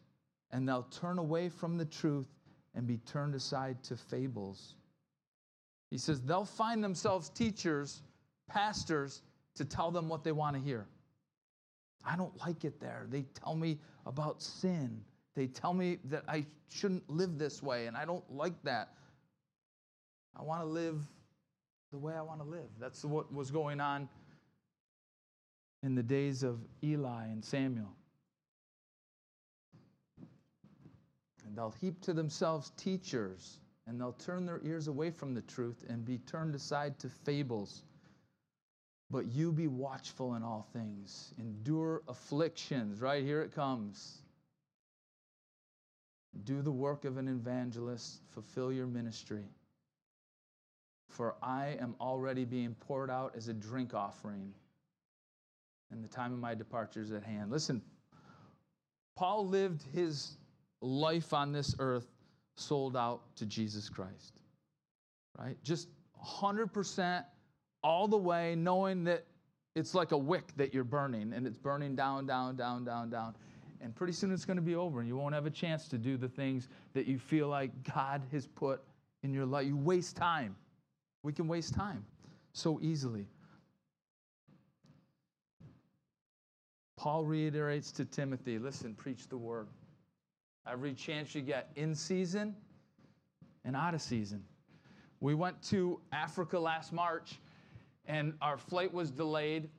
and 0.52 0.68
they'll 0.68 0.84
turn 0.84 1.18
away 1.18 1.50
from 1.50 1.78
the 1.78 1.86
truth 1.86 2.28
and 2.76 2.88
be 2.88 2.98
turned 2.98 3.36
aside 3.36 3.82
to 3.84 3.96
fables. 3.96 4.76
He 5.92 5.98
says 5.98 6.22
they'll 6.22 6.46
find 6.46 6.84
themselves 6.84 7.30
teachers, 7.30 8.02
pastors, 8.50 9.22
to 9.56 9.66
tell 9.66 9.92
them 9.92 10.10
what 10.10 10.24
they 10.24 10.32
want 10.32 10.56
to 10.56 10.62
hear. 10.62 10.88
I 12.06 12.16
don't 12.16 12.36
like 12.46 12.66
it 12.66 12.80
there. 12.80 13.06
They 13.10 13.26
tell 13.44 13.56
me 13.56 13.80
about 14.06 14.42
sin. 14.42 15.02
They 15.36 15.48
tell 15.48 15.74
me 15.74 16.00
that 16.06 16.24
I 16.28 16.46
shouldn't 16.70 17.08
live 17.10 17.38
this 17.38 17.64
way, 17.64 17.88
and 17.88 17.96
I 17.96 18.06
don't 18.06 18.30
like 18.32 18.62
that. 18.64 18.90
I 20.36 20.44
want 20.44 20.62
to 20.62 20.66
live 20.66 20.98
the 21.94 22.00
way 22.00 22.16
I 22.16 22.22
want 22.24 22.42
to 22.42 22.50
live. 22.50 22.68
That's 22.80 23.06
what 23.06 23.32
was 23.32 23.52
going 23.52 23.80
on 23.80 24.10
in 25.84 25.94
the 25.94 26.02
days 26.02 26.42
of 26.42 26.60
Eli 26.84 27.26
and 27.26 27.46
Samuel. 27.46 27.94
And 31.46 31.56
they'll 31.56 31.76
heap 31.80 32.02
to 32.02 32.14
themselves 32.14 32.72
teachers, 32.78 33.60
and 33.86 34.02
they'll 34.02 34.14
turn 34.14 34.44
their 34.44 34.60
ears 34.66 34.88
away 34.88 35.12
from 35.12 35.36
the 35.36 35.42
truth 35.42 35.86
and 35.88 36.04
be 36.04 36.18
turned 36.18 36.56
aside 36.56 36.98
to 36.98 37.10
fables. 37.10 37.84
But 39.12 39.28
you 39.28 39.52
be 39.52 39.68
watchful 39.68 40.34
in 40.34 40.42
all 40.42 40.68
things, 40.74 41.32
endure 41.38 42.02
afflictions. 42.08 43.02
Right 43.02 43.24
here 43.24 43.44
it 43.44 43.54
comes. 43.54 44.18
Do 46.44 46.64
the 46.64 46.72
work 46.72 47.06
of 47.06 47.18
an 47.18 47.28
evangelist, 47.28 48.22
fulfill 48.32 48.74
your 48.74 48.88
ministry. 48.88 49.44
For 51.14 51.36
I 51.44 51.78
am 51.80 51.96
already 52.02 52.44
being 52.44 52.76
poured 52.80 53.12
out 53.12 53.34
as 53.38 53.48
a 53.48 53.54
drink 53.54 53.94
offering, 53.94 54.52
and 55.92 56.04
the 56.04 56.08
time 56.08 56.34
of 56.34 56.40
my 56.40 56.56
departure 56.56 57.02
is 57.02 57.12
at 57.12 57.24
hand. 57.24 57.52
Listen, 57.52 57.84
Paul 59.16 59.48
lived 59.48 59.84
his 59.94 60.38
life 60.82 61.32
on 61.32 61.52
this 61.52 61.76
earth 61.78 62.08
sold 62.56 62.98
out 62.98 63.22
to 63.36 63.46
Jesus 63.46 63.90
Christ, 63.90 64.42
right? 65.38 65.56
Just 65.64 65.90
100% 66.20 67.24
all 67.84 68.08
the 68.08 68.18
way, 68.18 68.56
knowing 68.56 69.04
that 69.04 69.24
it's 69.76 69.94
like 69.94 70.14
a 70.14 70.18
wick 70.18 70.52
that 70.56 70.74
you're 70.74 70.84
burning 70.84 71.34
and 71.34 71.46
it's 71.46 71.60
burning 71.60 71.96
down, 71.96 72.26
down, 72.26 72.56
down, 72.56 72.86
down, 72.86 73.12
down. 73.12 73.36
And 73.82 73.94
pretty 73.94 74.14
soon 74.14 74.32
it's 74.32 74.46
going 74.46 74.58
to 74.58 74.64
be 74.64 74.76
over 74.76 75.00
and 75.00 75.08
you 75.08 75.16
won't 75.16 75.36
have 75.36 75.46
a 75.46 75.52
chance 75.52 75.88
to 75.90 76.00
do 76.00 76.18
the 76.18 76.30
things 76.30 76.70
that 76.94 77.06
you 77.06 77.20
feel 77.20 77.50
like 77.50 77.72
God 77.94 78.24
has 78.32 78.48
put 78.48 78.82
in 79.22 79.32
your 79.32 79.46
life. 79.46 79.68
You 79.68 79.78
waste 79.78 80.16
time. 80.16 80.56
We 81.24 81.34
can 81.34 81.48
waste 81.48 81.74
time 81.74 82.06
so 82.52 82.80
easily. 82.82 83.26
Paul 86.98 87.26
reiterates 87.26 87.92
to 87.94 88.06
Timothy 88.06 88.60
listen, 88.60 88.94
preach 88.94 89.28
the 89.28 89.38
word. 89.38 89.68
Every 90.66 90.94
chance 90.94 91.34
you 91.36 91.42
get 91.42 91.70
in 91.76 91.96
season 91.96 92.56
and 93.66 93.76
out 93.76 93.94
of 93.94 94.02
season. 94.02 94.44
We 95.20 95.34
went 95.34 95.62
to 95.64 96.00
Africa 96.12 96.60
last 96.60 96.94
March 96.94 97.40
and 98.06 98.34
our 98.42 98.58
flight 98.58 98.94
was 98.94 99.12
delayed. 99.12 99.70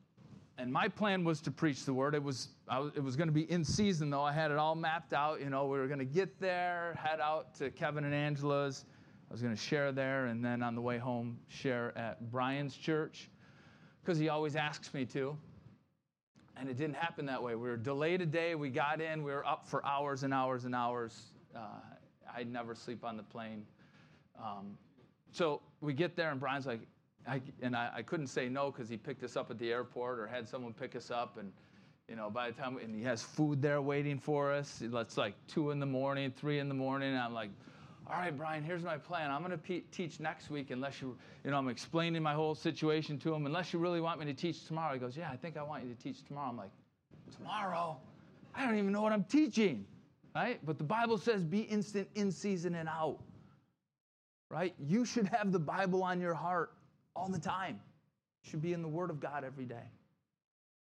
And 0.57 0.73
my 0.73 0.89
plan 0.89 1.25
was 1.25 1.41
to 1.43 1.51
preach 1.51 1.85
the 1.85 1.93
word. 1.93 2.15
It 2.15 2.23
was, 2.23 2.49
was 2.69 2.93
it 2.95 3.03
was 3.03 3.17
going 3.17 3.27
to 3.29 3.33
be 3.33 3.51
in 3.51 3.65
season, 3.65 4.09
though. 4.09 4.23
I 4.23 4.33
had 4.33 4.53
it 4.53 4.57
all 4.57 4.77
mapped 4.77 5.13
out. 5.13 5.41
You 5.41 5.51
know, 5.51 5.67
we 5.67 5.79
were 5.79 5.89
going 5.89 5.99
to 5.99 6.05
get 6.05 6.39
there, 6.41 6.95
head 6.97 7.21
out 7.21 7.55
to 7.57 7.71
Kevin 7.71 8.05
and 8.05 8.15
Angela's. 8.15 8.85
I 9.35 9.37
was 9.37 9.43
going 9.43 9.57
to 9.57 9.61
share 9.61 9.91
there, 9.91 10.27
and 10.27 10.45
then 10.45 10.63
on 10.63 10.77
the 10.77 10.81
way 10.81 10.97
home, 10.97 11.41
share 11.49 11.93
at 11.99 12.31
Brian's 12.31 12.77
church, 12.77 13.29
because 14.01 14.17
he 14.17 14.29
always 14.29 14.55
asks 14.55 14.95
me 14.95 15.05
to. 15.07 15.37
And 16.57 16.69
it 16.69 16.77
didn't 16.77 16.95
happen 16.95 17.27
that 17.27 17.43
way. 17.43 17.57
We 17.57 17.69
were 17.69 17.77
delayed 17.77 18.21
a 18.21 18.27
day. 18.27 18.55
We 18.55 18.71
got 18.71 19.01
in. 19.01 19.25
We 19.25 19.33
were 19.33 19.45
up 19.45 19.67
for 19.67 19.85
hours 19.85 20.23
and 20.23 20.33
hours 20.33 20.67
and 20.67 20.73
hours. 20.73 21.33
Uh, 21.53 21.81
I'd 22.33 22.49
never 22.49 22.77
sleep 22.77 23.05
on 23.05 23.17
the 23.17 23.25
plane. 23.25 23.67
Um, 24.41 24.79
so 25.33 25.61
we 25.81 25.95
get 25.95 26.15
there, 26.15 26.31
and 26.31 26.39
Brian's 26.39 26.67
like, 26.67 26.83
I, 27.27 27.41
and 27.61 27.75
I, 27.75 27.91
I, 27.93 28.03
couldn't 28.03 28.29
say 28.29 28.49
no 28.49 28.71
because 28.71 28.89
he 28.89 28.97
picked 28.97 29.25
us 29.25 29.37
up 29.37 29.51
at 29.51 29.59
the 29.59 29.73
airport 29.73 30.21
or 30.21 30.29
had 30.29 30.49
someone 30.49 30.73
pick 30.73 30.95
us 30.95 31.11
up. 31.11 31.39
And, 31.39 31.51
you 32.09 32.15
know, 32.15 32.31
by 32.31 32.53
the 32.53 32.63
time, 32.63 32.77
and 32.77 32.95
he 32.95 33.03
has 33.03 33.21
food 33.21 33.61
there 33.61 33.83
waiting 33.83 34.21
for 34.21 34.53
us. 34.53 34.81
It's 34.81 35.17
like 35.17 35.35
two 35.49 35.73
in 35.73 35.81
the 35.81 35.87
morning, 35.87 36.31
three 36.31 36.61
in 36.61 36.69
the 36.69 36.75
morning. 36.75 37.09
And 37.09 37.19
I'm 37.19 37.35
like, 37.35 37.51
all 38.07 38.19
right, 38.19 38.37
Brian, 38.37 38.63
here's 38.63 38.83
my 38.83 38.99
plan. 38.99 39.31
I'm 39.31 39.41
going 39.41 39.53
to 39.53 39.59
pe- 39.59 39.81
teach 39.91 40.21
next 40.21 40.51
week 40.51 40.71
unless 40.71 41.01
you, 41.01 41.17
you 41.43 41.51
know, 41.51 41.57
I'm 41.57 41.69
explaining 41.69 42.23
my 42.23 42.35
whole 42.35 42.55
situation 42.55 43.19
to 43.21 43.35
him. 43.35 43.47
Unless 43.47 43.73
you 43.73 43.79
really 43.79 44.01
want 44.01 44.21
me 44.21 44.27
to 44.27 44.35
teach 44.35 44.67
tomorrow. 44.67 44.93
He 44.93 45.01
goes, 45.01 45.17
yeah, 45.17 45.31
I 45.31 45.37
think 45.37 45.57
I 45.57 45.63
want 45.63 45.85
you 45.85 45.95
to 45.95 46.03
teach 46.03 46.23
tomorrow. 46.27 46.51
I'm 46.51 46.57
like, 46.57 46.71
tomorrow? 47.35 47.97
I 48.55 48.67
don't 48.67 48.77
even 48.77 48.93
know 48.93 49.01
what 49.01 49.13
I'm 49.13 49.25
teaching, 49.25 49.87
right? 50.35 50.61
But 50.65 50.77
the 50.77 50.85
Bible 50.85 51.17
says 51.17 51.45
be 51.45 51.61
instant 51.61 52.09
in 52.15 52.31
season 52.31 52.75
and 52.75 52.89
out, 52.89 53.19
right? 54.51 54.75
You 54.79 55.07
should 55.07 55.27
have 55.29 55.51
the 55.51 55.59
Bible 55.59 56.03
on 56.03 56.21
your 56.21 56.35
heart 56.35 56.73
all 57.17 57.29
the 57.29 57.41
time. 57.41 57.81
Should 58.43 58.61
be 58.61 58.75
in 58.75 58.83
the 58.83 58.89
Word 58.89 59.09
of 59.09 59.19
God 59.19 59.45
every 59.45 59.65
day. 59.65 59.89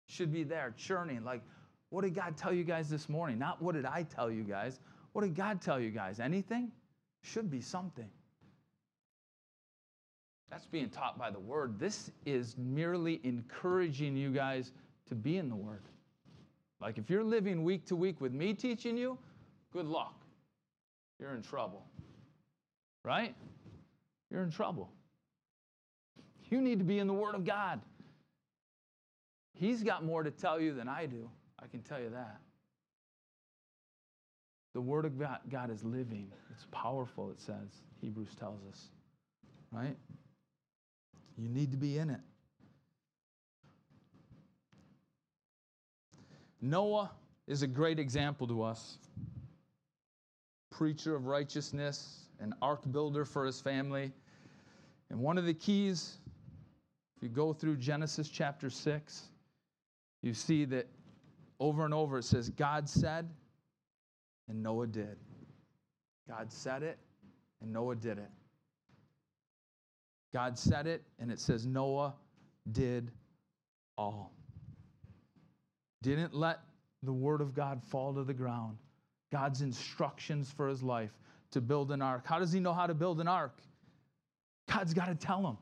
Should 0.08 0.32
be 0.32 0.44
there, 0.44 0.76
churning. 0.78 1.24
Like, 1.24 1.42
what 1.90 2.04
did 2.04 2.14
God 2.14 2.38
tell 2.38 2.54
you 2.54 2.64
guys 2.64 2.88
this 2.88 3.10
morning? 3.10 3.40
Not 3.40 3.60
what 3.62 3.74
did 3.74 3.86
I 3.86 4.04
tell 4.04 4.30
you 4.30 4.44
guys. 4.44 4.80
What 5.14 5.24
did 5.24 5.36
God 5.36 5.60
tell 5.60 5.80
you 5.80 5.90
guys? 5.90 6.20
Anything? 6.20 6.72
Should 7.22 7.50
be 7.50 7.62
something. 7.62 8.10
That's 10.50 10.66
being 10.66 10.90
taught 10.90 11.18
by 11.18 11.30
the 11.30 11.40
Word. 11.40 11.80
This 11.80 12.12
is 12.26 12.56
merely 12.58 13.20
encouraging 13.24 14.18
you 14.18 14.32
guys 14.32 14.72
to 15.08 15.16
be 15.16 15.38
in 15.38 15.48
the 15.50 15.56
Word. 15.56 15.84
Like, 16.82 16.98
if 16.98 17.10
you're 17.10 17.24
living 17.24 17.64
week 17.64 17.86
to 17.88 17.96
week 17.96 18.20
with 18.20 18.34
me 18.34 18.54
teaching 18.54 18.98
you, 18.98 19.18
good 19.72 19.86
luck. 19.86 20.16
You're 21.20 21.36
in 21.36 21.42
trouble. 21.42 21.86
Right? 23.04 23.36
You're 24.32 24.44
in 24.44 24.52
trouble. 24.52 24.90
You 26.50 26.62
need 26.62 26.80
to 26.80 26.86
be 26.86 27.00
in 27.00 27.08
the 27.08 27.14
Word 27.14 27.36
of 27.36 27.46
God. 27.46 27.82
He's 29.54 29.84
got 29.84 30.04
more 30.04 30.24
to 30.24 30.32
tell 30.32 30.60
you 30.60 30.74
than 30.74 30.88
I 30.88 31.06
do. 31.06 31.30
I 31.62 31.68
can 31.68 31.82
tell 31.82 32.00
you 32.00 32.10
that. 32.10 32.40
The 34.80 34.84
Word 34.84 35.04
of 35.04 35.20
God, 35.20 35.70
is 35.70 35.84
living, 35.84 36.32
it's 36.50 36.66
powerful, 36.72 37.32
it 37.32 37.42
says. 37.42 37.84
Hebrews 38.00 38.34
tells 38.40 38.62
us. 38.72 38.88
Right? 39.74 39.98
You 41.38 41.50
need 41.50 41.72
to 41.72 41.78
be 41.78 41.98
in 41.98 42.10
it. 42.10 42.22
Noah 46.62 47.12
is 47.46 47.62
a 47.62 47.68
great 47.68 48.00
example 48.00 48.48
to 48.48 48.64
us. 48.64 49.00
Preacher 50.70 51.14
of 51.14 51.26
righteousness, 51.26 52.28
an 52.40 52.56
ark 52.62 52.90
builder 52.90 53.26
for 53.26 53.46
his 53.46 53.60
family. 53.60 54.14
And 55.10 55.20
one 55.20 55.38
of 55.38 55.46
the 55.46 55.54
keys 55.54 56.20
if 57.18 57.24
you 57.24 57.28
go 57.28 57.52
through 57.52 57.76
Genesis 57.76 58.30
chapter 58.30 58.70
6, 58.70 59.24
you 60.22 60.34
see 60.34 60.64
that 60.64 60.88
over 61.60 61.84
and 61.84 61.94
over 61.94 62.20
it 62.20 62.24
says, 62.24 62.50
God 62.50 62.88
said, 62.88 63.30
and 64.50 64.62
Noah 64.62 64.88
did. 64.88 65.18
God 66.28 66.52
said 66.52 66.84
it, 66.84 66.98
and 67.62 67.72
Noah 67.72 67.96
did 67.96 68.18
it. 68.18 68.30
God 70.34 70.58
said 70.58 70.88
it, 70.88 71.04
and 71.20 71.32
it 71.32 71.40
says 71.40 71.66
Noah 71.66 72.14
did 72.72 73.12
all. 73.98 74.34
Didn't 76.02 76.34
let 76.34 76.60
the 77.04 77.14
word 77.14 77.42
of 77.42 77.54
God 77.54 77.82
fall 77.84 78.14
to 78.14 78.24
the 78.24 78.34
ground. 78.34 78.78
God's 79.32 79.62
instructions 79.62 80.52
for 80.52 80.68
his 80.68 80.84
life 80.84 81.12
to 81.52 81.62
build 81.62 81.92
an 81.92 82.02
ark. 82.02 82.24
How 82.26 82.40
does 82.40 82.52
he 82.52 82.60
know 82.60 82.74
how 82.74 82.88
to 82.88 82.94
build 82.94 83.22
an 83.22 83.28
ark? 83.28 83.60
God's 84.72 84.94
got 84.94 85.06
to 85.06 85.16
tell 85.16 85.46
him. 85.46 85.58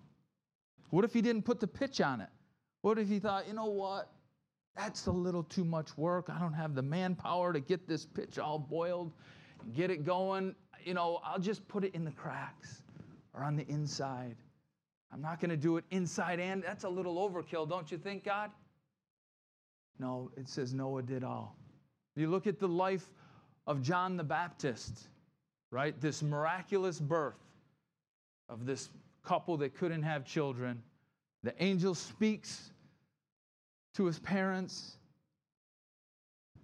What 0.89 1.05
if 1.05 1.13
he 1.13 1.21
didn't 1.21 1.43
put 1.43 1.59
the 1.59 1.67
pitch 1.67 2.01
on 2.01 2.21
it? 2.21 2.29
What 2.81 2.97
if 2.97 3.07
he 3.07 3.19
thought, 3.19 3.47
you 3.47 3.53
know 3.53 3.65
what? 3.65 4.09
That's 4.77 5.07
a 5.07 5.11
little 5.11 5.43
too 5.43 5.65
much 5.65 5.97
work. 5.97 6.29
I 6.29 6.39
don't 6.39 6.53
have 6.53 6.75
the 6.75 6.83
manpower 6.83 7.51
to 7.51 7.59
get 7.59 7.87
this 7.87 8.05
pitch 8.05 8.37
all 8.37 8.59
boiled 8.59 9.11
and 9.63 9.73
get 9.73 9.89
it 9.89 10.05
going. 10.05 10.55
You 10.83 10.93
know, 10.93 11.19
I'll 11.23 11.39
just 11.39 11.67
put 11.67 11.83
it 11.83 11.95
in 11.95 12.05
the 12.05 12.11
cracks 12.11 12.83
or 13.33 13.43
on 13.43 13.55
the 13.55 13.67
inside. 13.67 14.35
I'm 15.11 15.21
not 15.21 15.39
going 15.39 15.49
to 15.49 15.57
do 15.57 15.77
it 15.77 15.85
inside 15.89 16.39
and 16.39 16.61
that's 16.61 16.83
a 16.83 16.89
little 16.89 17.15
overkill, 17.15 17.67
don't 17.67 17.91
you 17.91 17.97
think, 17.97 18.23
God? 18.23 18.51
No, 19.99 20.29
it 20.37 20.47
says 20.47 20.73
Noah 20.73 21.01
did 21.01 21.23
all. 21.23 21.55
You 22.15 22.29
look 22.29 22.45
at 22.45 22.59
the 22.59 22.67
life 22.67 23.09
of 23.65 23.81
John 23.81 24.15
the 24.15 24.23
Baptist, 24.23 25.07
right? 25.71 25.99
This 25.99 26.21
miraculous 26.21 26.99
birth 26.99 27.39
of 28.47 28.65
this 28.65 28.89
couple 29.23 29.57
that 29.57 29.75
couldn't 29.75 30.03
have 30.03 30.23
children. 30.23 30.81
The 31.43 31.53
angel 31.63 31.95
speaks 31.95 32.71
to 33.97 34.05
his 34.05 34.19
parents. 34.19 34.97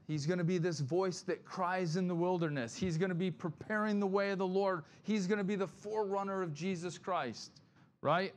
He's 0.07 0.27
going 0.27 0.37
to 0.37 0.43
be 0.43 0.59
this 0.59 0.79
voice 0.79 1.21
that 1.21 1.43
cries 1.43 1.95
in 1.95 2.07
the 2.07 2.13
wilderness. 2.13 2.75
He's 2.75 2.95
going 2.95 3.09
to 3.09 3.15
be 3.15 3.31
preparing 3.31 3.99
the 3.99 4.07
way 4.07 4.29
of 4.29 4.37
the 4.37 4.45
Lord. 4.45 4.83
He's 5.01 5.25
going 5.25 5.39
to 5.39 5.43
be 5.43 5.55
the 5.55 5.67
forerunner 5.67 6.43
of 6.43 6.53
Jesus 6.53 6.99
Christ, 6.99 7.61
right? 8.01 8.33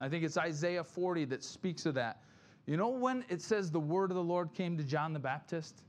I 0.00 0.08
think 0.08 0.22
it's 0.22 0.36
Isaiah 0.36 0.84
40 0.84 1.24
that 1.26 1.42
speaks 1.42 1.86
of 1.86 1.94
that. 1.94 2.22
You 2.66 2.76
know 2.76 2.88
when 2.88 3.24
it 3.28 3.42
says 3.42 3.70
the 3.70 3.80
word 3.80 4.12
of 4.12 4.16
the 4.16 4.22
Lord 4.22 4.52
came 4.52 4.76
to 4.78 4.84
John 4.84 5.12
the 5.12 5.18
Baptist? 5.18 5.82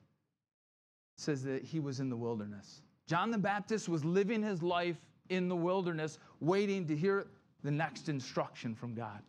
It 1.18 1.22
says 1.22 1.44
that 1.44 1.64
he 1.64 1.80
was 1.80 2.00
in 2.00 2.10
the 2.10 2.18
wilderness. 2.18 2.82
John 3.06 3.30
the 3.30 3.38
Baptist 3.38 3.88
was 3.88 4.04
living 4.04 4.42
his 4.42 4.64
life 4.64 4.98
in 5.30 5.48
the 5.48 5.56
wilderness, 5.56 6.18
waiting 6.40 6.88
to 6.88 6.96
hear 6.96 7.28
the 7.64 7.72
next 7.72 8.10
instruction 8.10 8.74
from 8.74 8.96
God. 8.96 9.22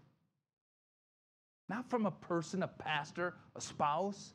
Not 1.68 1.88
from 1.90 2.06
a 2.06 2.10
person, 2.10 2.62
a 2.62 2.68
pastor, 2.68 3.34
a 3.54 3.60
spouse. 3.60 4.32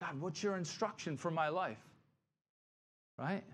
God, 0.00 0.20
what's 0.20 0.42
your 0.42 0.56
instruction 0.56 1.16
for 1.16 1.30
my 1.30 1.48
life? 1.48 1.82
Right? 3.18 3.44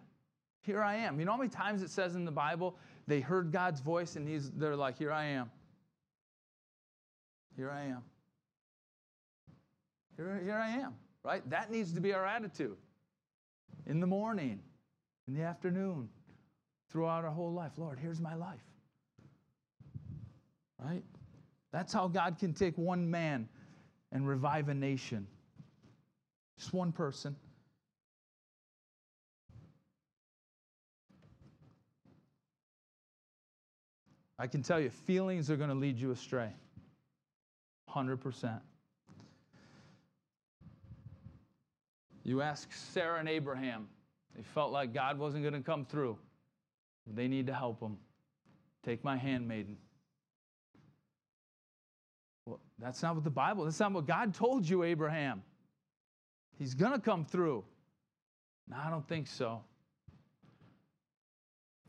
Here 0.63 0.83
I 0.83 0.97
am. 0.97 1.19
You 1.19 1.27
know 1.27 1.33
how 1.33 1.39
many 1.39 1.51
times 1.51 1.83
it 1.83 1.91
says 1.91 2.15
in 2.15 2.25
the 2.25 2.31
Bible 2.31 2.77
they 3.07 3.21
heard 3.21 3.51
God's 3.53 3.81
voice 3.81 4.17
and 4.17 4.29
he's, 4.29 4.51
they're 4.53 4.77
like, 4.77 4.99
Here 4.99 5.13
I 5.13 5.25
am. 5.25 5.51
Here 7.57 7.71
I 7.71 7.85
am. 7.85 8.03
Here, 10.17 10.41
here 10.43 10.57
I 10.57 10.71
am, 10.71 10.95
right? 11.25 11.49
That 11.51 11.71
needs 11.71 11.93
to 11.93 12.01
be 12.01 12.13
our 12.15 12.27
attitude 12.27 12.77
in 13.87 14.01
the 14.01 14.07
morning, 14.07 14.61
in 15.29 15.35
the 15.35 15.43
afternoon, 15.43 16.09
throughout 16.91 17.25
our 17.25 17.31
whole 17.31 17.53
life. 17.53 17.73
Lord, 17.77 17.99
here's 17.99 18.21
my 18.21 18.35
life. 18.35 18.65
Right? 20.83 21.03
That's 21.77 21.93
how 21.93 22.09
God 22.09 22.39
can 22.39 22.55
take 22.55 22.79
one 22.79 23.11
man 23.11 23.51
and 24.11 24.27
revive 24.27 24.71
a 24.71 24.75
nation. 24.75 25.27
Just 26.59 26.73
one 26.73 26.91
person. 26.91 27.37
I 34.39 34.47
can 34.47 34.63
tell 34.63 34.81
you, 34.81 34.89
feelings 34.89 35.51
are 35.51 35.57
going 35.57 35.69
to 35.69 35.75
lead 35.75 35.99
you 35.99 36.13
astray. 36.13 36.49
100%. 37.95 38.59
You 42.25 42.41
ask 42.41 42.73
Sarah 42.73 43.21
and 43.21 43.29
Abraham, 43.29 43.87
they 44.35 44.43
felt 44.43 44.73
like 44.73 44.95
God 44.95 45.19
wasn't 45.19 45.43
going 45.43 45.53
to 45.53 45.61
come 45.61 45.85
through. 45.85 46.17
They 47.07 47.29
need 47.29 47.49
to 47.49 47.55
help 47.55 47.81
them. 47.81 47.99
Take 48.83 49.05
my 49.05 49.19
handmaiden. 49.19 49.77
Well, 52.47 52.61
that's 52.79 53.03
not 53.03 53.15
what 53.15 53.25
the 53.25 53.31
Bible, 53.31 53.65
that's 53.65 53.81
not 53.81 53.93
what 53.93 54.07
God 54.07 54.35
told 54.35 54.69
you, 54.69 54.85
Abraham. 54.85 55.43
He's 56.59 56.75
going 56.75 56.93
to 56.93 56.99
come 56.99 57.25
through. 57.25 57.65
No, 58.69 58.77
I 58.83 58.89
don't 58.89 59.07
think 59.07 59.27
so. 59.27 59.61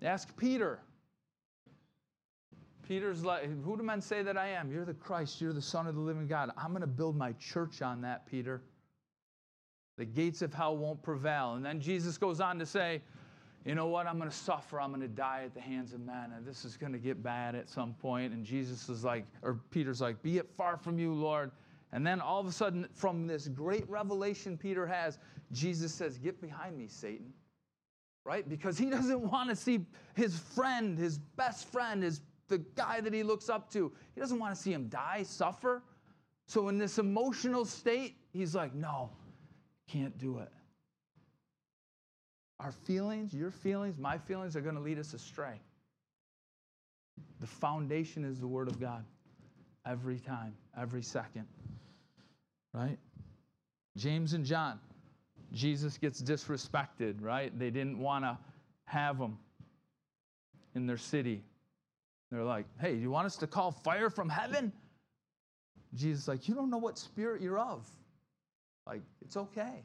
Ask 0.01 0.35
Peter. 0.35 0.79
Peter's 2.87 3.23
like, 3.23 3.43
Who 3.63 3.77
do 3.77 3.83
men 3.83 4.01
say 4.01 4.23
that 4.23 4.37
I 4.37 4.47
am? 4.49 4.71
You're 4.71 4.85
the 4.85 4.93
Christ. 4.93 5.41
You're 5.41 5.53
the 5.53 5.61
Son 5.61 5.87
of 5.87 5.95
the 5.95 6.01
living 6.01 6.27
God. 6.27 6.51
I'm 6.57 6.69
going 6.69 6.81
to 6.81 6.87
build 6.87 7.15
my 7.15 7.33
church 7.33 7.81
on 7.81 8.01
that, 8.01 8.25
Peter. 8.25 8.61
The 9.97 10.05
gates 10.05 10.41
of 10.41 10.53
hell 10.53 10.77
won't 10.77 11.01
prevail. 11.01 11.55
And 11.55 11.65
then 11.65 11.79
Jesus 11.81 12.17
goes 12.17 12.39
on 12.39 12.59
to 12.59 12.65
say, 12.65 13.01
you 13.67 13.75
know 13.75 13.87
what? 13.87 14.07
I'm 14.07 14.17
going 14.17 14.29
to 14.29 14.35
suffer. 14.35 14.79
I'm 14.79 14.91
going 14.91 15.01
to 15.01 15.09
die 15.09 15.41
at 15.43 15.53
the 15.53 15.59
hands 15.59 15.91
of 15.91 15.99
men. 15.99 16.31
And 16.33 16.45
this 16.45 16.63
is 16.63 16.77
going 16.77 16.93
to 16.93 16.99
get 16.99 17.21
bad 17.21 17.53
at 17.53 17.67
some 17.67 17.93
point. 17.95 18.31
And 18.31 18.45
Jesus 18.45 18.87
is 18.87 19.03
like, 19.03 19.25
or 19.43 19.59
Peter's 19.71 19.99
like, 19.99 20.21
be 20.23 20.37
it 20.37 20.49
far 20.55 20.77
from 20.77 20.97
you, 20.97 21.13
Lord. 21.13 21.51
And 21.91 22.07
then 22.07 22.21
all 22.21 22.39
of 22.39 22.47
a 22.47 22.51
sudden, 22.53 22.87
from 22.93 23.27
this 23.27 23.49
great 23.49 23.87
revelation 23.89 24.57
Peter 24.57 24.87
has, 24.87 25.19
Jesus 25.51 25.93
says, 25.93 26.17
Get 26.17 26.41
behind 26.41 26.77
me, 26.77 26.87
Satan. 26.87 27.33
Right? 28.23 28.47
Because 28.47 28.77
he 28.77 28.89
doesn't 28.89 29.19
want 29.19 29.49
to 29.49 29.55
see 29.55 29.85
his 30.15 30.39
friend, 30.39 30.97
his 30.97 31.17
best 31.17 31.67
friend, 31.67 32.03
his 32.03 32.21
the 32.47 32.59
guy 32.59 33.01
that 33.01 33.13
he 33.13 33.23
looks 33.23 33.49
up 33.49 33.69
to. 33.73 33.91
He 34.15 34.21
doesn't 34.21 34.39
want 34.39 34.55
to 34.55 34.61
see 34.61 34.71
him 34.71 34.87
die, 34.87 35.23
suffer. 35.23 35.83
So 36.45 36.69
in 36.69 36.77
this 36.77 36.99
emotional 36.99 37.65
state, 37.65 38.15
he's 38.31 38.55
like, 38.55 38.73
No, 38.73 39.09
can't 39.89 40.17
do 40.17 40.39
it. 40.39 40.51
Our 42.59 42.71
feelings, 42.71 43.33
your 43.33 43.51
feelings, 43.51 43.99
my 43.99 44.17
feelings 44.17 44.55
are 44.55 44.61
going 44.61 44.75
to 44.75 44.81
lead 44.81 44.97
us 44.97 45.13
astray. 45.13 45.59
The 47.39 47.47
foundation 47.47 48.25
is 48.25 48.39
the 48.39 48.47
Word 48.47 48.67
of 48.67 48.79
God 48.79 49.05
every 49.85 50.19
time, 50.19 50.53
every 50.79 51.03
second. 51.03 51.45
Right? 52.73 52.97
James 53.95 54.33
and 54.33 54.45
John, 54.45 54.79
Jesus 55.53 55.97
gets 55.97 56.21
disrespected, 56.21 57.15
right? 57.21 57.57
They 57.57 57.69
didn't 57.69 57.99
want 57.99 58.25
to 58.25 58.37
have 58.85 59.17
him 59.17 59.37
in 60.75 60.87
their 60.87 60.97
city. 60.97 61.43
They're 62.31 62.43
like, 62.43 62.65
hey, 62.79 62.95
you 62.95 63.09
want 63.09 63.25
us 63.25 63.37
to 63.37 63.47
call 63.47 63.71
fire 63.71 64.09
from 64.09 64.29
heaven? 64.29 64.71
Jesus 65.93 66.27
like, 66.27 66.47
you 66.47 66.55
don't 66.55 66.69
know 66.69 66.77
what 66.77 66.97
spirit 66.97 67.41
you're 67.41 67.59
of. 67.59 67.87
Like, 68.85 69.01
it's 69.21 69.37
okay. 69.37 69.83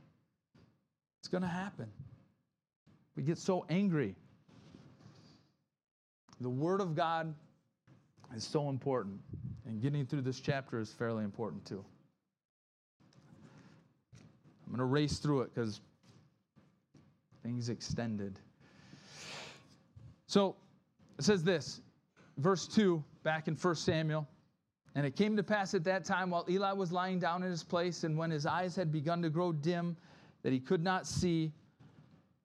It's 1.20 1.28
going 1.28 1.42
to 1.42 1.48
happen. 1.48 1.86
We 3.16 3.22
get 3.22 3.38
so 3.38 3.66
angry. 3.68 4.14
The 6.40 6.50
Word 6.50 6.80
of 6.80 6.94
God 6.94 7.34
is 8.34 8.44
so 8.44 8.68
important, 8.68 9.20
and 9.66 9.80
getting 9.80 10.06
through 10.06 10.22
this 10.22 10.40
chapter 10.40 10.80
is 10.80 10.90
fairly 10.92 11.24
important 11.24 11.64
too. 11.64 11.84
I'm 14.66 14.72
going 14.72 14.78
to 14.78 14.84
race 14.86 15.18
through 15.18 15.42
it 15.42 15.54
because 15.54 15.80
things 17.42 17.68
extended. 17.68 18.38
So 20.26 20.56
it 21.18 21.24
says 21.24 21.44
this, 21.44 21.82
verse 22.38 22.66
2, 22.66 23.04
back 23.22 23.48
in 23.48 23.54
1 23.54 23.74
Samuel. 23.74 24.26
And 24.94 25.06
it 25.06 25.16
came 25.16 25.36
to 25.36 25.42
pass 25.42 25.74
at 25.74 25.84
that 25.84 26.04
time 26.04 26.30
while 26.30 26.44
Eli 26.48 26.72
was 26.72 26.92
lying 26.92 27.18
down 27.18 27.42
in 27.42 27.50
his 27.50 27.62
place, 27.62 28.04
and 28.04 28.16
when 28.16 28.30
his 28.30 28.46
eyes 28.46 28.76
had 28.76 28.90
begun 28.90 29.22
to 29.22 29.30
grow 29.30 29.52
dim, 29.52 29.96
that 30.42 30.52
he 30.52 30.60
could 30.60 30.82
not 30.82 31.06
see, 31.06 31.52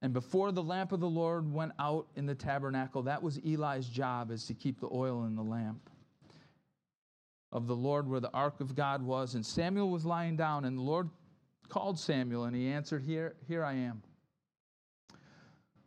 and 0.01 0.13
before 0.13 0.51
the 0.51 0.63
lamp 0.63 0.91
of 0.91 0.99
the 0.99 1.09
Lord 1.09 1.51
went 1.51 1.71
out 1.79 2.07
in 2.15 2.25
the 2.25 2.35
tabernacle, 2.35 3.01
that 3.03 3.21
was 3.21 3.39
Eli's 3.39 3.87
job, 3.87 4.31
is 4.31 4.45
to 4.45 4.53
keep 4.53 4.79
the 4.79 4.89
oil 4.91 5.25
in 5.25 5.35
the 5.35 5.43
lamp 5.43 5.89
of 7.51 7.65
the 7.67 7.75
Lord 7.75 8.07
where 8.07 8.19
the 8.19 8.31
ark 8.31 8.59
of 8.59 8.75
God 8.75 9.01
was. 9.01 9.33
And 9.33 9.45
Samuel 9.45 9.89
was 9.89 10.05
lying 10.05 10.35
down, 10.35 10.65
and 10.65 10.77
the 10.77 10.83
Lord 10.83 11.09
called 11.69 11.99
Samuel, 11.99 12.43
and 12.45 12.55
he 12.55 12.67
answered, 12.67 13.01
Here, 13.01 13.35
here 13.47 13.63
I 13.63 13.73
am. 13.73 14.03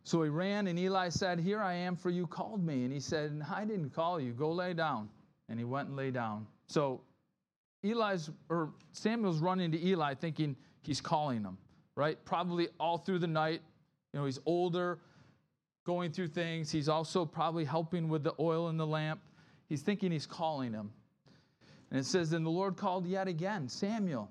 So 0.02 0.22
he 0.22 0.28
ran, 0.28 0.66
and 0.66 0.78
Eli 0.78 1.08
said, 1.10 1.38
Here 1.38 1.60
I 1.60 1.74
am, 1.74 1.94
for 1.94 2.10
you 2.10 2.26
called 2.26 2.64
me. 2.64 2.84
And 2.84 2.92
he 2.92 3.00
said, 3.00 3.40
I 3.48 3.64
didn't 3.64 3.90
call 3.90 4.18
you. 4.20 4.32
Go 4.32 4.50
lay 4.50 4.74
down. 4.74 5.08
And 5.48 5.58
he 5.58 5.64
went 5.64 5.88
and 5.88 5.96
lay 5.96 6.10
down. 6.10 6.46
So 6.66 7.00
Eli's 7.84 8.30
or 8.48 8.72
Samuel's 8.92 9.38
running 9.38 9.70
to 9.72 9.86
Eli 9.86 10.14
thinking 10.14 10.56
he's 10.82 11.00
calling 11.00 11.42
him, 11.42 11.58
right? 11.96 12.22
Probably 12.24 12.68
all 12.78 12.98
through 12.98 13.20
the 13.20 13.26
night. 13.26 13.62
You 14.12 14.20
know, 14.20 14.26
he's 14.26 14.40
older, 14.46 14.98
going 15.84 16.12
through 16.12 16.28
things. 16.28 16.70
He's 16.70 16.88
also 16.88 17.24
probably 17.24 17.64
helping 17.64 18.08
with 18.08 18.22
the 18.22 18.34
oil 18.38 18.68
in 18.68 18.76
the 18.76 18.86
lamp. 18.86 19.20
He's 19.68 19.82
thinking 19.82 20.10
he's 20.10 20.26
calling 20.26 20.72
him. 20.72 20.90
And 21.90 22.00
it 22.00 22.06
says, 22.06 22.30
Then 22.30 22.44
the 22.44 22.50
Lord 22.50 22.76
called 22.76 23.06
yet 23.06 23.28
again, 23.28 23.68
Samuel. 23.68 24.30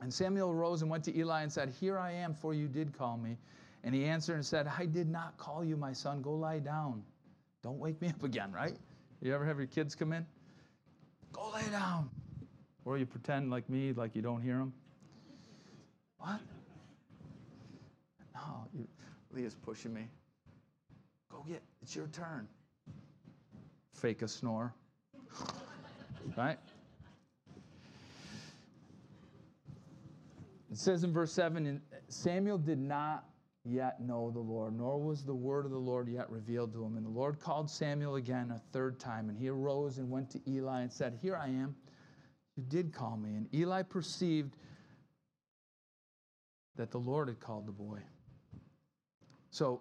And 0.00 0.12
Samuel 0.12 0.50
arose 0.50 0.82
and 0.82 0.90
went 0.90 1.04
to 1.04 1.16
Eli 1.16 1.42
and 1.42 1.52
said, 1.52 1.72
Here 1.80 1.98
I 1.98 2.12
am, 2.12 2.34
for 2.34 2.54
you 2.54 2.66
did 2.66 2.96
call 2.96 3.16
me. 3.16 3.38
And 3.84 3.94
he 3.94 4.04
answered 4.04 4.34
and 4.34 4.44
said, 4.44 4.70
I 4.78 4.86
did 4.86 5.08
not 5.08 5.36
call 5.36 5.64
you, 5.64 5.76
my 5.76 5.92
son. 5.92 6.22
Go 6.22 6.32
lie 6.32 6.58
down. 6.58 7.02
Don't 7.62 7.78
wake 7.78 8.00
me 8.00 8.08
up 8.08 8.22
again, 8.22 8.52
right? 8.52 8.76
You 9.20 9.34
ever 9.34 9.44
have 9.44 9.58
your 9.58 9.66
kids 9.66 9.94
come 9.94 10.12
in? 10.12 10.26
Go 11.32 11.50
lay 11.54 11.66
down. 11.70 12.10
Or 12.84 12.98
you 12.98 13.06
pretend 13.06 13.50
like 13.50 13.68
me, 13.70 13.92
like 13.92 14.14
you 14.14 14.22
don't 14.22 14.42
hear 14.42 14.58
them. 14.58 14.72
What? 16.18 16.40
Leah's 19.34 19.54
pushing 19.54 19.92
me. 19.92 20.08
Go 21.30 21.44
get, 21.48 21.62
it's 21.82 21.96
your 21.96 22.06
turn. 22.08 22.46
Fake 23.92 24.22
a 24.22 24.28
snore. 24.28 24.74
right? 26.36 26.58
It 30.70 30.78
says 30.78 31.04
in 31.04 31.12
verse 31.12 31.32
7 31.32 31.66
and 31.66 31.80
Samuel 32.08 32.58
did 32.58 32.78
not 32.78 33.24
yet 33.64 34.00
know 34.00 34.30
the 34.30 34.40
Lord, 34.40 34.76
nor 34.76 35.00
was 35.00 35.24
the 35.24 35.34
word 35.34 35.64
of 35.64 35.70
the 35.70 35.78
Lord 35.78 36.08
yet 36.08 36.30
revealed 36.30 36.72
to 36.74 36.84
him. 36.84 36.96
And 36.96 37.06
the 37.06 37.10
Lord 37.10 37.40
called 37.40 37.70
Samuel 37.70 38.16
again 38.16 38.50
a 38.50 38.58
third 38.72 39.00
time, 39.00 39.28
and 39.28 39.38
he 39.38 39.48
arose 39.48 39.98
and 39.98 40.10
went 40.10 40.30
to 40.30 40.40
Eli 40.48 40.82
and 40.82 40.92
said, 40.92 41.18
Here 41.20 41.36
I 41.36 41.46
am. 41.46 41.74
You 42.56 42.62
did 42.68 42.92
call 42.92 43.16
me. 43.16 43.34
And 43.34 43.52
Eli 43.54 43.82
perceived 43.82 44.56
that 46.76 46.90
the 46.90 46.98
Lord 46.98 47.28
had 47.28 47.40
called 47.40 47.66
the 47.66 47.72
boy. 47.72 48.00
So 49.54 49.80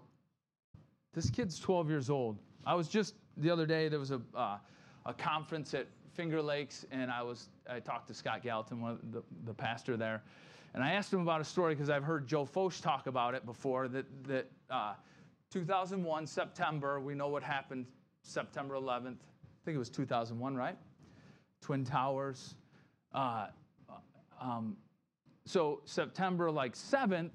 this 1.15 1.31
kid's 1.31 1.59
12 1.59 1.89
years 1.89 2.12
old. 2.12 2.38
I 2.63 2.75
was 2.75 2.88
just 2.88 3.15
the 3.38 3.49
other 3.49 3.65
day, 3.65 3.89
there 3.89 3.97
was 3.97 4.12
a, 4.12 4.21
uh, 4.36 4.57
a 5.07 5.13
conference 5.15 5.73
at 5.73 5.88
Finger 6.13 6.43
Lakes, 6.43 6.86
and 6.91 7.09
I 7.09 7.23
was 7.23 7.49
I 7.67 7.79
talked 7.79 8.07
to 8.09 8.13
Scott 8.13 8.43
Gallatin, 8.43 8.79
one 8.79 8.99
the, 9.09 9.23
the 9.45 9.53
pastor 9.53 9.97
there, 9.97 10.21
and 10.75 10.83
I 10.83 10.91
asked 10.91 11.12
him 11.12 11.21
about 11.21 11.41
a 11.41 11.43
story 11.43 11.73
because 11.73 11.89
I've 11.89 12.03
heard 12.03 12.27
Joe 12.27 12.45
Focht 12.45 12.83
talk 12.83 13.07
about 13.07 13.33
it 13.33 13.47
before. 13.47 13.88
That 13.88 14.05
that 14.27 14.51
uh, 14.69 14.93
2001 15.49 16.27
September, 16.27 16.99
we 16.99 17.15
know 17.15 17.29
what 17.29 17.41
happened 17.41 17.88
September 18.21 18.75
11th. 18.75 19.07
I 19.07 19.65
think 19.65 19.73
it 19.73 19.79
was 19.79 19.89
2001, 19.89 20.55
right? 20.55 20.77
Twin 21.62 21.83
Towers. 21.83 22.53
Uh, 23.12 23.47
um, 24.39 24.77
so 25.45 25.81
September 25.86 26.51
like 26.51 26.75
7th, 26.75 27.31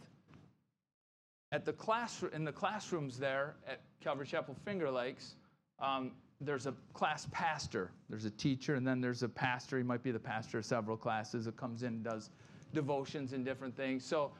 at 1.52 1.64
the 1.64 1.72
class 1.72 2.22
in 2.32 2.44
the 2.44 2.52
classrooms 2.52 3.18
there 3.18 3.56
at 3.66 3.80
Calvary 4.00 4.26
Chapel 4.26 4.54
Finger 4.64 4.90
Lakes, 4.90 5.34
um, 5.80 6.12
there's 6.40 6.66
a 6.66 6.74
class 6.92 7.26
pastor. 7.32 7.90
There's 8.08 8.24
a 8.24 8.30
teacher, 8.30 8.74
and 8.74 8.86
then 8.86 9.00
there's 9.00 9.22
a 9.22 9.28
pastor. 9.28 9.76
He 9.76 9.82
might 9.82 10.02
be 10.02 10.10
the 10.10 10.18
pastor 10.20 10.58
of 10.58 10.64
several 10.64 10.96
classes 10.96 11.46
that 11.46 11.56
comes 11.56 11.82
in 11.82 11.88
and 11.88 12.04
does 12.04 12.30
devotions 12.74 13.32
and 13.32 13.44
different 13.44 13.76
things. 13.76 14.04
So 14.04 14.32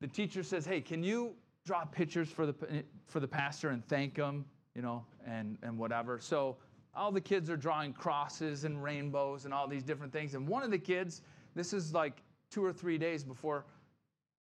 the 0.00 0.08
teacher 0.08 0.42
says, 0.42 0.66
"Hey, 0.66 0.80
can 0.80 1.02
you 1.02 1.34
draw 1.64 1.84
pictures 1.84 2.28
for 2.30 2.46
the 2.46 2.84
for 3.06 3.20
the 3.20 3.28
pastor 3.28 3.70
and 3.70 3.86
thank 3.86 4.16
him, 4.16 4.44
you 4.74 4.82
know, 4.82 5.04
and 5.26 5.56
and 5.62 5.78
whatever." 5.78 6.18
So 6.18 6.56
all 6.94 7.12
the 7.12 7.20
kids 7.20 7.48
are 7.48 7.56
drawing 7.56 7.92
crosses 7.92 8.64
and 8.64 8.82
rainbows 8.82 9.44
and 9.44 9.54
all 9.54 9.68
these 9.68 9.84
different 9.84 10.12
things. 10.12 10.34
And 10.34 10.46
one 10.46 10.62
of 10.62 10.70
the 10.70 10.78
kids, 10.78 11.22
this 11.54 11.72
is 11.72 11.94
like 11.94 12.22
two 12.50 12.64
or 12.64 12.72
three 12.72 12.98
days 12.98 13.22
before 13.22 13.64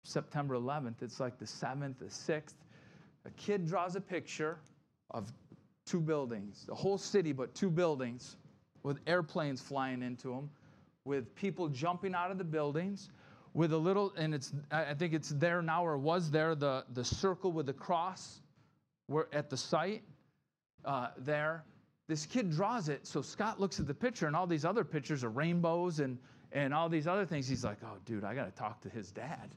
September 0.04 0.54
11th. 0.54 1.02
It's 1.02 1.20
like 1.20 1.38
the 1.38 1.44
7th, 1.44 1.98
the 1.98 2.06
6th. 2.06 2.54
A 3.26 3.30
kid 3.30 3.66
draws 3.66 3.96
a 3.96 4.00
picture 4.00 4.58
of 5.10 5.32
two 5.86 6.00
buildings, 6.00 6.64
the 6.66 6.74
whole 6.74 6.98
city, 6.98 7.32
but 7.32 7.54
two 7.54 7.70
buildings 7.70 8.36
with 8.82 8.98
airplanes 9.06 9.60
flying 9.60 10.02
into 10.02 10.28
them, 10.28 10.50
with 11.04 11.34
people 11.34 11.68
jumping 11.68 12.14
out 12.14 12.30
of 12.30 12.38
the 12.38 12.44
buildings, 12.44 13.10
with 13.52 13.72
a 13.72 13.76
little, 13.76 14.12
and 14.16 14.34
it's, 14.34 14.52
I 14.70 14.94
think 14.94 15.12
it's 15.12 15.30
there 15.30 15.60
now 15.60 15.84
or 15.84 15.98
was 15.98 16.30
there, 16.30 16.54
the, 16.54 16.84
the 16.94 17.04
circle 17.04 17.52
with 17.52 17.66
the 17.66 17.72
cross 17.72 18.40
where, 19.06 19.26
at 19.32 19.50
the 19.50 19.56
site 19.56 20.02
uh, 20.84 21.08
there. 21.18 21.64
This 22.08 22.26
kid 22.26 22.50
draws 22.50 22.88
it, 22.88 23.06
so 23.06 23.22
Scott 23.22 23.60
looks 23.60 23.78
at 23.78 23.86
the 23.86 23.94
picture, 23.94 24.26
and 24.26 24.34
all 24.34 24.46
these 24.46 24.64
other 24.64 24.84
pictures 24.84 25.22
are 25.22 25.30
rainbows 25.30 26.00
and, 26.00 26.18
and 26.52 26.72
all 26.72 26.88
these 26.88 27.06
other 27.06 27.24
things. 27.26 27.48
He's 27.48 27.64
like, 27.64 27.78
oh, 27.84 27.96
dude, 28.04 28.24
I 28.24 28.34
got 28.34 28.46
to 28.46 28.50
talk 28.52 28.80
to 28.82 28.88
his 28.88 29.10
dad. 29.10 29.54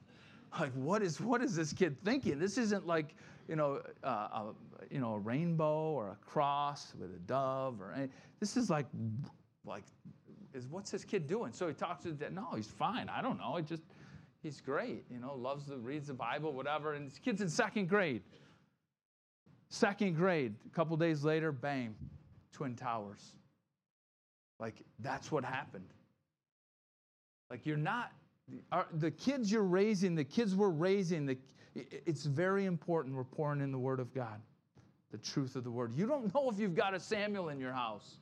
Like, 0.59 0.73
what 0.73 1.01
is, 1.01 1.19
what 1.19 1.41
is 1.41 1.55
this 1.55 1.73
kid 1.73 1.97
thinking? 2.03 2.39
This 2.39 2.57
isn't 2.57 2.85
like, 2.85 3.15
you 3.47 3.55
know, 3.55 3.81
uh, 4.03 4.07
a, 4.07 4.53
you 4.91 4.99
know, 4.99 5.13
a 5.13 5.19
rainbow 5.19 5.91
or 5.91 6.09
a 6.09 6.15
cross 6.25 6.93
with 6.99 7.09
a 7.09 7.19
dove 7.19 7.81
or 7.81 7.93
any, 7.93 8.09
this 8.39 8.55
is 8.55 8.69
like, 8.69 8.85
like, 9.65 9.83
is 10.53 10.67
what's 10.67 10.91
this 10.91 11.03
kid 11.03 11.27
doing? 11.27 11.51
So 11.51 11.67
he 11.67 11.73
talks 11.73 12.03
to 12.03 12.11
the. 12.11 12.29
No, 12.29 12.51
he's 12.55 12.67
fine. 12.67 13.09
I 13.09 13.21
don't 13.21 13.39
know. 13.39 13.55
He 13.55 13.63
just, 13.63 13.83
he's 14.43 14.61
great. 14.61 15.05
You 15.09 15.19
know, 15.19 15.35
loves 15.35 15.65
to 15.67 15.77
reads 15.77 16.07
the 16.07 16.13
Bible, 16.13 16.53
whatever. 16.53 16.93
And 16.93 17.09
this 17.09 17.17
kid's 17.17 17.41
in 17.41 17.49
second 17.49 17.89
grade. 17.89 18.21
Second 19.69 20.15
grade. 20.15 20.53
A 20.67 20.75
couple 20.75 20.95
days 20.97 21.23
later, 21.23 21.51
bang, 21.51 21.95
Twin 22.51 22.75
Towers. 22.75 23.33
Like 24.59 24.83
that's 24.99 25.31
what 25.31 25.43
happened. 25.43 25.89
Like 27.49 27.65
you're 27.65 27.75
not 27.75 28.11
the 28.93 29.11
kids 29.11 29.51
you're 29.51 29.63
raising, 29.63 30.15
the 30.15 30.23
kids 30.23 30.55
we're 30.55 30.69
raising, 30.69 31.25
the, 31.25 31.37
it's 31.75 32.25
very 32.25 32.65
important 32.65 33.15
we're 33.15 33.23
pouring 33.23 33.61
in 33.61 33.71
the 33.71 33.79
Word 33.79 33.99
of 33.99 34.13
God, 34.13 34.41
the 35.11 35.17
truth 35.17 35.55
of 35.55 35.63
the 35.63 35.71
Word. 35.71 35.93
You 35.95 36.05
don't 36.07 36.33
know 36.33 36.49
if 36.49 36.59
you've 36.59 36.75
got 36.75 36.93
a 36.93 36.99
Samuel 36.99 37.49
in 37.49 37.59
your 37.59 37.73
house. 37.73 38.17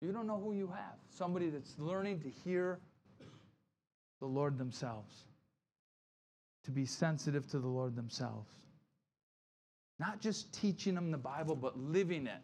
You 0.00 0.12
don't 0.12 0.26
know 0.26 0.38
who 0.38 0.52
you 0.52 0.68
have. 0.68 0.96
Somebody 1.08 1.48
that's 1.48 1.78
learning 1.78 2.20
to 2.20 2.28
hear 2.28 2.78
the 4.20 4.26
Lord 4.26 4.58
themselves, 4.58 5.24
to 6.64 6.70
be 6.70 6.84
sensitive 6.84 7.46
to 7.50 7.58
the 7.58 7.68
Lord 7.68 7.96
themselves. 7.96 8.50
Not 9.98 10.20
just 10.20 10.52
teaching 10.52 10.94
them 10.94 11.10
the 11.10 11.18
Bible, 11.18 11.54
but 11.56 11.78
living 11.78 12.26
it 12.26 12.42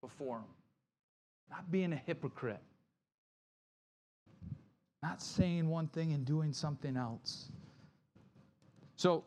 before 0.00 0.36
them. 0.36 0.54
Not 1.50 1.70
being 1.70 1.92
a 1.92 1.96
hypocrite. 1.96 2.62
Not 5.04 5.20
saying 5.20 5.68
one 5.68 5.88
thing 5.88 6.14
and 6.14 6.24
doing 6.24 6.54
something 6.54 6.96
else. 6.96 7.50
So, 8.96 9.22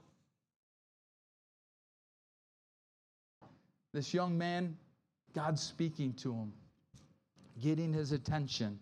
this 3.94 4.12
young 4.12 4.36
man, 4.36 4.76
God's 5.36 5.62
speaking 5.62 6.14
to 6.14 6.34
him, 6.34 6.52
getting 7.62 7.94
his 7.94 8.12
attention. 8.12 8.80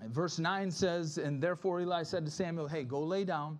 And 0.00 0.14
verse 0.14 0.38
9 0.38 0.70
says, 0.70 1.18
And 1.18 1.42
therefore 1.42 1.80
Eli 1.80 2.04
said 2.04 2.24
to 2.26 2.30
Samuel, 2.30 2.68
Hey, 2.68 2.84
go 2.84 3.00
lay 3.00 3.24
down, 3.24 3.58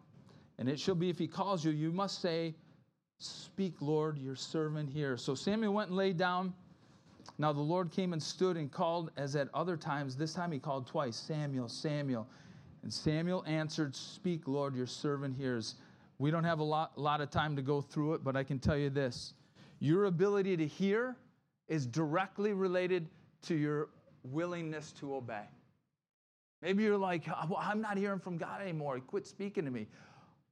and 0.61 0.69
it 0.69 0.79
shall 0.79 0.95
be 0.95 1.11
if 1.11 1.19
he 1.19 1.27
calls 1.27 1.65
you, 1.65 1.73
you 1.73 1.91
must 1.91 2.23
say, 2.23 2.55
Speak, 3.19 3.75
Lord, 3.81 4.17
your 4.17 4.37
servant 4.37 4.91
here. 4.91 5.17
So 5.17 5.35
Samuel 5.35 5.75
went 5.75 5.89
and 5.89 5.97
lay 5.97 6.13
down. 6.13 6.55
Now 7.39 7.53
the 7.53 7.61
Lord 7.61 7.91
came 7.91 8.13
and 8.13 8.23
stood 8.23 8.57
and 8.57 8.71
called 8.71 9.11
as 9.17 9.37
at 9.37 9.49
other 9.55 9.77
times. 9.77 10.17
This 10.17 10.35
time 10.35 10.53
he 10.53 10.59
called 10.59 10.87
twice 10.87 11.17
Samuel, 11.17 11.69
Samuel. 11.69 12.27
And 12.83 12.93
Samuel 12.93 13.45
answered, 13.47 13.95
Speak, 13.95 14.49
Lord, 14.49 14.75
your 14.75 14.87
servant 14.87 15.37
hears. 15.37 15.77
We 16.19 16.31
don't 16.31 16.45
have 16.45 16.59
a 16.59 16.65
lot, 16.65 16.97
lot 16.99 17.21
of 17.21 17.31
time 17.31 17.57
to 17.57 17.63
go 17.63 17.81
through 17.81 18.15
it, 18.15 18.25
but 18.25 18.37
I 18.37 18.45
can 18.45 18.59
tell 18.59 18.77
you 18.77 18.91
this 18.91 19.35
your 19.81 20.05
ability 20.05 20.57
to 20.59 20.67
hear 20.67 21.17
is 21.69 21.87
directly 21.87 22.53
related 22.53 23.09
to 23.43 23.55
your 23.55 23.89
willingness 24.23 24.93
to 24.93 25.15
obey. 25.15 25.45
Maybe 26.61 26.83
you're 26.83 26.99
like, 26.99 27.25
ah, 27.29 27.49
I'm 27.59 27.81
not 27.81 27.97
hearing 27.97 28.19
from 28.19 28.37
God 28.37 28.61
anymore. 28.61 28.97
He 28.97 29.01
quit 29.01 29.27
speaking 29.27 29.65
to 29.65 29.71
me. 29.71 29.87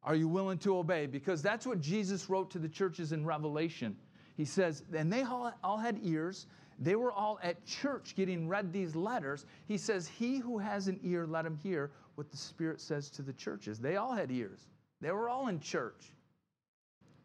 Are 0.02 0.14
you 0.14 0.28
willing 0.28 0.58
to 0.58 0.78
obey? 0.78 1.06
Because 1.06 1.42
that's 1.42 1.66
what 1.66 1.80
Jesus 1.80 2.30
wrote 2.30 2.50
to 2.52 2.58
the 2.58 2.68
churches 2.68 3.12
in 3.12 3.26
Revelation. 3.26 3.96
He 4.38 4.44
says, 4.44 4.84
and 4.94 5.12
they 5.12 5.22
all, 5.22 5.52
all 5.64 5.76
had 5.76 5.98
ears. 6.04 6.46
They 6.78 6.94
were 6.94 7.10
all 7.10 7.40
at 7.42 7.66
church 7.66 8.14
getting 8.14 8.46
read 8.46 8.72
these 8.72 8.94
letters. 8.94 9.44
He 9.66 9.76
says, 9.76 10.06
He 10.06 10.38
who 10.38 10.58
has 10.58 10.86
an 10.86 11.00
ear, 11.02 11.26
let 11.26 11.44
him 11.44 11.56
hear 11.56 11.90
what 12.14 12.30
the 12.30 12.36
Spirit 12.36 12.80
says 12.80 13.10
to 13.10 13.22
the 13.22 13.32
churches. 13.32 13.80
They 13.80 13.96
all 13.96 14.12
had 14.12 14.30
ears, 14.30 14.68
they 15.00 15.10
were 15.10 15.28
all 15.28 15.48
in 15.48 15.58
church. 15.58 16.12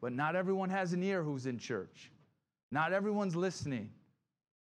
But 0.01 0.11
not 0.11 0.35
everyone 0.35 0.69
has 0.71 0.91
an 0.91 1.01
ear 1.01 1.23
who's 1.23 1.45
in 1.45 1.57
church. 1.57 2.11
Not 2.71 2.91
everyone's 2.91 3.37
listening 3.37 3.89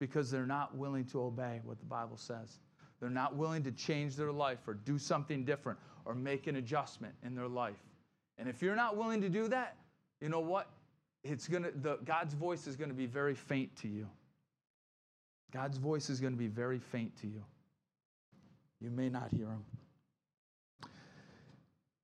because 0.00 0.30
they're 0.30 0.44
not 0.44 0.76
willing 0.76 1.04
to 1.06 1.22
obey 1.22 1.60
what 1.64 1.78
the 1.78 1.86
Bible 1.86 2.18
says. 2.18 2.58
They're 2.98 3.08
not 3.08 3.36
willing 3.36 3.62
to 3.62 3.70
change 3.70 4.16
their 4.16 4.32
life 4.32 4.58
or 4.66 4.74
do 4.74 4.98
something 4.98 5.44
different 5.44 5.78
or 6.04 6.14
make 6.14 6.46
an 6.46 6.56
adjustment 6.56 7.14
in 7.24 7.34
their 7.34 7.48
life. 7.48 7.78
And 8.36 8.48
if 8.48 8.60
you're 8.60 8.76
not 8.76 8.98
willing 8.98 9.22
to 9.22 9.30
do 9.30 9.48
that, 9.48 9.76
you 10.20 10.28
know 10.28 10.40
what? 10.40 10.68
It's 11.22 11.48
gonna 11.48 11.70
the 11.74 11.98
God's 12.04 12.34
voice 12.34 12.66
is 12.66 12.76
gonna 12.76 12.94
be 12.94 13.06
very 13.06 13.34
faint 13.34 13.74
to 13.76 13.88
you. 13.88 14.08
God's 15.50 15.78
voice 15.78 16.10
is 16.10 16.20
going 16.20 16.32
to 16.32 16.38
be 16.38 16.46
very 16.46 16.78
faint 16.78 17.16
to 17.20 17.26
you. 17.26 17.42
You 18.80 18.90
may 18.90 19.08
not 19.08 19.30
hear 19.32 19.46
him. 19.46 19.64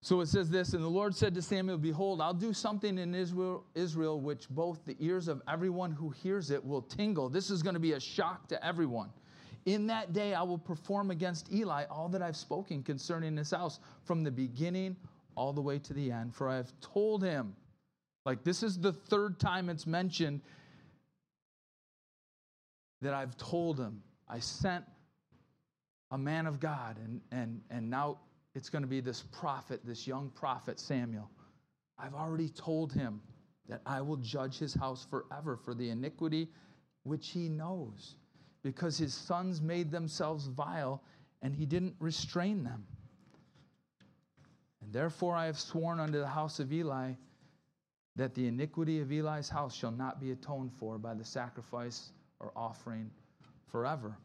So 0.03 0.21
it 0.21 0.27
says 0.27 0.51
this, 0.51 0.73
and 0.73 0.85
the 0.85 0.89
Lord 0.89 1.17
said 1.17 1.35
to 1.35 1.43
Samuel, 1.43 1.79
Behold, 1.79 2.21
I'll 2.21 2.35
do 2.35 2.53
something 2.53 2.99
in 2.99 3.15
Israel, 3.15 3.65
Israel 3.75 4.21
which 4.21 4.49
both 4.49 4.85
the 4.85 4.97
ears 5.01 5.27
of 5.27 5.43
everyone 5.49 5.91
who 5.91 6.11
hears 6.11 6.51
it 6.51 6.65
will 6.65 6.83
tingle. 6.83 7.29
This 7.29 7.51
is 7.51 7.63
going 7.63 7.75
to 7.75 7.81
be 7.81 7.93
a 7.93 8.01
shock 8.01 8.47
to 8.49 8.65
everyone. 8.65 9.11
In 9.65 9.89
that 9.89 10.13
day 10.13 10.33
I 10.35 10.43
will 10.43 10.59
perform 10.59 11.11
against 11.11 11.53
Eli 11.53 11.87
all 11.91 12.09
that 12.11 12.23
I've 12.23 12.37
spoken 12.37 12.85
concerning 12.85 13.35
this 13.35 13.51
house 13.51 13.81
from 14.05 14.23
the 14.23 14.31
beginning 14.31 14.97
all 15.35 15.53
the 15.53 15.61
way 15.61 15.81
to 15.81 15.93
the 15.93 16.13
end. 16.13 16.33
For 16.33 16.49
I 16.49 16.57
have 16.57 16.73
told 16.81 17.25
him, 17.25 17.57
like 18.27 18.43
this 18.43 18.65
is 18.65 18.79
the 18.79 18.93
third 18.93 19.39
time 19.39 19.71
it's 19.71 19.87
mentioned 19.87 20.41
that 23.01 23.15
I've 23.15 23.37
told 23.37 23.79
him. 23.79 24.03
I 24.29 24.41
sent 24.41 24.85
a 26.11 26.19
man 26.19 26.47
of 26.47 26.59
God, 26.59 26.99
and, 26.99 27.21
and, 27.31 27.61
and 27.71 27.89
now 27.89 28.19
it's 28.57 28.69
going 28.69 28.83
to 28.83 28.89
be 28.89 29.01
this 29.01 29.23
prophet, 29.23 29.81
this 29.85 30.09
young 30.09 30.31
prophet, 30.31 30.81
Samuel. 30.81 31.31
I've 31.99 32.15
already 32.15 32.49
told 32.49 32.93
him 32.93 33.21
that 33.69 33.81
I 33.87 34.01
will 34.01 34.17
judge 34.17 34.59
his 34.59 34.75
house 34.75 35.07
forever 35.09 35.57
for 35.57 35.73
the 35.73 35.91
iniquity 35.91 36.49
which 37.05 37.29
he 37.29 37.49
knows, 37.49 38.17
because 38.65 38.99
his 38.99 39.15
sons 39.15 39.63
made 39.63 39.93
themselves 39.93 40.49
vile, 40.49 41.01
and 41.43 41.55
he 41.55 41.65
didn't 41.65 41.95
restrain 42.01 42.65
them. 42.65 42.85
And 44.83 44.93
therefore 44.93 45.37
I 45.37 45.47
have 45.47 45.61
sworn 45.61 46.01
unto 46.01 46.19
the 46.19 46.27
house 46.27 46.59
of 46.59 46.73
Eli 46.73 47.13
that 48.17 48.35
the 48.35 48.47
iniquity 48.47 49.01
of 49.01 49.13
Eli's 49.13 49.49
house 49.49 49.75
shall 49.75 49.91
not 49.91 50.21
be 50.21 50.33
atoned 50.33 50.73
for 50.73 50.99
by 50.99 51.15
the 51.15 51.25
sacrifice 51.25 52.11
or 52.41 52.53
offering 52.57 53.11
forever. 53.71 54.17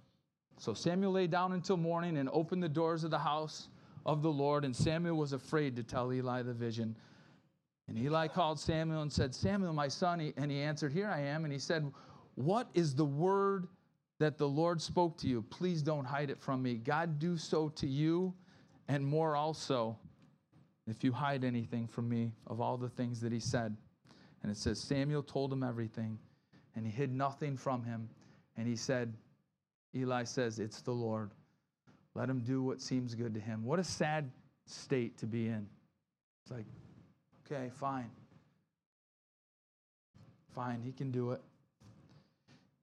So 0.58 0.74
Samuel 0.74 1.12
lay 1.12 1.28
down 1.28 1.54
until 1.54 1.78
morning 1.78 2.18
and 2.18 2.30
opened 2.32 2.64
the 2.64 2.70
doors 2.70 3.04
of 3.04 3.12
the 3.12 3.20
house 3.20 3.68
of 4.06 4.22
the 4.22 4.32
Lord, 4.32 4.66
and 4.66 4.76
Samuel 4.76 5.18
was 5.18 5.34
afraid 5.34 5.76
to 5.76 5.84
tell 5.84 6.12
Eli 6.14 6.42
the 6.42 6.54
vision. 6.54 6.96
And 7.88 7.98
Eli 7.98 8.28
called 8.28 8.60
Samuel 8.60 9.02
and 9.02 9.12
said, 9.12 9.36
Samuel, 9.36 9.74
my 9.74 9.88
son. 9.88 10.34
And 10.38 10.50
he 10.50 10.62
answered, 10.62 10.94
Here 10.94 11.10
I 11.10 11.20
am. 11.20 11.44
And 11.44 11.52
he 11.52 11.60
said, 11.60 11.92
What 12.36 12.70
is 12.74 12.96
the 12.96 13.06
word 13.06 13.68
that 14.20 14.38
the 14.38 14.48
Lord 14.48 14.82
spoke 14.82 15.18
to 15.20 15.28
you? 15.28 15.42
Please 15.42 15.82
don't 15.82 16.06
hide 16.06 16.30
it 16.30 16.40
from 16.40 16.64
me. 16.64 16.76
God 16.76 17.20
do 17.20 17.38
so 17.38 17.70
to 17.70 17.88
you 17.88 18.34
and 18.88 19.06
more 19.06 19.36
also 19.36 19.98
if 20.88 21.04
you 21.04 21.12
hide 21.12 21.44
anything 21.44 21.88
from 21.88 22.10
me 22.10 22.32
of 22.48 22.60
all 22.60 22.78
the 22.78 22.90
things 22.90 23.22
that 23.22 23.32
he 23.32 23.40
said. 23.40 23.76
And 24.44 24.52
it 24.52 24.58
says, 24.58 24.80
Samuel 24.80 25.24
told 25.24 25.54
him 25.54 25.64
everything, 25.64 26.18
and 26.76 26.86
he 26.86 26.92
hid 26.92 27.14
nothing 27.14 27.56
from 27.56 27.84
him. 27.84 28.10
And 28.58 28.68
he 28.68 28.76
said, 28.76 29.14
Eli 29.96 30.24
says, 30.24 30.60
It's 30.60 30.82
the 30.82 30.92
Lord. 30.92 31.32
Let 32.14 32.30
him 32.30 32.40
do 32.40 32.62
what 32.62 32.82
seems 32.82 33.16
good 33.16 33.34
to 33.36 33.40
him. 33.40 33.64
What 33.64 33.80
a 33.80 33.84
sad 33.84 34.30
state 34.66 35.18
to 35.20 35.26
be 35.26 35.48
in. 35.48 35.68
It's 36.44 36.52
like, 36.52 36.66
okay, 37.46 37.70
fine. 37.74 38.10
Fine, 40.54 40.82
he 40.84 40.92
can 40.92 41.12
do 41.12 41.32
it. 41.32 41.42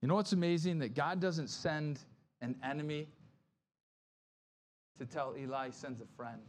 You 0.01 0.09
know 0.09 0.15
what's 0.15 0.33
amazing? 0.33 0.79
That 0.79 0.95
God 0.95 1.21
doesn't 1.21 1.49
send 1.49 2.01
an 2.41 2.55
enemy 2.63 3.09
to 4.99 5.07
tell 5.07 5.35
Eli, 5.37 5.67
he 5.67 5.73
sends 5.73 6.01
a 6.01 6.07
friend. 6.17 6.41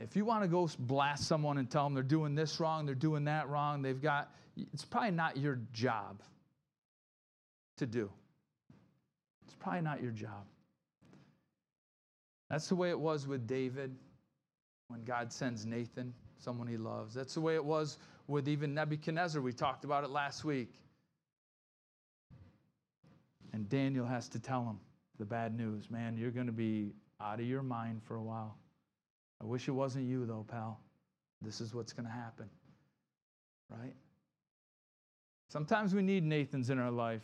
If 0.00 0.16
you 0.16 0.24
want 0.24 0.42
to 0.42 0.48
go 0.48 0.68
blast 0.78 1.28
someone 1.28 1.58
and 1.58 1.70
tell 1.70 1.84
them 1.84 1.92
they're 1.92 2.02
doing 2.02 2.34
this 2.34 2.58
wrong, 2.58 2.86
they're 2.86 2.94
doing 2.94 3.24
that 3.24 3.48
wrong, 3.50 3.82
they've 3.82 4.00
got, 4.00 4.34
it's 4.56 4.84
probably 4.84 5.10
not 5.10 5.36
your 5.36 5.60
job 5.72 6.22
to 7.76 7.86
do. 7.86 8.10
It's 9.44 9.54
probably 9.54 9.82
not 9.82 10.02
your 10.02 10.12
job. 10.12 10.46
That's 12.48 12.66
the 12.68 12.76
way 12.76 12.88
it 12.88 12.98
was 12.98 13.26
with 13.26 13.46
David 13.46 13.94
when 14.88 15.04
God 15.04 15.32
sends 15.32 15.66
Nathan, 15.66 16.14
someone 16.38 16.66
he 16.66 16.78
loves. 16.78 17.14
That's 17.14 17.34
the 17.34 17.40
way 17.42 17.54
it 17.54 17.64
was 17.64 17.98
with 18.26 18.48
even 18.48 18.72
Nebuchadnezzar. 18.72 19.42
We 19.42 19.52
talked 19.52 19.84
about 19.84 20.02
it 20.02 20.10
last 20.10 20.44
week. 20.44 20.72
And 23.52 23.68
Daniel 23.68 24.06
has 24.06 24.28
to 24.30 24.38
tell 24.38 24.64
him 24.64 24.78
the 25.18 25.26
bad 25.26 25.54
news 25.54 25.90
man, 25.90 26.16
you're 26.16 26.30
going 26.30 26.46
to 26.46 26.52
be 26.52 26.94
out 27.20 27.38
of 27.38 27.46
your 27.46 27.62
mind 27.62 28.00
for 28.02 28.16
a 28.16 28.22
while. 28.22 28.56
I 29.40 29.44
wish 29.44 29.68
it 29.68 29.72
wasn't 29.72 30.06
you, 30.06 30.26
though, 30.26 30.44
pal. 30.48 30.80
This 31.40 31.60
is 31.60 31.74
what's 31.74 31.92
going 31.92 32.06
to 32.06 32.12
happen. 32.12 32.48
Right? 33.70 33.94
Sometimes 35.48 35.94
we 35.94 36.02
need 36.02 36.24
Nathans 36.24 36.70
in 36.70 36.78
our 36.78 36.90
life. 36.90 37.22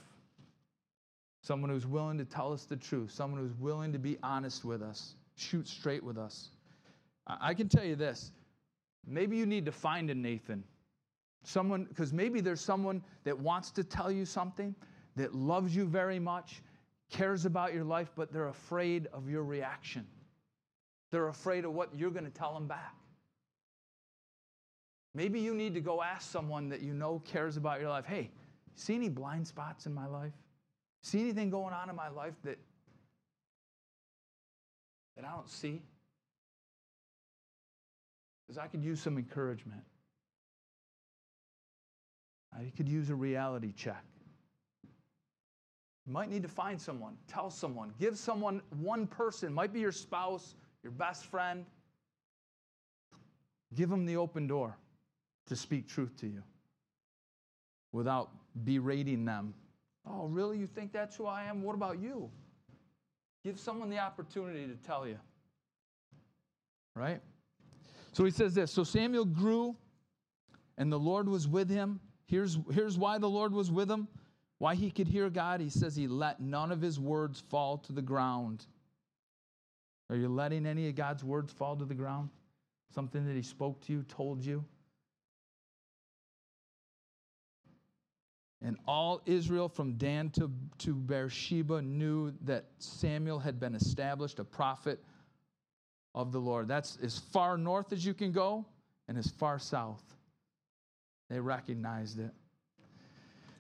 Someone 1.43 1.71
who's 1.71 1.87
willing 1.87 2.19
to 2.19 2.25
tell 2.25 2.53
us 2.53 2.65
the 2.65 2.77
truth, 2.77 3.11
someone 3.11 3.41
who's 3.41 3.55
willing 3.55 3.93
to 3.93 3.99
be 3.99 4.17
honest 4.23 4.65
with 4.65 4.83
us, 4.83 5.15
shoot 5.37 5.69
straight 5.69 6.03
with 6.03 6.19
us. 6.19 6.49
I 7.27 7.55
can 7.55 7.69
tell 7.69 7.85
you 7.85 7.97
this 7.97 8.33
maybe 9.07 9.37
you 9.37 9.47
need 9.47 9.65
to 9.67 9.73
find 9.73 10.11
a 10.11 10.15
Nathan. 10.15 10.65
Someone, 11.45 11.85
because 11.85 12.13
maybe 12.13 12.41
there's 12.41 12.61
someone 12.61 13.03
that 13.23 13.39
wants 13.39 13.71
to 13.73 13.85
tell 13.85 14.11
you 14.11 14.25
something, 14.25 14.75
that 15.15 15.35
loves 15.35 15.77
you 15.77 15.85
very 15.87 16.19
much, 16.19 16.63
cares 17.11 17.45
about 17.45 17.73
your 17.73 17.85
life, 17.85 18.11
but 18.17 18.33
they're 18.33 18.49
afraid 18.49 19.07
of 19.13 19.29
your 19.29 19.45
reaction. 19.45 20.05
They're 21.13 21.29
afraid 21.29 21.65
of 21.65 21.73
what 21.73 21.95
you're 21.95 22.11
going 22.11 22.25
to 22.25 22.31
tell 22.31 22.55
them 22.55 22.67
back. 22.67 22.95
Maybe 25.15 25.41
you 25.41 25.55
need 25.55 25.73
to 25.75 25.81
go 25.81 26.03
ask 26.03 26.31
someone 26.31 26.69
that 26.69 26.83
you 26.83 26.93
know 26.93 27.23
cares 27.25 27.57
about 27.57 27.81
your 27.81 27.89
life 27.89 28.05
hey, 28.05 28.31
see 28.75 28.95
any 28.95 29.09
blind 29.09 29.47
spots 29.47 29.87
in 29.87 29.95
my 29.95 30.07
life? 30.07 30.33
See 31.03 31.21
anything 31.21 31.51
going 31.51 31.73
on 31.73 31.89
in 31.89 31.97
my 31.97 32.09
life 32.09 32.35
that, 32.45 32.59
that 35.17 35.25
I 35.25 35.31
don't 35.31 35.49
see? 35.49 35.81
Because 38.47 38.59
I 38.59 38.67
could 38.67 38.83
use 38.83 39.01
some 39.01 39.17
encouragement. 39.17 39.83
I 42.55 42.71
could 42.77 42.89
use 42.89 43.11
a 43.11 43.15
reality 43.15 43.73
check. 43.73 44.05
You 46.07 46.13
might 46.13 46.31
need 46.31 46.43
to 46.43 46.49
find 46.49 46.81
someone, 46.81 47.17
tell 47.27 47.51
someone, 47.51 47.93
give 47.99 48.17
someone 48.17 48.63
one 48.81 49.07
person, 49.07 49.53
might 49.53 49.73
be 49.73 49.81
your 49.81 49.93
spouse, 49.93 50.55
your 50.87 50.93
best 50.93 51.27
friend, 51.27 51.65
give 53.75 53.91
them 53.91 54.07
the 54.07 54.17
open 54.17 54.47
door 54.47 54.79
to 55.49 55.57
speak 55.57 55.89
truth 55.89 56.17
to 56.21 56.29
you 56.29 56.45
without 57.91 58.31
berating 58.65 59.25
them. 59.25 59.53
Oh, 60.09 60.29
really? 60.29 60.59
You 60.59 60.69
think 60.69 60.93
that's 60.93 61.17
who 61.17 61.27
I 61.27 61.43
am? 61.43 61.65
What 61.65 61.75
about 61.75 61.99
you? 61.99 62.31
Give 63.43 63.59
someone 63.59 63.91
the 63.91 63.99
opportunity 63.99 64.65
to 64.69 64.77
tell 64.87 65.09
you. 65.09 65.19
Right? 66.95 67.21
So 68.13 68.25
he 68.25 68.31
says 68.31 68.55
this 68.55 68.71
So 68.71 68.85
Samuel 68.85 69.25
grew, 69.25 69.75
and 70.79 70.93
the 70.93 71.01
Lord 71.01 71.29
was 71.29 71.49
with 71.49 71.69
him. 71.69 71.99
Here's, 72.27 72.61
here's 72.71 72.97
why 72.97 73.19
the 73.19 73.29
Lord 73.29 73.53
was 73.53 73.73
with 73.73 73.91
him, 73.91 74.07
why 74.59 74.77
he 74.77 74.93
could 74.93 75.09
hear 75.09 75.31
God. 75.31 75.61
He 75.61 75.69
says 75.69 75.97
he 75.97 76.07
let 76.07 76.39
none 76.39 76.71
of 76.71 76.81
his 76.81 77.01
words 77.01 77.43
fall 77.51 77.77
to 77.79 77.93
the 77.93 78.03
ground. 78.03 78.67
Are 80.09 80.17
you 80.17 80.29
letting 80.29 80.67
any 80.67 80.89
of 80.89 80.95
God's 80.95 81.25
words 81.25 81.53
fall 81.53 81.77
to 81.77 81.85
the 81.85 81.95
ground? 81.95 82.31
Something 82.95 83.27
that 83.27 83.35
He 83.35 83.43
spoke 83.43 83.81
to 83.87 83.93
you, 83.93 84.03
told 84.05 84.45
you? 84.45 84.65
And 88.63 88.77
all 88.87 89.21
Israel 89.27 89.69
from 89.69 89.95
Dan 89.95 90.31
to, 90.31 90.51
to 90.79 90.95
Beersheba 90.95 91.83
knew 91.83 92.33
that 92.43 92.65
Samuel 92.79 93.39
had 93.39 93.61
been 93.61 93.75
established 93.75 94.39
a 94.39 94.45
prophet 94.45 95.05
of 96.15 96.33
the 96.33 96.41
Lord. 96.41 96.67
That's 96.67 96.99
as 97.03 97.19
far 97.19 97.59
north 97.59 97.93
as 97.93 98.05
you 98.05 98.15
can 98.15 98.33
go 98.33 98.65
and 99.09 99.19
as 99.19 99.29
far 99.29 99.59
south. 99.59 100.03
They 101.29 101.39
recognized 101.39 102.19
it. 102.19 102.33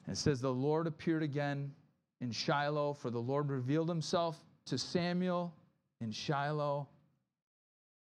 And 0.07 0.15
it 0.15 0.17
says, 0.17 0.41
The 0.41 0.53
Lord 0.53 0.87
appeared 0.87 1.23
again 1.23 1.73
in 2.21 2.31
Shiloh, 2.31 2.95
for 2.95 3.11
the 3.11 3.19
Lord 3.19 3.51
revealed 3.51 3.89
himself 3.89 4.43
to 4.67 4.79
Samuel 4.79 5.53
in 6.01 6.11
Shiloh 6.11 6.89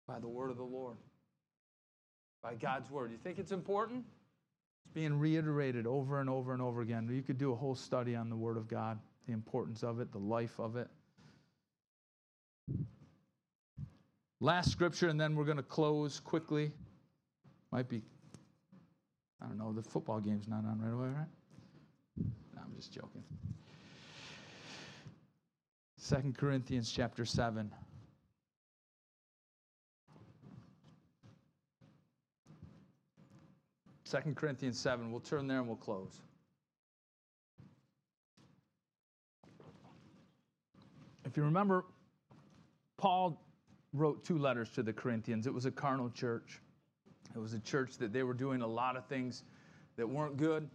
by 0.07 0.19
the 0.19 0.27
word 0.27 0.49
of 0.49 0.57
the 0.57 0.63
Lord, 0.63 0.97
by 2.41 2.55
God's 2.55 2.89
word. 2.89 3.11
You 3.11 3.17
think 3.17 3.39
it's 3.39 3.51
important? 3.51 4.03
It's 4.85 4.93
being 4.93 5.19
reiterated 5.19 5.85
over 5.85 6.19
and 6.19 6.29
over 6.29 6.53
and 6.53 6.61
over 6.61 6.81
again. 6.81 7.09
You 7.11 7.21
could 7.21 7.37
do 7.37 7.51
a 7.51 7.55
whole 7.55 7.75
study 7.75 8.15
on 8.15 8.29
the 8.29 8.35
word 8.35 8.57
of 8.57 8.67
God, 8.67 8.99
the 9.27 9.33
importance 9.33 9.83
of 9.83 9.99
it, 9.99 10.11
the 10.11 10.17
life 10.17 10.59
of 10.59 10.75
it. 10.75 10.87
Last 14.41 14.71
scripture, 14.71 15.09
and 15.09 15.19
then 15.19 15.35
we're 15.35 15.43
going 15.43 15.57
to 15.57 15.63
close 15.63 16.19
quickly. 16.19 16.71
Might 17.71 17.89
be, 17.89 18.01
I 19.41 19.47
don't 19.47 19.57
know, 19.57 19.73
the 19.73 19.83
football 19.83 20.19
game's 20.19 20.47
not 20.47 20.65
on 20.65 20.79
right 20.81 20.93
away, 20.93 21.09
right? 21.09 21.27
No, 22.55 22.61
I'm 22.63 22.73
just 22.75 22.93
joking. 22.93 23.23
Second 26.09 26.35
Corinthians 26.35 26.91
chapter 26.91 27.23
7. 27.23 27.71
Second 34.05 34.35
Corinthians 34.35 34.79
7. 34.79 35.11
We'll 35.11 35.19
turn 35.19 35.45
there 35.45 35.59
and 35.59 35.67
we'll 35.67 35.77
close. 35.77 36.19
If 41.25 41.37
you 41.37 41.43
remember, 41.43 41.85
Paul 42.97 43.39
wrote 43.93 44.25
two 44.25 44.39
letters 44.39 44.69
to 44.69 44.81
the 44.81 44.91
Corinthians. 44.91 45.45
It 45.45 45.53
was 45.53 45.67
a 45.67 45.71
carnal 45.71 46.09
church. 46.09 46.59
It 47.35 47.37
was 47.37 47.53
a 47.53 47.59
church 47.59 47.99
that 47.99 48.11
they 48.11 48.23
were 48.23 48.33
doing 48.33 48.63
a 48.63 48.67
lot 48.67 48.97
of 48.97 49.05
things 49.05 49.43
that 49.95 50.09
weren't 50.09 50.37
good. 50.37 50.67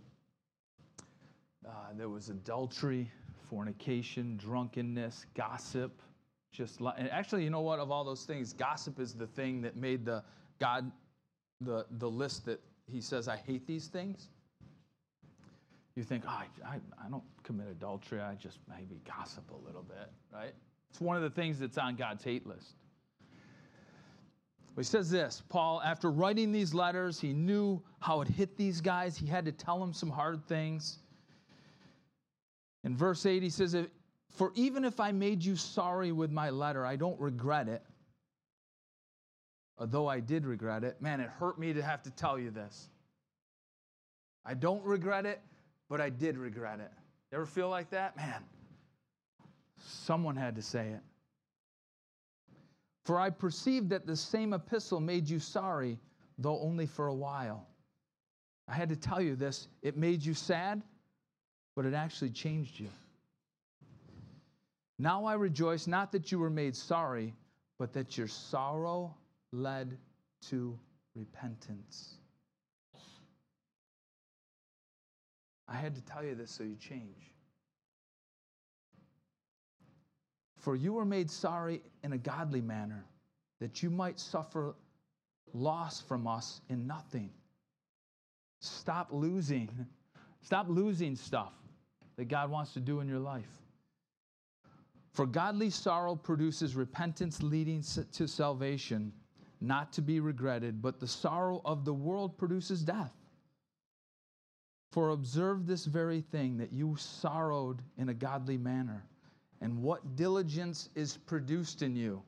Uh, 1.67 1.71
there 1.97 2.09
was 2.09 2.29
adultery, 2.29 3.11
fornication, 3.55 4.37
drunkenness, 4.37 5.27
gossip. 5.37 6.03
Just 6.51 6.81
and 6.81 7.09
actually, 7.11 7.45
you 7.45 7.51
know 7.51 7.61
what? 7.61 7.79
Of 7.79 7.93
all 7.93 8.03
those 8.03 8.25
things, 8.25 8.53
gossip 8.53 8.99
is 8.99 9.15
the 9.15 9.29
thing 9.29 9.63
that 9.63 9.77
made 9.77 10.05
the 10.05 10.25
God 10.59 10.91
the 11.61 11.87
the 11.99 12.11
list 12.11 12.47
that 12.47 12.61
He 12.91 13.01
says, 13.01 13.29
"I 13.29 13.37
hate 13.37 13.65
these 13.65 13.87
things." 13.87 14.29
You 15.95 16.03
think, 16.03 16.25
oh, 16.27 16.31
I, 16.31 16.47
I, 16.67 16.75
I 17.07 17.09
don't 17.09 17.23
commit 17.45 17.69
adultery. 17.71 18.21
I 18.21 18.35
just 18.35 18.59
maybe 18.69 19.01
gossip 19.07 19.49
a 19.53 19.65
little 19.65 19.85
bit, 19.85 20.11
right? 20.33 20.53
It's 20.91 21.01
one 21.01 21.17
of 21.17 21.23
the 21.23 21.31
things 21.31 21.61
that's 21.61 21.79
on 21.79 21.95
God's 21.95 22.25
hate 22.25 22.45
list. 22.49 22.75
He 24.77 24.83
says 24.83 25.09
this 25.09 25.45
Paul, 25.49 25.81
after 25.85 26.11
writing 26.11 26.51
these 26.51 26.75
letters, 26.75 27.21
he 27.21 27.33
knew 27.33 27.81
how 28.01 28.21
it 28.21 28.27
hit 28.29 28.57
these 28.57 28.81
guys. 28.81 29.17
He 29.17 29.27
had 29.27 29.45
to 29.45 29.53
tell 29.53 29.79
them 29.79 29.93
some 29.93 30.11
hard 30.11 30.45
things. 30.49 30.99
In 32.85 32.97
verse 32.97 33.25
8, 33.27 33.43
he 33.43 33.51
says, 33.51 33.77
For 34.31 34.53
even 34.55 34.85
if 34.85 35.01
I 35.01 35.11
made 35.11 35.43
you 35.43 35.57
sorry 35.57 36.13
with 36.13 36.31
my 36.31 36.51
letter, 36.51 36.85
I 36.85 36.97
don't 36.97 37.19
regret 37.19 37.69
it. 37.69 37.83
Although 39.79 40.07
I 40.07 40.21
did 40.21 40.47
regret 40.47 40.85
it, 40.85 41.01
man, 41.03 41.21
it 41.21 41.29
hurt 41.29 41.59
me 41.59 41.73
to 41.73 41.83
have 41.83 42.03
to 42.05 42.11
tell 42.11 42.39
you 42.39 42.51
this. 42.51 42.91
I 44.45 44.55
don't 44.55 44.85
regret 44.85 45.27
it, 45.27 45.41
but 45.89 46.01
I 46.01 46.11
did 46.11 46.37
regret 46.37 46.79
it. 46.79 46.93
You 47.33 47.37
ever 47.39 47.47
feel 47.47 47.71
like 47.71 47.91
that? 47.91 48.17
Man, 48.17 48.45
someone 49.79 50.37
had 50.37 50.55
to 50.57 50.63
say 50.63 50.91
it. 50.91 51.01
For 53.05 53.19
I 53.19 53.31
perceived 53.31 53.91
that 53.91 54.07
the 54.07 54.17
same 54.17 54.53
epistle 54.53 55.01
made 55.01 55.29
you 55.29 55.39
sorry, 55.39 55.99
though 56.39 56.61
only 56.61 56.87
for 56.87 57.09
a 57.09 57.15
while. 57.15 57.67
I 58.69 58.75
had 58.75 58.89
to 58.91 58.97
tell 58.97 59.21
you 59.21 59.37
this. 59.37 59.69
It 59.83 59.97
made 59.97 60.25
you 60.25 60.35
sad, 60.35 60.83
but 61.77 61.85
it 61.85 61.95
actually 61.95 62.31
changed 62.31 62.79
you. 62.79 62.89
Now 64.99 65.25
I 65.25 65.35
rejoice 65.35 65.87
not 65.87 66.13
that 66.13 66.31
you 66.31 66.39
were 66.39 66.51
made 66.51 66.77
sorry, 66.77 67.35
but 67.79 67.93
that 67.95 68.17
your 68.17 68.29
sorrow 68.29 69.15
led 69.53 69.97
to 70.51 70.79
repentance. 71.17 72.15
I 75.67 75.77
had 75.77 75.95
to 75.97 76.01
tell 76.03 76.23
you 76.23 76.35
this 76.35 76.51
so 76.51 76.63
you 76.63 76.77
change. 76.77 77.33
For 80.59 80.77
you 80.77 80.93
were 80.93 81.05
made 81.05 81.31
sorry 81.31 81.83
in 82.03 82.13
a 82.13 82.19
godly 82.19 82.61
manner, 82.61 83.05
that 83.61 83.83
you 83.83 83.91
might 83.91 84.21
suffer 84.21 84.75
loss 85.53 86.01
from 86.01 86.27
us 86.27 86.61
in 86.69 86.87
nothing. 86.87 87.31
Stop 88.61 89.09
losing. 89.11 89.69
Stop 90.43 90.67
losing 90.69 91.17
stuff 91.17 91.53
that 92.17 92.27
God 92.29 92.51
wants 92.51 92.73
to 92.75 92.81
do 92.81 93.01
in 93.01 93.09
your 93.09 93.19
life. 93.19 93.63
For 95.13 95.27
godly 95.27 95.71
sorrow 95.71 96.17
produces 96.17 96.75
repentance 96.75 97.43
leading 97.43 97.83
to 98.13 98.27
salvation, 98.27 99.13
not 99.61 99.93
to 99.93 100.03
be 100.03 100.19
regretted, 100.21 100.83
but 100.83 100.99
the 100.99 101.07
sorrow 101.07 101.63
of 101.65 101.85
the 101.85 101.95
world 101.95 102.37
produces 102.37 102.83
death. 102.83 103.15
For 104.91 105.11
observe 105.11 105.67
this 105.67 105.85
very 105.85 106.21
thing 106.21 106.57
that 106.59 106.73
you 106.73 106.97
sorrowed 106.97 107.83
in 107.97 108.09
a 108.09 108.15
godly 108.15 108.59
manner, 108.59 109.05
and 109.61 109.83
what 109.83 110.17
diligence 110.17 110.89
is 110.95 111.17
produced 111.17 111.83
in 111.83 111.97
you. 111.97 112.23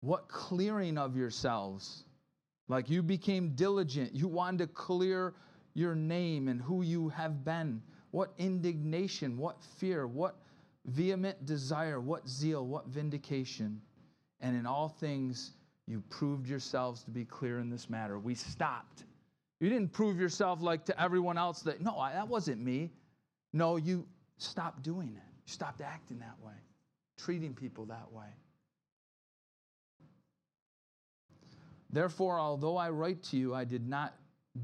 What 0.00 0.28
clearing 0.28 0.96
of 0.96 1.16
yourselves. 1.16 2.04
Like 2.68 2.88
you 2.88 3.02
became 3.02 3.54
diligent, 3.54 4.14
you 4.14 4.28
wanted 4.28 4.58
to 4.58 4.66
clear 4.68 5.34
your 5.78 5.94
name 5.94 6.48
and 6.48 6.60
who 6.60 6.82
you 6.82 7.08
have 7.10 7.44
been 7.44 7.80
what 8.10 8.32
indignation, 8.38 9.36
what 9.36 9.62
fear, 9.76 10.06
what 10.06 10.36
vehement 10.86 11.44
desire, 11.44 12.00
what 12.00 12.28
zeal, 12.28 12.66
what 12.66 12.86
vindication. 12.86 13.80
And 14.40 14.56
in 14.56 14.66
all 14.66 14.88
things, 14.88 15.52
you 15.86 16.02
proved 16.08 16.48
yourselves 16.48 17.02
to 17.04 17.10
be 17.10 17.24
clear 17.24 17.58
in 17.58 17.70
this 17.70 17.90
matter. 17.90 18.18
We 18.18 18.34
stopped. 18.34 19.04
You 19.60 19.68
didn't 19.68 19.92
prove 19.92 20.18
yourself 20.18 20.62
like 20.62 20.84
to 20.86 21.00
everyone 21.00 21.36
else 21.36 21.62
that, 21.62 21.80
no, 21.80 21.98
I, 21.98 22.12
that 22.12 22.28
wasn't 22.28 22.62
me. 22.62 22.90
No, 23.52 23.76
you 23.76 24.06
stopped 24.38 24.82
doing 24.82 25.08
it. 25.08 25.32
You 25.46 25.52
stopped 25.52 25.80
acting 25.80 26.18
that 26.20 26.36
way, 26.42 26.54
treating 27.16 27.54
people 27.54 27.84
that 27.86 28.10
way. 28.12 28.26
Therefore, 31.90 32.38
although 32.38 32.76
I 32.76 32.90
write 32.90 33.22
to 33.24 33.36
you, 33.36 33.54
I 33.54 33.64
did 33.64 33.88
not 33.88 34.14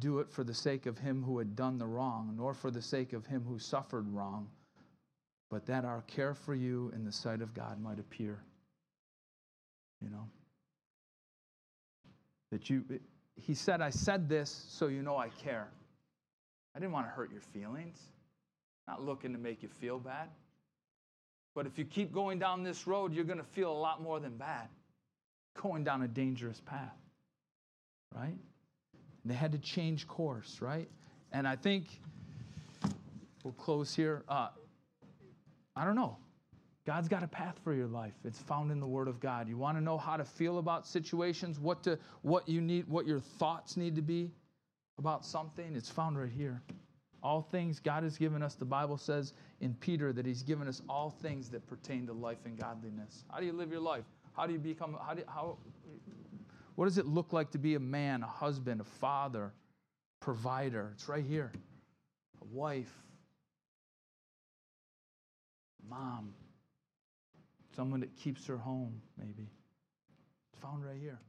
do 0.00 0.18
it 0.18 0.30
for 0.30 0.44
the 0.44 0.54
sake 0.54 0.86
of 0.86 0.98
him 0.98 1.22
who 1.22 1.38
had 1.38 1.56
done 1.56 1.78
the 1.78 1.86
wrong, 1.86 2.34
nor 2.36 2.54
for 2.54 2.70
the 2.70 2.82
sake 2.82 3.12
of 3.12 3.26
him 3.26 3.44
who 3.46 3.58
suffered 3.58 4.08
wrong, 4.08 4.48
but 5.50 5.66
that 5.66 5.84
our 5.84 6.02
care 6.02 6.34
for 6.34 6.54
you 6.54 6.92
in 6.94 7.04
the 7.04 7.12
sight 7.12 7.40
of 7.40 7.54
God 7.54 7.80
might 7.80 7.98
appear. 7.98 8.42
You 10.00 10.10
know? 10.10 10.28
That 12.50 12.70
you, 12.70 12.84
he 13.36 13.54
said, 13.54 13.80
I 13.80 13.90
said 13.90 14.28
this 14.28 14.66
so 14.68 14.86
you 14.86 15.02
know 15.02 15.16
I 15.16 15.28
care. 15.28 15.68
I 16.74 16.80
didn't 16.80 16.92
want 16.92 17.06
to 17.06 17.10
hurt 17.10 17.30
your 17.30 17.40
feelings, 17.40 17.98
not 18.88 19.02
looking 19.02 19.32
to 19.32 19.38
make 19.38 19.62
you 19.62 19.68
feel 19.68 19.98
bad. 19.98 20.28
But 21.54 21.66
if 21.66 21.78
you 21.78 21.84
keep 21.84 22.12
going 22.12 22.38
down 22.38 22.64
this 22.64 22.86
road, 22.86 23.14
you're 23.14 23.24
going 23.24 23.38
to 23.38 23.44
feel 23.44 23.70
a 23.70 23.78
lot 23.78 24.02
more 24.02 24.18
than 24.18 24.36
bad. 24.36 24.68
Going 25.60 25.84
down 25.84 26.02
a 26.02 26.08
dangerous 26.08 26.60
path, 26.66 26.96
right? 28.12 28.34
They 29.24 29.34
had 29.34 29.52
to 29.52 29.58
change 29.58 30.06
course, 30.06 30.58
right? 30.60 30.88
And 31.32 31.48
I 31.48 31.56
think 31.56 31.86
we'll 33.42 33.54
close 33.54 33.94
here. 33.94 34.22
Uh, 34.28 34.48
I 35.76 35.84
don't 35.84 35.96
know. 35.96 36.16
God's 36.86 37.08
got 37.08 37.22
a 37.22 37.26
path 37.26 37.58
for 37.64 37.72
your 37.72 37.86
life. 37.86 38.12
It's 38.24 38.40
found 38.40 38.70
in 38.70 38.78
the 38.78 38.86
Word 38.86 39.08
of 39.08 39.18
God. 39.18 39.48
You 39.48 39.56
want 39.56 39.78
to 39.78 39.82
know 39.82 39.96
how 39.96 40.18
to 40.18 40.24
feel 40.24 40.58
about 40.58 40.86
situations, 40.86 41.58
what 41.58 41.82
to 41.84 41.98
what 42.20 42.46
you 42.46 42.60
need, 42.60 42.86
what 42.88 43.06
your 43.06 43.20
thoughts 43.20 43.76
need 43.78 43.96
to 43.96 44.02
be 44.02 44.30
about 44.98 45.24
something. 45.24 45.74
It's 45.74 45.88
found 45.88 46.18
right 46.18 46.30
here. 46.30 46.60
All 47.22 47.40
things 47.40 47.80
God 47.80 48.02
has 48.02 48.18
given 48.18 48.42
us. 48.42 48.54
The 48.54 48.66
Bible 48.66 48.98
says 48.98 49.32
in 49.62 49.72
Peter 49.74 50.12
that 50.12 50.26
He's 50.26 50.42
given 50.42 50.68
us 50.68 50.82
all 50.86 51.08
things 51.08 51.48
that 51.50 51.66
pertain 51.66 52.06
to 52.06 52.12
life 52.12 52.44
and 52.44 52.58
godliness. 52.58 53.24
How 53.32 53.40
do 53.40 53.46
you 53.46 53.54
live 53.54 53.70
your 53.70 53.80
life? 53.80 54.04
How 54.36 54.46
do 54.46 54.52
you 54.52 54.58
become? 54.58 54.98
How 55.06 55.14
do 55.14 55.22
how 55.26 55.56
what 56.74 56.86
does 56.86 56.98
it 56.98 57.06
look 57.06 57.32
like 57.32 57.50
to 57.52 57.58
be 57.58 57.74
a 57.74 57.80
man, 57.80 58.22
a 58.22 58.26
husband, 58.26 58.80
a 58.80 58.84
father, 58.84 59.52
provider? 60.20 60.90
It's 60.94 61.08
right 61.08 61.24
here. 61.24 61.52
A 62.42 62.44
wife, 62.44 62.92
mom, 65.88 66.34
someone 67.76 68.00
that 68.00 68.16
keeps 68.16 68.46
her 68.46 68.56
home, 68.56 69.00
maybe. 69.18 69.48
It's 70.52 70.62
found 70.62 70.84
right 70.84 70.98
here. 71.00 71.20